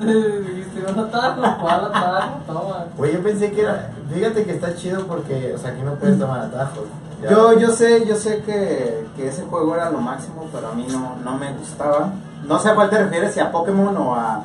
Dijiste, 0.00 0.92
no 0.94 1.02
atajo, 1.02 1.40
¿cuál 1.60 1.84
atajo? 1.86 2.30
Toma. 2.46 2.84
Güey, 2.96 3.14
yo 3.14 3.22
pensé 3.22 3.52
que 3.52 3.62
era. 3.62 3.90
Fíjate 4.12 4.44
que 4.44 4.52
está 4.52 4.74
chido 4.74 5.06
porque, 5.06 5.52
o 5.54 5.58
sea, 5.58 5.74
que 5.74 5.82
no 5.82 5.94
puedes 5.94 6.18
tomar 6.18 6.40
atajos. 6.40 6.84
Ya. 7.22 7.30
Yo, 7.30 7.58
yo 7.58 7.70
sé, 7.70 8.06
yo 8.06 8.14
sé 8.14 8.42
que, 8.42 9.06
que 9.16 9.28
ese 9.28 9.42
juego 9.42 9.74
era 9.74 9.90
lo 9.90 9.98
máximo, 9.98 10.46
pero 10.52 10.68
a 10.68 10.74
mí 10.74 10.86
no, 10.90 11.16
no 11.24 11.36
me 11.36 11.52
gustaba. 11.52 12.12
No 12.46 12.58
sé 12.58 12.70
a 12.70 12.74
cuál 12.74 12.90
te 12.90 12.98
refieres, 12.98 13.34
si 13.34 13.40
a 13.40 13.50
Pokémon 13.50 13.96
o 13.96 14.14
a 14.14 14.44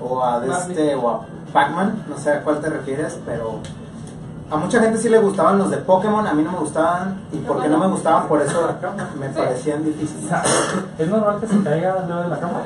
o 0.00 0.24
a 0.24 0.40
de 0.40 0.50
este 0.50 0.94
o 0.94 1.08
a 1.08 1.26
Pac-Man, 1.52 2.04
no 2.08 2.16
sé 2.18 2.32
a 2.32 2.42
cuál 2.42 2.60
te 2.60 2.68
refieres, 2.68 3.18
pero 3.24 3.60
a 4.50 4.56
mucha 4.56 4.80
gente 4.80 4.98
sí 4.98 5.08
le 5.08 5.18
gustaban 5.18 5.58
los 5.58 5.70
de 5.70 5.78
Pokémon, 5.78 6.26
a 6.26 6.32
mí 6.32 6.42
no 6.42 6.52
me 6.52 6.58
gustaban 6.58 7.20
y 7.32 7.38
porque 7.38 7.68
no 7.68 7.78
me 7.78 7.88
gustaban 7.88 8.28
por 8.28 8.40
eso 8.40 8.68
me 9.18 9.28
parecían 9.28 9.84
difíciles. 9.84 10.30
¿Es 10.98 11.08
normal 11.08 11.38
que 11.40 11.46
se 11.46 11.62
caiga 11.62 12.04
Leo 12.06 12.22
de 12.22 12.28
la 12.28 12.38
cama? 12.38 12.62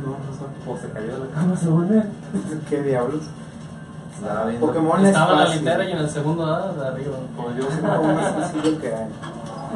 No, 0.00 0.10
no 0.10 0.32
sé. 0.32 0.44
O 0.70 0.76
se 0.76 0.92
cayó 0.92 1.14
de 1.14 1.26
la 1.26 1.34
cama, 1.34 1.56
se 1.60 1.68
vuelve. 1.68 2.04
¿Qué 2.68 2.82
diablos? 2.82 3.22
Estaba 4.14 4.46
viendo. 4.46 4.66
Pokémon 4.66 5.00
es 5.00 5.08
Estaba 5.08 5.32
en 5.32 5.38
la 5.38 5.54
litera 5.54 5.84
y 5.84 5.92
en 5.92 5.98
el 5.98 6.10
segundo 6.10 6.46
A 6.46 6.72
de 6.72 6.86
arriba. 6.86 7.16
Como 7.36 7.50
yo 7.52 7.68
Es 7.68 7.74
el 7.74 7.80
juego 7.80 8.04
más 8.14 8.50
sencillo 8.50 8.80
que 8.80 8.94
hay. 8.94 9.08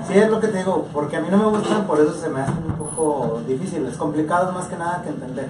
Sí, 0.07 0.19
es 0.19 0.31
lo 0.31 0.41
que 0.41 0.49
te 0.49 0.59
digo, 0.59 0.87
porque 0.93 1.17
a 1.17 1.21
mí 1.21 1.29
no 1.31 1.39
me 1.39 1.47
gustan, 1.47 1.87
por 1.87 1.99
eso 1.99 2.13
se 2.13 2.29
me 2.29 2.41
hacen 2.41 2.63
un 2.67 2.75
poco 2.75 3.41
difíciles, 3.49 3.97
complicados 3.97 4.55
más 4.55 4.67
que 4.67 4.77
nada 4.77 5.03
que 5.03 5.09
entender. 5.09 5.49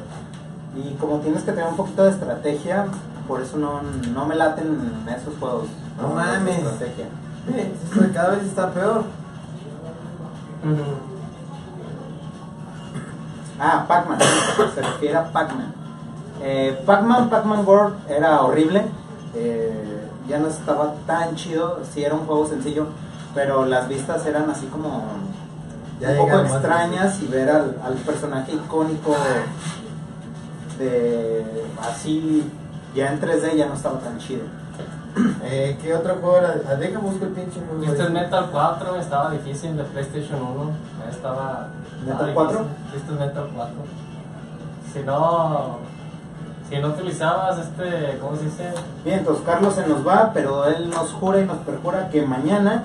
Y 0.77 0.95
como 0.95 1.19
tienes 1.19 1.43
que 1.43 1.53
tener 1.53 1.69
un 1.69 1.77
poquito 1.77 2.05
de 2.05 2.11
estrategia, 2.11 2.87
por 3.27 3.43
eso 3.43 3.57
no, 3.57 3.81
no 3.83 4.25
me 4.25 4.37
laten 4.37 5.05
esos 5.09 5.37
juegos. 5.39 5.67
No 6.01 6.21
esa 6.21 6.33
mames. 6.39 6.59
Estrategia. 6.59 7.07
Cada 8.15 8.31
vez 8.31 8.45
está 8.45 8.71
peor. 8.71 9.05
Ah, 13.59 13.85
Pac-Man, 13.89 14.19
se 14.75 14.83
refiere 14.83 15.17
a 15.17 15.33
Pac-Man. 15.33 15.73
Eh, 16.43 16.83
Pac-Man, 16.85 17.31
Pac-Man 17.31 17.67
World 17.67 17.95
era 18.09 18.43
horrible, 18.43 18.87
eh, 19.35 20.09
ya 20.29 20.39
no 20.39 20.49
estaba 20.49 20.95
tan 21.07 21.35
chido, 21.37 21.81
sí 21.93 22.05
era 22.05 22.15
un 22.15 22.27
juego 22.27 22.47
sencillo, 22.47 22.89
pero 23.35 23.65
las 23.65 23.89
vistas 23.89 24.27
eran 24.27 24.51
así 24.51 24.67
como 24.67 25.03
Ya 26.01 26.11
un 26.11 26.19
poco 26.19 26.41
extrañas 26.41 27.23
y 27.23 27.27
ver 27.27 27.49
al, 27.49 27.77
al 27.83 27.95
personaje 27.95 28.53
icónico 28.53 29.15
de 30.79 31.67
así 31.81 32.45
ya 32.95 33.13
en 33.13 33.21
3D 33.21 33.55
ya 33.57 33.67
no 33.67 33.75
estaba 33.75 33.99
tan 34.01 34.19
chido. 34.19 34.45
Eh, 35.49 35.79
¿Qué 35.81 35.95
otro 35.95 36.17
juego 36.17 36.39
era? 36.39 36.57
Ah, 36.69 36.75
Deja 36.75 36.99
busco 36.99 37.25
el 37.25 37.31
pinche 37.31 37.61
juego. 37.61 37.85
Este 37.85 38.03
es 38.03 38.11
Metal 38.11 38.49
4, 38.51 38.97
estaba 38.97 39.31
difícil 39.31 39.77
de 39.77 39.85
PlayStation 39.85 40.43
1. 40.43 40.71
Estaba. 41.11 41.69
¿Metal 42.05 42.29
estaba 42.29 42.35
4? 42.35 42.59
difícil. 42.59 42.97
Este 42.97 43.13
es 43.13 43.19
Metal 43.21 43.51
4. 43.55 43.75
Si 44.93 44.99
no. 45.01 45.79
Si 46.69 46.79
no 46.79 46.89
utilizabas 46.89 47.59
este. 47.59 48.19
¿Cómo 48.19 48.37
se 48.37 48.45
dice? 48.45 48.73
Bien, 49.05 49.21
entonces 49.21 49.45
Carlos 49.47 49.75
se 49.75 49.87
nos 49.87 50.07
va, 50.07 50.33
pero 50.35 50.67
él 50.67 50.91
nos 50.91 51.13
jura 51.13 51.41
y 51.41 51.47
nos 51.47 51.59
perjura 51.59 52.11
que 52.11 52.23
mañana 52.27 52.83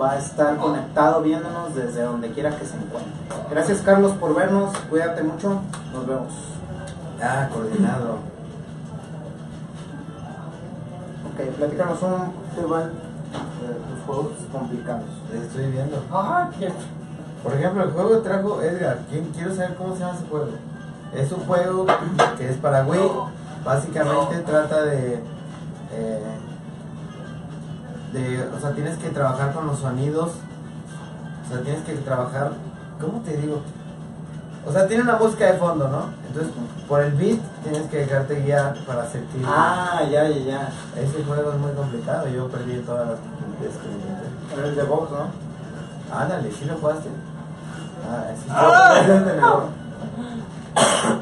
va 0.00 0.12
a 0.12 0.18
estar 0.18 0.56
conectado 0.58 1.22
viéndonos 1.22 1.74
desde 1.74 2.02
donde 2.02 2.30
quiera 2.30 2.50
que 2.56 2.64
se 2.64 2.76
encuentre. 2.76 3.12
Gracias 3.50 3.80
Carlos 3.80 4.12
por 4.12 4.34
vernos, 4.34 4.76
cuídate 4.88 5.22
mucho, 5.22 5.60
nos 5.92 6.06
vemos. 6.06 6.32
Ah, 7.20 7.48
coordinado. 7.52 8.31
Ok, 11.32 11.40
platícanos 11.56 12.02
un 12.02 12.62
Iván, 12.62 12.90
de 12.90 13.74
tus 13.74 14.04
juegos 14.06 14.32
complicados. 14.52 15.04
Estoy 15.32 15.70
viendo. 15.70 16.04
¡Ah! 16.12 16.50
¿qué? 16.58 16.70
Por 17.42 17.54
ejemplo, 17.54 17.84
el 17.84 17.90
juego 17.90 18.18
trajo 18.18 18.60
Edgar. 18.60 18.98
¿Quién, 19.08 19.30
quiero 19.30 19.54
saber 19.54 19.74
cómo 19.76 19.94
se 19.94 20.00
llama 20.00 20.14
ese 20.14 20.28
juego. 20.28 20.48
Es 21.14 21.32
un 21.32 21.40
juego 21.46 21.86
que 22.36 22.50
es 22.50 22.56
para 22.58 22.84
Wii. 22.84 23.10
Básicamente 23.64 24.38
trata 24.40 24.82
de, 24.82 25.22
eh, 25.92 26.38
de. 28.12 28.48
O 28.54 28.60
sea, 28.60 28.72
tienes 28.72 28.98
que 28.98 29.08
trabajar 29.08 29.54
con 29.54 29.66
los 29.66 29.78
sonidos. 29.78 30.32
O 31.46 31.48
sea, 31.48 31.62
tienes 31.62 31.82
que 31.84 31.94
trabajar. 31.94 32.52
¿Cómo 33.00 33.20
te 33.20 33.38
digo? 33.38 33.62
O 34.64 34.72
sea, 34.72 34.86
tiene 34.86 35.02
una 35.02 35.16
música 35.16 35.46
de 35.46 35.58
fondo, 35.58 35.88
¿no? 35.88 36.04
Entonces, 36.28 36.52
por 36.88 37.02
el 37.02 37.12
beat 37.12 37.40
tienes 37.64 37.82
que 37.90 37.98
dejarte 37.98 38.40
guiar 38.42 38.74
para 38.86 39.06
sentir. 39.08 39.44
Ah, 39.46 40.02
ya, 40.10 40.28
ya, 40.28 40.38
ya. 40.38 40.68
Ese 40.96 41.24
juego 41.24 41.52
es 41.52 41.58
muy 41.58 41.72
complicado. 41.72 42.28
Yo 42.28 42.48
perdí 42.48 42.78
todas 42.80 43.08
las. 43.08 43.18
Era 44.56 44.68
el 44.68 44.76
de 44.76 44.82
Vox, 44.84 45.10
¿no? 45.10 46.16
Ándale, 46.16 46.50
¿sí 46.52 46.64
lo 46.64 46.76
jugaste? 46.76 47.08
Ah, 48.08 49.00
ese 49.00 49.12
es 49.12 49.18
el 49.18 49.24
de 49.24 49.40
nuevo. 49.40 49.64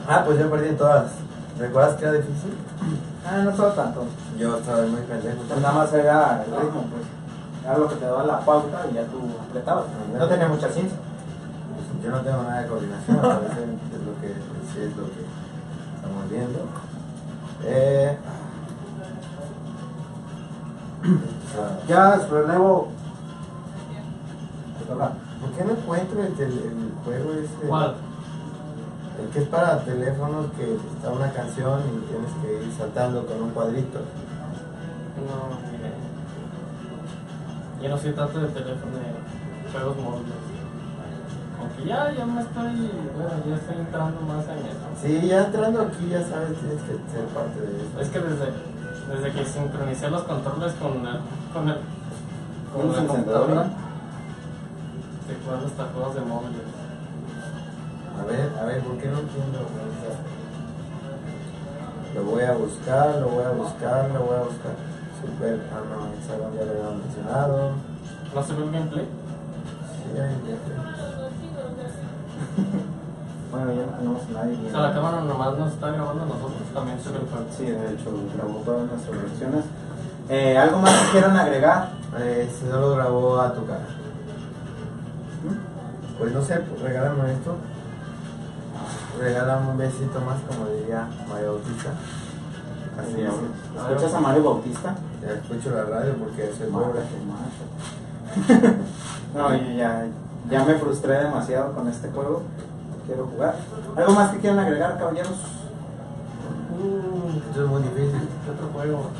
Ah, 0.09 0.22
pues 0.24 0.38
yo 0.38 0.51
perdí 0.51 0.74
todas. 0.74 1.12
¿Recuerdas 1.59 1.97
que 1.97 2.05
era 2.05 2.12
difícil? 2.12 2.57
Ah, 3.26 3.38
no 3.45 3.51
estaba 3.51 3.74
tanto. 3.74 4.05
Yo 4.38 4.57
estaba 4.59 4.82
muy 4.82 5.03
pendejo. 5.03 5.43
Pues 5.49 5.61
nada 5.61 5.74
más 5.74 5.93
era 5.93 6.45
el 6.45 6.51
ritmo, 6.61 6.86
pues. 6.91 7.03
Era 7.64 7.78
lo 7.78 7.88
que 7.88 7.97
te 7.97 8.05
daba 8.07 8.24
la 8.24 8.41
pauta 8.41 8.86
y 8.91 8.95
ya 8.95 9.03
tú 9.05 9.20
apretabas. 9.49 9.84
No 10.18 10.26
tenía 10.26 10.49
mucha 10.49 10.68
ciencia. 10.68 10.99
Yo 12.03 12.11
no 12.11 12.20
tengo 12.20 12.42
nada 12.42 12.62
de 12.62 12.68
coordinación, 12.68 13.18
a 13.24 13.38
veces 13.40 13.59
es 13.59 14.03
lo 14.07 14.20
que, 14.20 14.30
es 14.30 14.96
lo 14.96 15.05
que 15.05 15.22
estamos 15.96 16.30
viendo. 16.30 16.61
Eh, 17.64 18.16
Ya, 21.88 22.16
relevo. 22.30 22.88
¿Por 24.88 25.51
qué 25.53 25.64
no 25.64 25.70
encuentro 25.72 26.22
el, 26.22 26.34
tel- 26.34 26.53
el 26.53 26.92
juego 27.05 27.32
ese? 27.32 27.66
¿Cuál? 27.68 27.94
El 29.20 29.28
que 29.30 29.38
es 29.40 29.48
para 29.48 29.80
teléfonos 29.84 30.46
que 30.57 30.74
está 30.94 31.11
una 31.11 31.30
canción 31.32 31.80
y 31.80 32.07
tienes 32.11 32.30
que 32.42 32.64
ir 32.66 32.72
saltando 32.76 33.26
con 33.26 33.42
un 33.42 33.51
cuadrito. 33.51 33.98
No, 35.18 35.59
mire. 35.72 35.90
Yo 37.82 37.88
no 37.88 37.98
soy 37.98 38.12
tanto 38.12 38.38
de 38.40 38.48
teléfono 38.48 38.92
de 38.96 39.72
juegos 39.72 39.96
móviles. 39.96 40.49
Aunque 41.61 41.84
ya, 41.84 42.11
ya 42.16 42.24
me 42.24 42.40
estoy, 42.40 42.90
bueno, 43.14 43.36
ya 43.46 43.54
estoy 43.56 43.76
entrando 43.76 44.20
más 44.22 44.44
en 44.48 44.58
eso. 44.64 44.86
Sí, 45.02 45.28
ya 45.28 45.44
entrando 45.44 45.82
aquí 45.82 46.08
ya 46.08 46.22
sabes, 46.24 46.56
tienes 46.58 46.82
que 46.82 46.92
ser 47.12 47.24
parte 47.34 47.61
de 47.61 47.76
eso. 47.76 48.00
Es 48.00 48.08
que 48.08 48.18
desde, 48.18 48.48
desde 49.12 49.32
que 49.32 49.44
sincronicé 49.44 50.11
los 50.11 50.22
controles 50.22 50.72
con 50.74 51.06
el, 51.06 51.20
con 51.52 51.68
el, 51.68 51.76
con 52.72 52.82
¿Tienes 52.82 52.96
la 52.96 53.06
computadora, 53.06 53.66
estoy 55.20 55.36
jugando 55.44 55.66
hasta 55.66 55.84
juegos 55.92 56.14
de 56.14 56.20
móviles. 56.22 56.68
A 58.20 58.24
ver, 58.24 58.52
a 58.61 58.64
ver, 58.64 58.80
¿por 58.80 58.96
qué 58.98 59.08
no 59.08 59.18
entiendo? 59.20 59.58
Lo 62.14 62.24
voy 62.24 62.42
a 62.42 62.52
buscar, 62.52 63.16
lo 63.16 63.28
voy 63.28 63.44
a 63.44 63.50
buscar, 63.50 64.11
lo 64.11 64.20
voy 64.20 64.36
a 64.36 64.42
buscar. 64.42 64.74
Super, 65.20 65.61
ah 65.72 65.84
no, 65.84 66.12
Hexagon 66.16 66.54
ya 66.54 66.64
lo 66.64 66.70
habíamos 66.72 67.04
mencionado. 67.04 67.72
¿No 68.34 68.42
se 68.42 68.52
ve 68.54 68.64
el 68.64 68.72
gameplay? 68.72 69.04
Sí, 69.04 70.16
ya, 70.16 70.24
ya, 70.26 70.89
Bueno, 73.50 73.72
ya 73.72 73.86
no 73.86 73.92
tenemos 73.98 74.22
a 74.22 74.32
nadie. 74.32 74.58
O 74.66 74.70
sea, 74.70 74.80
la 74.80 74.94
cámara 74.94 75.20
nomás 75.22 75.58
nos 75.58 75.72
está 75.72 75.90
grabando 75.90 76.22
a 76.22 76.26
nosotros, 76.26 76.62
también 76.72 77.00
se 77.00 77.11
ve 77.11 77.18
el 77.18 77.26
juego. 77.26 77.46
Sí, 77.50 77.64
de 77.64 77.94
hecho, 77.94 78.11
grabó 78.36 78.61
todas 78.61 78.86
nuestras 78.86 79.16
reacciones. 79.16 79.64
Eh, 80.28 80.56
¿Algo 80.56 80.78
más 80.78 80.92
que 80.92 81.11
quieran 81.11 81.36
agregar? 81.36 81.90
Eh, 82.18 82.48
no 82.70 82.80
lo 82.80 82.94
grabó 82.94 83.40
a 83.40 83.52
tu 83.52 83.66
cara. 83.66 83.86
Pues 86.18 86.32
no 86.32 86.42
sé, 86.42 86.61
pues 86.61 86.82
regálame 86.82 87.32
esto. 87.32 87.56
Regálame 89.18 89.70
un 89.70 89.78
besito 89.78 90.20
más, 90.20 90.38
como 90.42 90.70
diría 90.70 91.08
Mario 91.28 91.54
Bautista. 91.54 91.90
Así 93.00 93.20
es. 93.22 93.32
¿Escuchas 93.90 94.14
a 94.14 94.20
Mario 94.20 94.44
Bautista? 94.44 94.94
Ya 95.22 95.32
escucho 95.32 95.70
la 95.74 95.84
radio 95.84 96.14
porque 96.14 96.52
soy 96.56 96.68
pobre. 96.68 97.00
No, 99.34 99.54
yo 99.54 99.72
ya, 99.76 100.06
ya 100.49 100.64
me 100.64 100.74
frustré 100.74 101.18
demasiado 101.24 101.72
con 101.74 101.88
este 101.88 102.09
juego. 102.11 102.43
Quiero 103.07 103.26
jugar. 103.26 103.57
¿Algo 103.97 104.12
más 104.12 104.30
que 104.30 104.38
quieran 104.38 104.61
agregar, 104.61 104.99
caballeros? 104.99 105.34
Esto 107.49 107.64
es 107.64 107.68
muy 107.68 107.82
difícil. 107.82 108.28
¿Qué 108.45 108.51
otro 108.51 108.68
juego? 108.72 109.11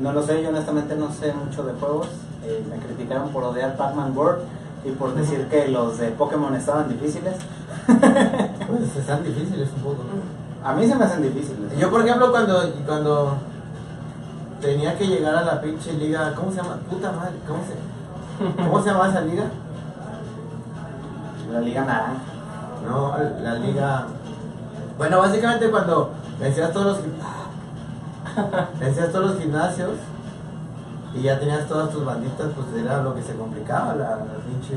No 0.00 0.12
lo 0.12 0.22
sé, 0.22 0.42
yo 0.42 0.50
honestamente 0.50 0.94
no 0.94 1.12
sé 1.12 1.32
mucho 1.32 1.64
de 1.64 1.72
juegos. 1.74 2.08
Eh, 2.44 2.64
me 2.70 2.78
criticaron 2.78 3.30
por 3.30 3.42
odiar 3.44 3.76
Pac-Man 3.76 4.16
World 4.16 4.42
y 4.84 4.92
por 4.92 5.14
decir 5.14 5.48
que 5.48 5.68
los 5.68 5.98
de 5.98 6.08
Pokémon 6.08 6.54
estaban 6.54 6.88
difíciles. 6.88 7.34
Pues 8.68 8.94
están 8.96 9.24
difíciles 9.24 9.70
un 9.76 9.82
poco. 9.82 10.02
A 10.62 10.74
mí 10.74 10.86
se 10.86 10.94
me 10.94 11.04
hacen 11.06 11.22
difíciles. 11.22 11.78
Yo, 11.78 11.90
por 11.90 12.02
ejemplo, 12.02 12.30
cuando, 12.30 12.70
cuando 12.84 13.38
tenía 14.60 14.98
que 14.98 15.06
llegar 15.06 15.36
a 15.36 15.42
la 15.42 15.60
pinche 15.62 15.94
liga, 15.94 16.34
¿cómo 16.34 16.50
se 16.50 16.58
llama? 16.58 16.78
Puta 16.90 17.10
madre, 17.12 17.32
¿cómo 17.46 17.60
se, 17.64 17.72
¿cómo 18.38 18.82
se 18.82 18.90
llama 18.90 19.08
esa 19.08 19.20
liga? 19.22 19.44
La 21.52 21.60
Liga 21.60 21.84
Naranja. 21.84 22.20
No, 22.88 23.14
la 23.42 23.54
liga. 23.54 24.06
Bueno, 24.96 25.18
básicamente 25.18 25.70
cuando 25.70 26.10
vencías 26.38 26.72
todos 26.72 26.86
los 26.86 26.98
vencías 28.80 29.10
todos 29.10 29.30
los 29.30 29.38
gimnasios 29.40 29.90
y 31.14 31.22
ya 31.22 31.38
tenías 31.38 31.66
todas 31.66 31.90
tus 31.90 32.04
banditas, 32.04 32.48
pues 32.54 32.84
era 32.84 33.02
lo 33.02 33.14
que 33.14 33.22
se 33.22 33.34
complicaba, 33.34 33.94
la, 33.94 34.10
la 34.10 34.38
pinche 34.46 34.76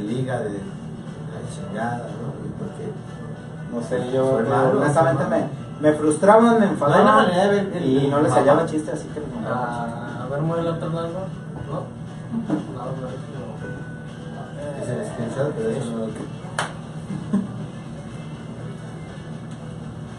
Liga 0.00 0.40
de 0.40 0.50
la 0.50 1.40
chingada, 1.54 1.98
¿no? 1.98 2.34
Y 2.44 2.50
porque 2.58 2.92
No 3.72 3.82
sé, 3.82 4.12
yo 4.12 4.32
Fue 4.32 4.42
malo, 4.42 4.80
honestamente 4.80 5.24
me, 5.26 5.48
me 5.80 5.96
frustraban, 5.96 6.60
me 6.60 6.66
enfadaban 6.66 7.30
de 7.70 7.86
y 7.86 8.08
no 8.08 8.20
les 8.20 8.32
hallaba 8.32 8.66
chiste, 8.66 8.90
así 8.92 9.08
que 9.08 9.22
Ah, 9.48 10.24
a 10.24 10.26
ver, 10.26 10.42
mueve 10.42 10.64
la 10.64 10.72
otra. 10.72 10.88
¿No? 10.88 11.99
Es 14.82 14.88
el 14.88 15.06
screenshot, 15.06 15.52
pero 15.54 15.70
eso 15.70 15.90
no. 15.90 16.04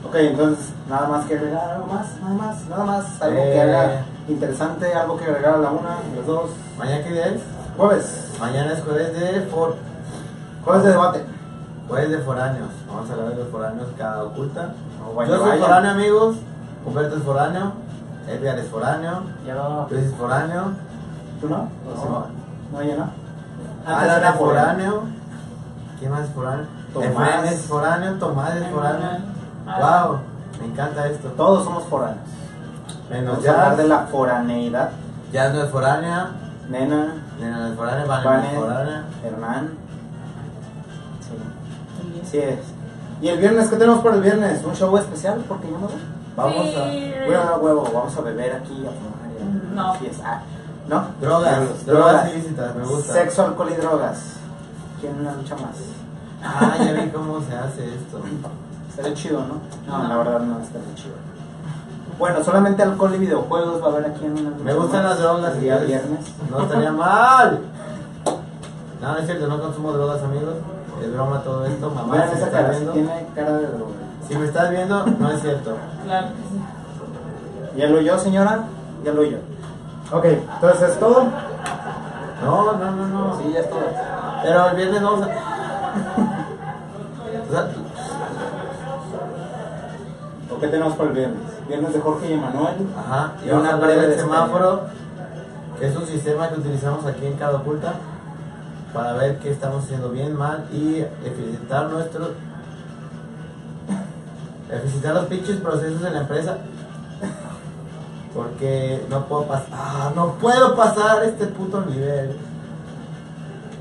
Ok, 0.08 0.16
entonces, 0.16 0.74
nada 0.90 1.08
más 1.08 1.26
que 1.26 1.36
agregar, 1.38 1.72
algo 1.72 1.88
más, 1.88 2.08
nada 2.22 2.34
más, 2.36 2.66
nada 2.68 2.84
más, 2.86 3.22
algo 3.22 3.36
que 3.44 3.56
Eh. 3.56 3.62
haga 3.62 4.06
interesante, 4.28 4.94
algo 4.94 5.18
que 5.18 5.26
agregar 5.26 5.56
a 5.56 5.58
la 5.60 5.72
una, 5.72 5.94
a 5.98 6.16
las 6.16 6.26
dos. 6.26 6.50
¿Mañana 6.78 7.04
qué 7.04 7.12
día 7.14 7.28
es? 7.28 7.42
Jueves, 7.78 8.28
Mañana 8.40 8.74
es 8.74 8.82
jueves 8.84 9.14
de 9.18 9.42
for... 9.44 9.76
jueves 10.66 10.84
de 10.84 10.90
debate. 10.92 11.24
jueves 11.88 12.10
de 12.12 12.18
foráneos. 12.20 12.70
Vamos 12.88 13.10
a 13.10 13.14
hablar 13.14 13.30
de 13.30 13.36
los 13.36 13.48
foráneos 13.50 13.88
cada 13.98 14.24
oculta. 14.24 14.74
No, 15.00 15.14
vaya, 15.14 15.32
Yo 15.32 15.38
soy 15.40 15.50
vaya. 15.52 15.62
foráneo, 15.64 15.92
amigos. 15.92 16.36
Humberto 16.86 17.16
es 17.18 17.24
foráneo. 17.24 17.72
Edgar 18.28 18.60
es 18.60 18.68
foráneo. 18.68 19.24
Ya 19.46 19.56
no. 19.56 19.88
Luis 19.90 20.06
es 20.06 20.14
foráneo. 20.16 20.72
¿Tú 21.42 21.50
no? 21.50 21.58
No. 21.58 22.26
No, 22.72 22.84
yo 22.84 22.96
no. 22.98 23.10
Alan 23.86 24.18
era 24.20 24.30
es 24.30 24.36
foráneo. 24.36 25.04
¿Quién 26.00 26.12
más 26.12 26.22
es 26.26 26.30
foráneo? 26.30 26.66
Tomás. 26.94 27.52
Es 27.52 27.62
foráneo. 27.62 28.14
Tomás 28.16 28.56
es 28.56 28.68
foráneo. 28.68 29.10
Wow, 29.66 30.20
me 30.60 30.66
encanta 30.68 31.08
esto. 31.08 31.30
Todos 31.30 31.64
somos 31.64 31.84
foráneos. 31.86 32.20
Menos 33.10 33.38
Vamos 33.38 33.48
a 33.48 33.52
hablar 33.52 33.78
de 33.78 33.88
la 33.88 34.00
foraneidad. 34.08 34.90
Jazz 35.34 35.54
no 35.54 35.64
es 35.64 35.70
foránea. 35.70 36.32
Nena, 36.70 37.16
Nena 37.40 37.58
no 37.60 37.68
es 37.68 37.76
foránea. 37.76 38.06
Vane 38.06 38.26
no 38.38 38.44
es 38.44 38.56
foránea. 38.56 39.04
Hernán. 39.24 39.70
Sí. 41.22 42.22
Así 42.22 42.38
es. 42.38 42.60
¿Y 43.22 43.28
el 43.28 43.40
viernes 43.40 43.70
qué 43.70 43.76
tenemos 43.76 44.00
para 44.02 44.16
el 44.16 44.22
viernes? 44.22 44.64
¿Un 44.64 44.74
show 44.76 44.96
especial? 44.98 45.44
Porque 45.48 45.68
yo 45.70 45.78
no 45.78 45.88
voy. 45.88 46.02
Vamos 46.36 46.54
Sí. 46.68 46.76
a. 46.76 47.26
Voy 47.26 47.36
a 47.36 47.40
dar 47.40 47.60
huevo, 47.60 47.84
vamos 47.94 48.18
a 48.18 48.22
beber 48.22 48.56
aquí, 48.56 48.86
a 48.86 48.90
fumar 48.90 49.30
y 49.38 49.42
a 49.42 49.76
No. 49.76 49.94
fiesta. 49.96 50.24
Ah, 50.26 50.42
¿No? 50.92 51.06
Drogas. 51.22 51.86
Drogas 51.86 52.34
ilícitas, 52.34 52.76
me 52.76 52.84
gusta. 52.84 53.14
Sexo, 53.14 53.46
alcohol 53.46 53.70
y 53.72 53.76
drogas. 53.82 54.18
¿Quién 55.00 55.20
una 55.22 55.34
lucha 55.34 55.56
más? 55.56 55.78
Ah, 56.44 56.76
ya 56.78 56.92
vi 56.92 57.10
cómo 57.10 57.40
se 57.42 57.56
hace 57.56 57.96
esto. 57.96 58.20
Estaría 58.90 59.14
chido, 59.14 59.40
¿no? 59.40 59.56
No, 59.88 60.04
No. 60.04 60.08
la 60.10 60.18
verdad 60.18 60.40
no 60.42 60.60
estaría 60.60 60.94
chido. 60.96 61.16
Bueno, 62.20 62.44
solamente 62.44 62.84
alcohol 62.84 63.16
y 63.16 63.20
videojuegos 63.20 63.82
va 63.82 63.88
a 63.88 63.90
haber 63.92 64.06
aquí 64.12 64.26
en 64.26 64.32
una 64.34 64.50
lucha 64.52 64.64
Me 64.64 64.74
gustan 64.74 65.04
más 65.04 65.12
las 65.12 65.20
drogas. 65.20 65.54
El 65.56 65.62
día 65.62 65.74
entonces 65.80 65.88
viernes. 65.88 66.26
No 66.52 66.60
estaría 66.62 66.92
mal. 66.92 67.60
No, 69.02 69.12
no 69.14 69.18
es 69.18 69.26
cierto, 69.26 69.48
no 69.48 69.62
consumo 69.62 69.92
drogas, 69.94 70.22
amigos. 70.24 70.56
Es 71.02 71.14
broma 71.14 71.42
todo 71.42 71.66
esto. 71.66 71.90
Mamá, 71.90 72.14
Vean 72.14 72.30
si 72.30 72.36
me 72.36 72.38
esa 72.38 72.46
estás 72.48 72.62
cara, 72.62 72.72
viendo, 72.74 72.92
tiene 72.92 73.28
cara 73.34 73.54
de 73.54 73.68
droga. 73.68 73.92
si 74.28 74.36
me 74.36 74.46
estás 74.46 74.70
viendo, 74.70 75.06
no 75.08 75.32
es 75.32 75.42
cierto. 75.42 75.78
Claro 76.04 76.28
que 76.28 76.34
sí. 76.50 77.78
¿Ya 77.80 77.88
lo 77.88 77.98
oyó, 78.00 78.20
señora? 78.20 78.66
Ya 79.04 79.12
lo 79.14 79.22
oyó. 79.22 79.38
Ok, 80.12 80.26
entonces 80.26 80.90
es 80.90 81.00
todo. 81.00 81.24
No, 82.44 82.74
no, 82.74 82.92
no, 82.92 83.08
no. 83.08 83.38
Sí, 83.38 83.52
ya 83.54 83.60
es 83.62 83.70
todo. 83.70 83.80
Pero 84.44 84.70
el 84.70 84.76
viernes 84.76 85.02
a. 85.02 85.08
O 87.42 87.54
sea, 87.54 87.68
¿O 90.50 90.60
qué 90.60 90.68
tenemos 90.68 90.94
para 90.94 91.10
el 91.10 91.16
viernes? 91.16 91.42
Viernes 91.68 91.94
de 91.94 92.00
Jorge 92.00 92.30
y 92.30 92.34
Emanuel. 92.34 92.76
Ajá, 92.98 93.34
y 93.46 93.50
una 93.50 93.76
breve 93.76 94.18
semáforo, 94.18 94.84
que 95.78 95.88
es 95.88 95.96
un 95.98 96.06
sistema 96.06 96.48
que 96.48 96.60
utilizamos 96.60 97.06
aquí 97.06 97.26
en 97.26 97.36
cada 97.36 97.58
oculta 97.58 97.96
para 98.94 99.14
ver 99.14 99.40
qué 99.40 99.52
estamos 99.52 99.84
haciendo 99.84 100.10
bien, 100.12 100.34
mal 100.34 100.66
y 100.72 101.06
eficientar 101.26 101.90
nuestros. 101.90 102.30
eficientar 104.72 105.14
los 105.16 105.26
pinches 105.26 105.58
procesos 105.58 106.02
de 106.02 106.12
la 106.12 106.22
empresa. 106.22 106.58
Porque 108.34 109.06
no 109.10 109.26
puedo 109.26 109.44
pasar. 109.46 109.68
¡Ah! 109.74 110.12
No 110.16 110.34
puedo 110.36 110.76
pasar 110.76 111.24
este 111.24 111.48
puto 111.48 111.82
nivel. 111.86 112.38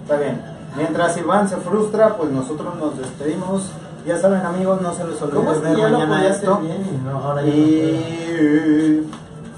Está 0.02 0.16
bien. 0.16 0.42
Mientras 0.76 1.16
Iván 1.16 1.48
se 1.48 1.56
frustra, 1.56 2.16
pues 2.16 2.30
nosotros 2.30 2.74
nos 2.76 2.98
despedimos. 2.98 3.70
Ya 4.06 4.18
saben, 4.18 4.40
amigos, 4.40 4.80
no 4.80 4.92
se 4.94 5.04
les 5.04 5.16
¿Cómo 5.18 5.50
olvide 5.50 5.52
es 5.52 5.60
que 5.76 5.82
ver 5.82 5.92
mañana 5.92 6.26
esto. 6.26 6.56
bien 6.58 6.88
y 6.90 7.04
no, 7.04 7.18
ahora 7.18 7.42
ya 7.42 7.48
no 7.48 7.52
puedo? 7.52 7.60
Y... 7.60 9.10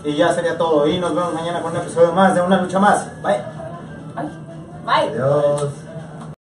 y 0.04 0.16
ya 0.16 0.32
sería 0.34 0.58
todo. 0.58 0.86
Y 0.86 0.98
nos 0.98 1.14
vemos 1.14 1.32
mañana 1.32 1.62
con 1.62 1.70
un 1.72 1.78
episodio 1.78 2.12
más 2.12 2.34
de 2.34 2.42
Una 2.42 2.60
Lucha 2.60 2.78
Más. 2.78 3.06
Bye. 3.22 3.40
Bye. 4.84 5.08
Adiós. 5.10 5.68